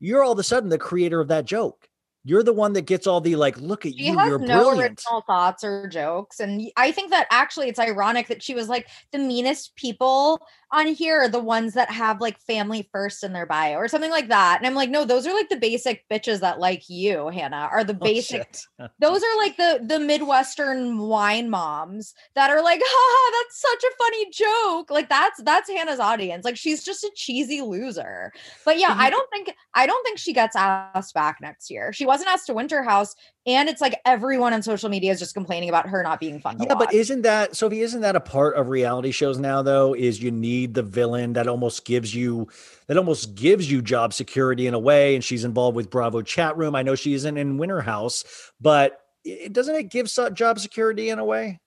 [0.00, 1.90] you're all of a sudden the creator of that joke
[2.26, 4.98] you're the one that gets all the like look at She you you're no brilliant
[4.98, 6.40] original thoughts or jokes.
[6.40, 10.40] And I think that actually it's ironic that she was like the meanest people
[10.74, 14.10] on here are the ones that have like family first in their bio or something
[14.10, 14.58] like that.
[14.58, 17.82] And I'm like, no, those are like the basic bitches that like you, Hannah, are
[17.82, 18.46] the Oh, basic
[18.78, 18.90] shit.
[18.98, 23.96] those are like the the midwestern wine moms that are like haha that's such a
[23.96, 28.32] funny joke like that's that's hannah's audience like she's just a cheesy loser
[28.64, 29.10] but yeah i mm-hmm.
[29.10, 32.54] don't think i don't think she gets asked back next year she wasn't asked to
[32.54, 33.14] winter house
[33.46, 36.56] and it's like everyone on social media is just complaining about her not being fun
[36.60, 37.80] Yeah, but isn't that Sophie?
[37.80, 39.60] Isn't that a part of reality shows now?
[39.60, 42.48] Though, is you need the villain that almost gives you
[42.86, 45.14] that almost gives you job security in a way.
[45.14, 46.74] And she's involved with Bravo chat room.
[46.74, 48.24] I know she isn't in Winter House,
[48.60, 51.60] but it, doesn't it give job security in a way?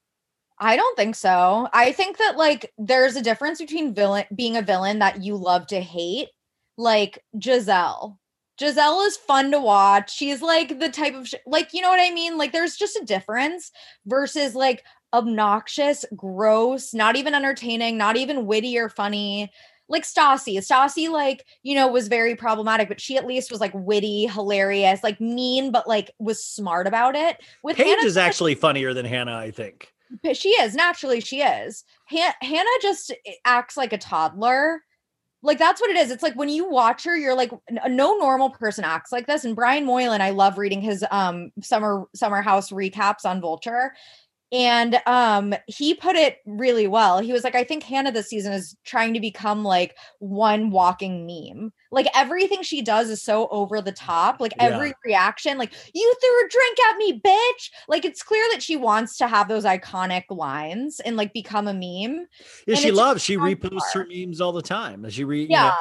[0.60, 1.70] I don't think so.
[1.74, 5.68] I think that like there's a difference between villain being a villain that you love
[5.68, 6.30] to hate,
[6.78, 8.18] like Gizelle.
[8.60, 10.12] Gizelle is fun to watch.
[10.12, 12.38] She's like the type of sh- like you know what I mean?
[12.38, 13.72] Like there's just a difference
[14.08, 14.84] versus like
[15.14, 19.52] obnoxious, gross, not even entertaining, not even witty or funny.
[19.90, 20.58] Like Stassi.
[20.58, 25.02] Stassi like, you know, was very problematic, but she at least was like witty, hilarious,
[25.02, 27.42] like mean but like was smart about it.
[27.64, 29.94] With Paige Hannah is actually funnier than Hannah, I think.
[30.34, 34.82] she is naturally she is Han- hannah just eh, acts like a toddler
[35.44, 37.52] like that's what it is it's like when you watch her you're like
[37.88, 42.06] no normal person acts like this and brian moylan i love reading his um summer
[42.16, 43.94] summer house recaps on vulture
[44.52, 48.54] and um he put it really well he was like i think hannah this season
[48.54, 53.82] is trying to become like one walking meme like everything she does is so over
[53.82, 54.94] the top like every Yeah.
[55.04, 59.18] reaction like you threw a drink at me bitch like it's clear that she wants
[59.18, 62.26] to have those iconic lines and like become a meme
[62.66, 63.22] Yeah, And she loves.
[63.22, 65.10] She reposts her memes all the time.
[65.10, 65.42] She re.
[65.44, 65.74] you yeah know,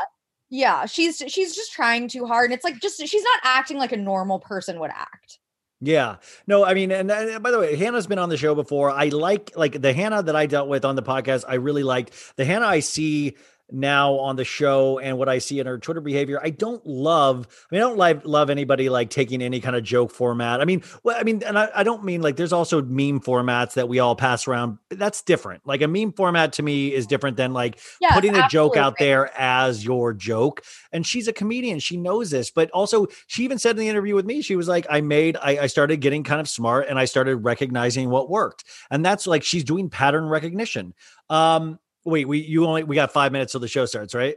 [0.51, 3.93] yeah she's she's just trying too hard and it's like just she's not acting like
[3.93, 5.39] a normal person would act
[5.81, 6.17] Yeah.
[6.47, 8.91] No, I mean, and, and by the way, Hannah's been on the show before.
[8.91, 11.45] I like like the Hannah that I dealt with on the podcast.
[11.47, 13.37] I really liked the Hannah I see
[13.71, 16.41] now on the show and what I see in her Twitter behavior.
[16.43, 19.83] I don't love, I mean, I don't like love anybody like taking any kind of
[19.83, 20.61] joke format.
[20.61, 23.75] I mean, well, I mean, and I, I don't mean like there's also meme formats
[23.75, 24.79] that we all pass around.
[24.91, 25.67] That's different.
[25.67, 28.95] Like a meme format to me is different than like yeah putting a joke out
[28.99, 30.63] there as your joke.
[30.93, 31.81] And she's a comedian.
[31.81, 32.51] She knows this.
[32.51, 35.37] But also, she even said in the interview with me, she was like, I made,
[35.37, 38.65] I, I started getting kind of smart and I started recognizing what worked.
[38.91, 40.95] And that's like she's doing pattern recognition.
[41.29, 44.37] Um, wait, we you only we got five minutes till the show starts, right?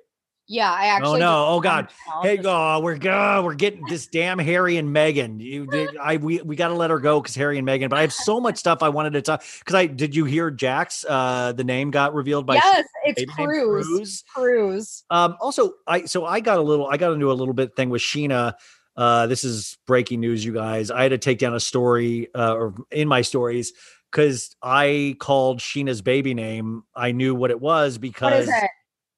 [0.50, 1.46] yeah i actually Oh no.
[1.48, 1.90] Oh, God.
[2.24, 5.40] Hey, go, we're go, we're getting this damn Harry and Meghan.
[5.40, 7.90] You did I we we gotta let her go because Harry and Meghan.
[7.90, 10.50] But I have so much stuff I wanted to talk because I did you hear
[10.52, 11.06] Jax?
[11.08, 15.04] Uh the name got revealed by yes it's named cruise Cruz.
[15.10, 17.90] Um, also, I so I got a little, I got into a little bit thing
[17.90, 18.54] with Scheana.
[18.96, 20.92] Uh, this is breaking news, you guys.
[20.92, 23.72] I had to take down a story, uh, or in my stories,
[24.12, 26.84] because I called Scheana's baby name.
[26.96, 28.70] I knew what it was because is it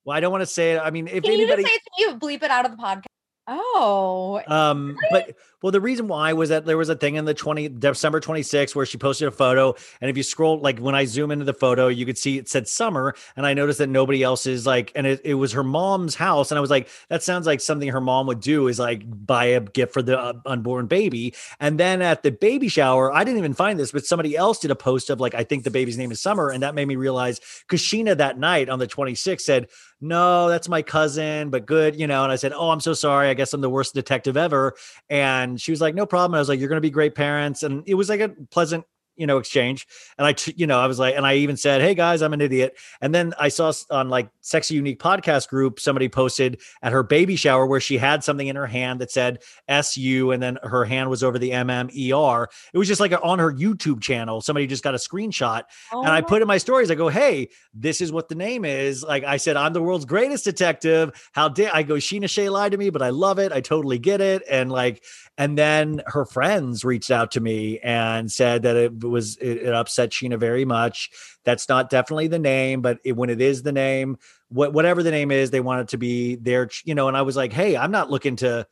[0.03, 0.79] well, I don't want to say it.
[0.79, 2.19] I mean, if Can you anybody, it to?
[2.19, 3.05] Bleep it out of the podcast.
[3.47, 7.33] Oh, um, but well, the reason why was that there was a thing in the
[7.33, 9.75] 20 December 26th where she posted a photo.
[9.99, 12.49] And if you scroll, like when I zoom into the photo, you could see it
[12.49, 13.15] said summer.
[13.35, 16.51] And I noticed that nobody else is like, and it, it was her mom's house.
[16.51, 19.45] And I was like, that sounds like something her mom would do is like buy
[19.45, 21.33] a gift for the uh, unborn baby.
[21.59, 24.71] And then at the baby shower, I didn't even find this, but somebody else did
[24.71, 26.49] a post of like, I think the baby's name is Summer.
[26.49, 29.67] And that made me realize because Scheana that night on the 26th said,
[30.01, 32.23] no, that's my cousin, but good, you know.
[32.23, 33.29] And I said, Oh, I'm so sorry.
[33.29, 34.73] I guess I'm the worst detective ever.
[35.09, 36.35] And she was like, No problem.
[36.35, 37.61] I was like, You're going to be great parents.
[37.63, 38.83] And it was like a pleasant,
[39.21, 39.87] you know, exchange.
[40.17, 42.41] And i you know, I was like, and I even said, Hey guys, I'm an
[42.41, 42.77] idiot.
[42.99, 47.35] And then I saw on like Sexy Unique podcast group, somebody posted at her baby
[47.35, 51.09] shower where she had something in her hand that said SU, and then her hand
[51.09, 52.47] was over the MMER.
[52.73, 54.41] It was just like on her YouTube channel.
[54.41, 56.59] Somebody just got a screenshot oh and I put in my oh.
[56.59, 59.03] stories, I go, hey, this is what the name is.
[59.03, 61.29] Like I said, I'm the world's greatest detective.
[61.33, 63.51] How dare I go, Scheana Shay lied to me, but I love it.
[63.51, 64.43] I totally get it.
[64.49, 65.03] And like,
[65.37, 69.73] and then her friends reached out to me and said that it was, it, it
[69.73, 71.11] upset Scheana very much.
[71.43, 74.17] That's not definitely the name, but it, when it is the name,
[74.49, 77.21] what, whatever the name is, they want it to be their, you know, and I
[77.21, 78.65] was like, hey, I'm not looking to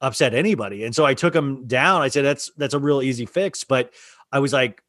[0.00, 0.84] upset anybody.
[0.84, 2.02] And so I took them down.
[2.02, 3.64] I said, that's, that's a real easy fix.
[3.64, 3.94] But
[4.30, 4.82] I was like,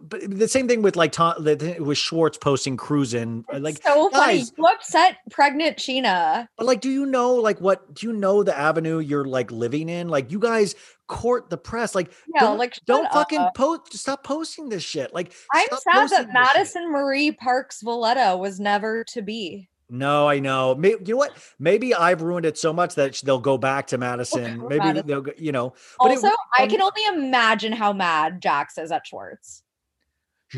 [0.00, 4.08] but the same thing with like Tom the, with Schwartz posting cruising uh, like so
[4.10, 4.38] funny.
[4.38, 6.46] guys- You upset pregnant Scheana.
[6.56, 9.88] but like do you know like what do you know the avenue you're like living
[9.88, 10.74] in like you guys
[11.08, 15.32] court the press like Yeah, don't, like, don't fucking post stop posting this shit like
[15.52, 16.28] I'm sad that this shit.
[16.32, 19.68] Madison Marie Parks Valletta was never to be.
[19.90, 23.40] no I know May, you know what maybe I've ruined it so much that they'll
[23.40, 25.06] go back to Madison maybe Madison.
[25.08, 28.90] they'll go, you know but it Also, I can only imagine how mad Jax is
[28.92, 29.62] at Schwartz.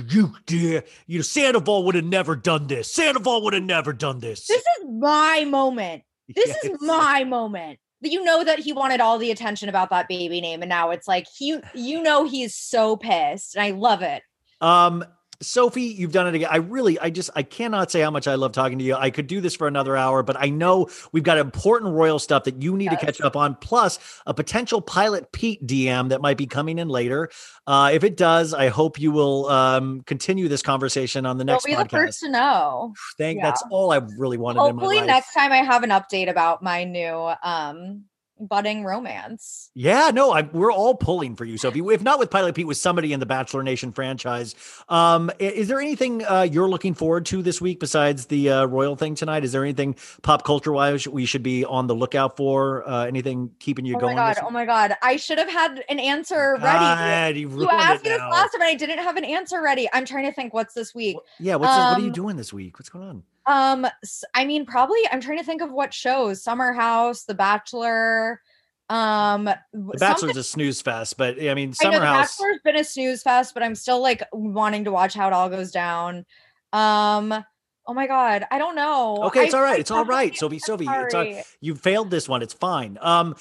[0.02, 4.20] You dear you know Sandoval would have never done this Sandoval would have never done
[4.20, 6.02] this This is my moment.
[6.28, 6.64] This Yes.
[6.64, 7.78] is my moment.
[8.02, 11.08] You know that he wanted all the attention about that baby name, and now it's
[11.08, 14.22] like he, you know, he's so pissed, and I love it.
[14.60, 15.04] Um,
[15.40, 16.48] Sophie, you've done it again.
[16.50, 18.94] I really, I just, I cannot say how much I love talking to you.
[18.94, 22.44] I could do this for another hour, but I know we've got important royal stuff
[22.44, 26.36] that you need to catch up on, plus a potential pilot Pete DM that might
[26.36, 27.30] be coming in later.
[27.66, 31.66] Uh, if it does, I hope you will um, continue this conversation on the next
[31.66, 32.94] You'll be the first to know.
[33.18, 33.38] Thank.
[33.38, 33.46] yeah.
[33.46, 35.24] That's all I really wanted Hopefully, in my life.
[35.24, 38.04] next time I have an update about my new um
[38.38, 39.70] budding romance.
[39.74, 41.80] Yeah, no, I, we're all pulling for you, Sophie.
[41.80, 44.54] If not with Pilot Pete, with somebody in the Bachelor Nation franchise.
[44.88, 48.96] Um, is there anything uh, you're looking forward to this week besides the uh, royal
[48.96, 49.44] thing tonight?
[49.44, 52.88] Is there anything pop culture wise we should be on the lookout for?
[52.88, 54.18] Uh, anything keeping you going?
[54.18, 54.42] Oh my god!
[54.46, 54.92] Oh my god!
[55.02, 56.78] I should have had an answer ready.
[56.78, 59.88] God, you You asked me this last time, and I didn't have an answer ready.
[59.92, 61.16] I'm trying to think what's this week.
[61.38, 62.78] Yeah, what's this- what are you Um, doing this week?
[62.78, 63.22] What's going on?
[63.46, 63.86] Um,
[64.34, 64.98] I mean, probably.
[65.10, 68.40] I'm trying to think of what shows: Summer House, The Bachelor.
[68.88, 72.36] Um, The Bachelor's a snooze fest, but I mean, I know Summer The House.
[72.36, 75.48] Bachelor's been a snooze fest, but I'm still like wanting to watch how it all
[75.48, 76.24] goes down.
[76.72, 77.44] Um,
[77.88, 79.22] Oh my god, I don't know.
[79.24, 79.78] Okay, it's I- all right.
[79.78, 80.58] It's all right, Sophie.
[80.58, 82.42] Sophie, it's all, you failed this one.
[82.42, 82.98] It's fine.
[83.00, 83.36] Um,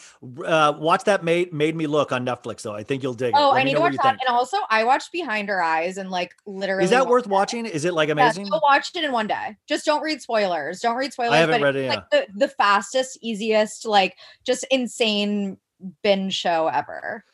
[0.45, 2.76] uh, watch that made made me look on Netflix though.
[2.76, 3.35] I think you'll dig it.
[3.35, 4.17] Oh, Let I need to watch that.
[4.26, 6.84] And also, I watched Behind Her Eyes and like literally.
[6.84, 7.31] Is that worth it.
[7.31, 7.65] watching?
[7.65, 8.45] Is it like amazing?
[8.45, 9.57] so watch it in one day.
[9.67, 10.80] Just don't read spoilers.
[10.80, 11.34] Don't read spoilers.
[11.34, 15.57] I haven't but read it, like the, the fastest, easiest, like just insane
[16.03, 17.26] binge show ever.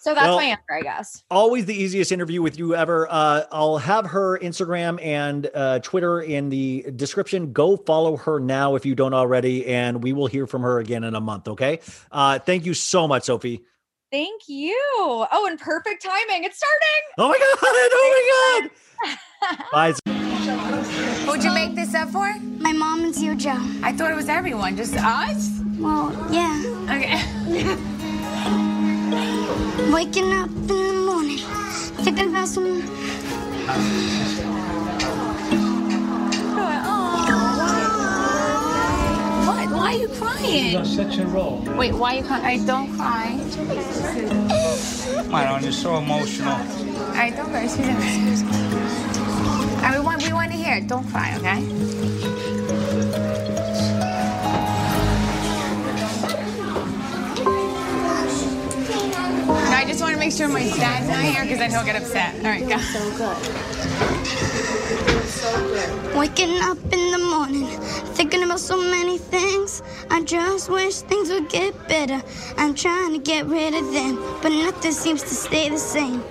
[0.00, 1.24] So that's Well, my answer, I guess.
[1.30, 3.08] Always the easiest interview with you ever.
[3.10, 7.52] Uh, I'll have her Instagram and uh, Twitter in the description.
[7.52, 11.04] Go follow her now if you don't already, and we will hear from her again
[11.04, 11.48] in a month.
[11.48, 11.80] Okay.
[12.12, 13.62] Uh, thank you so much, Sophie.
[14.10, 14.74] Thank you.
[14.96, 16.44] Oh, and perfect timing.
[16.44, 17.04] It's starting.
[17.18, 17.58] Oh my god!
[17.62, 18.60] Oh
[19.02, 19.18] my god!
[19.72, 19.94] Bye.
[21.26, 22.34] Who'd you make this up for?
[22.58, 23.58] My mom and you, Joe.
[23.82, 25.60] I thought it was everyone, just us.
[25.78, 26.62] Well, yeah.
[26.90, 27.94] Okay.
[29.92, 31.38] Waking up in the morning,
[32.04, 32.82] thinking about some.
[39.46, 39.70] What?
[39.70, 40.72] Why are you crying?
[40.72, 41.62] You're such a role.
[41.76, 42.44] Wait, why are you crying?
[42.44, 43.38] I don't cry.
[45.24, 46.52] Come on, you're so emotional.
[47.14, 47.64] I don't cry.
[47.64, 48.50] Excuse me.
[49.82, 50.86] I mean, we want, we want to hear it.
[50.86, 51.97] Don't cry, okay?
[59.98, 62.32] Just want to make sure my dad's not here because then he'll get upset.
[62.36, 62.78] All right, go.
[62.78, 63.36] So good.
[66.16, 67.66] Waking up in the morning,
[68.14, 69.82] thinking about so many things.
[70.08, 72.22] I just wish things would get better.
[72.56, 76.22] I'm trying to get rid of them, but nothing seems to stay the same.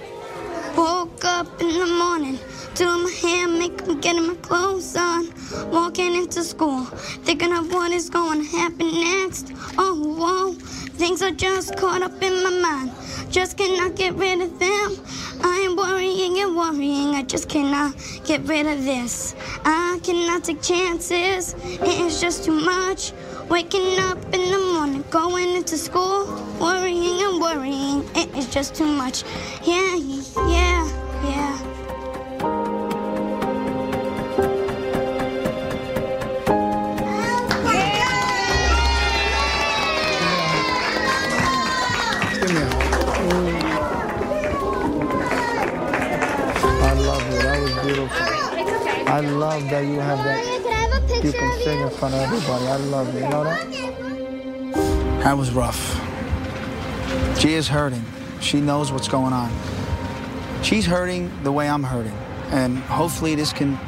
[0.78, 2.40] Woke up in the morning,
[2.76, 5.28] doing my hair, makeup, getting my clothes on.
[5.72, 6.86] Walking into school,
[7.26, 9.52] thinking of what is going to happen next.
[9.78, 10.56] Oh, whoa,
[10.98, 12.92] things are just caught up in my mind.
[13.30, 14.98] Just cannot get rid of them.
[15.44, 17.96] I am worrying and worrying, I just cannot
[18.26, 19.36] get rid of this.
[19.64, 23.14] I cannot take chances, it is just too much.
[23.48, 26.26] Waking up in the morning, going into school,
[26.60, 29.24] worrying and worrying, it is just too much.
[29.64, 29.96] Yeah,
[30.50, 30.97] yeah.
[49.18, 51.24] I love that you have that.
[51.26, 52.68] You can sing in front of everybody.
[52.68, 53.22] I love you.
[53.22, 53.68] You know that?
[55.24, 56.00] That was rough.
[57.40, 58.06] She is hurting.
[58.42, 59.52] She knows what's going on.
[60.62, 62.14] She's hurting the way I'm hurting.
[62.52, 63.80] And hopefully this can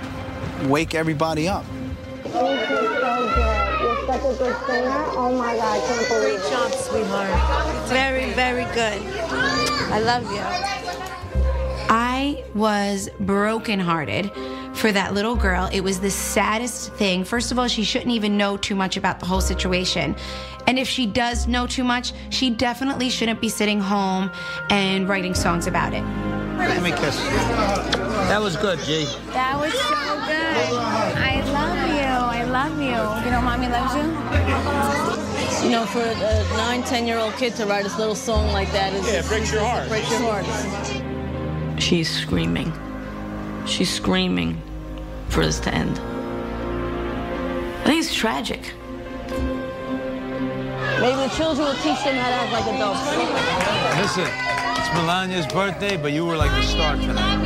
[0.68, 1.64] wake everybody up.
[2.26, 2.34] You're
[4.08, 5.04] such a good singer.
[5.14, 7.88] Oh my God, I can't believe Great job, sweetheart.
[7.88, 9.00] Very, very good.
[9.94, 10.42] I love you.
[11.88, 14.32] I was brokenhearted
[14.80, 15.70] for that little girl.
[15.74, 17.26] It was the saddest thing.
[17.26, 20.16] First of all, she shouldn't even know too much about the whole situation.
[20.68, 24.32] And if she does know too much, she definitely shouldn't be sitting home
[24.70, 26.04] and writing songs about it.
[26.58, 27.18] Let me kiss.
[28.30, 29.06] That was good, G.
[29.34, 31.18] That was so good.
[31.18, 32.40] I love you.
[32.40, 33.26] I love you.
[33.26, 35.66] You know, mommy loves you.
[35.66, 38.72] You know, for a nine, ten year old kid to write a little song like
[38.72, 39.90] that is Yeah, it breaks your heart.
[39.90, 41.82] breaks your heart.
[41.82, 42.72] She's screaming.
[43.66, 44.62] She's screaming
[45.30, 46.00] for this to end.
[47.80, 48.74] I think it's tragic.
[51.00, 53.06] Maybe the children will teach them how to act like adults.
[54.02, 54.28] Listen,
[54.78, 57.38] it's Milania's birthday, but you were like the star tonight.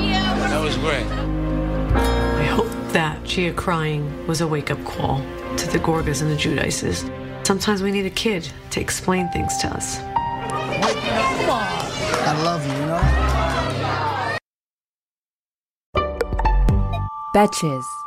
[0.49, 1.05] That was great.
[1.05, 5.19] I hope that Gia crying was a wake up call
[5.57, 7.05] to the Gorgas and the Giudices.
[7.45, 9.99] Sometimes we need a kid to explain things to us.
[12.25, 13.22] I love you, you know
[17.33, 18.02] Betches.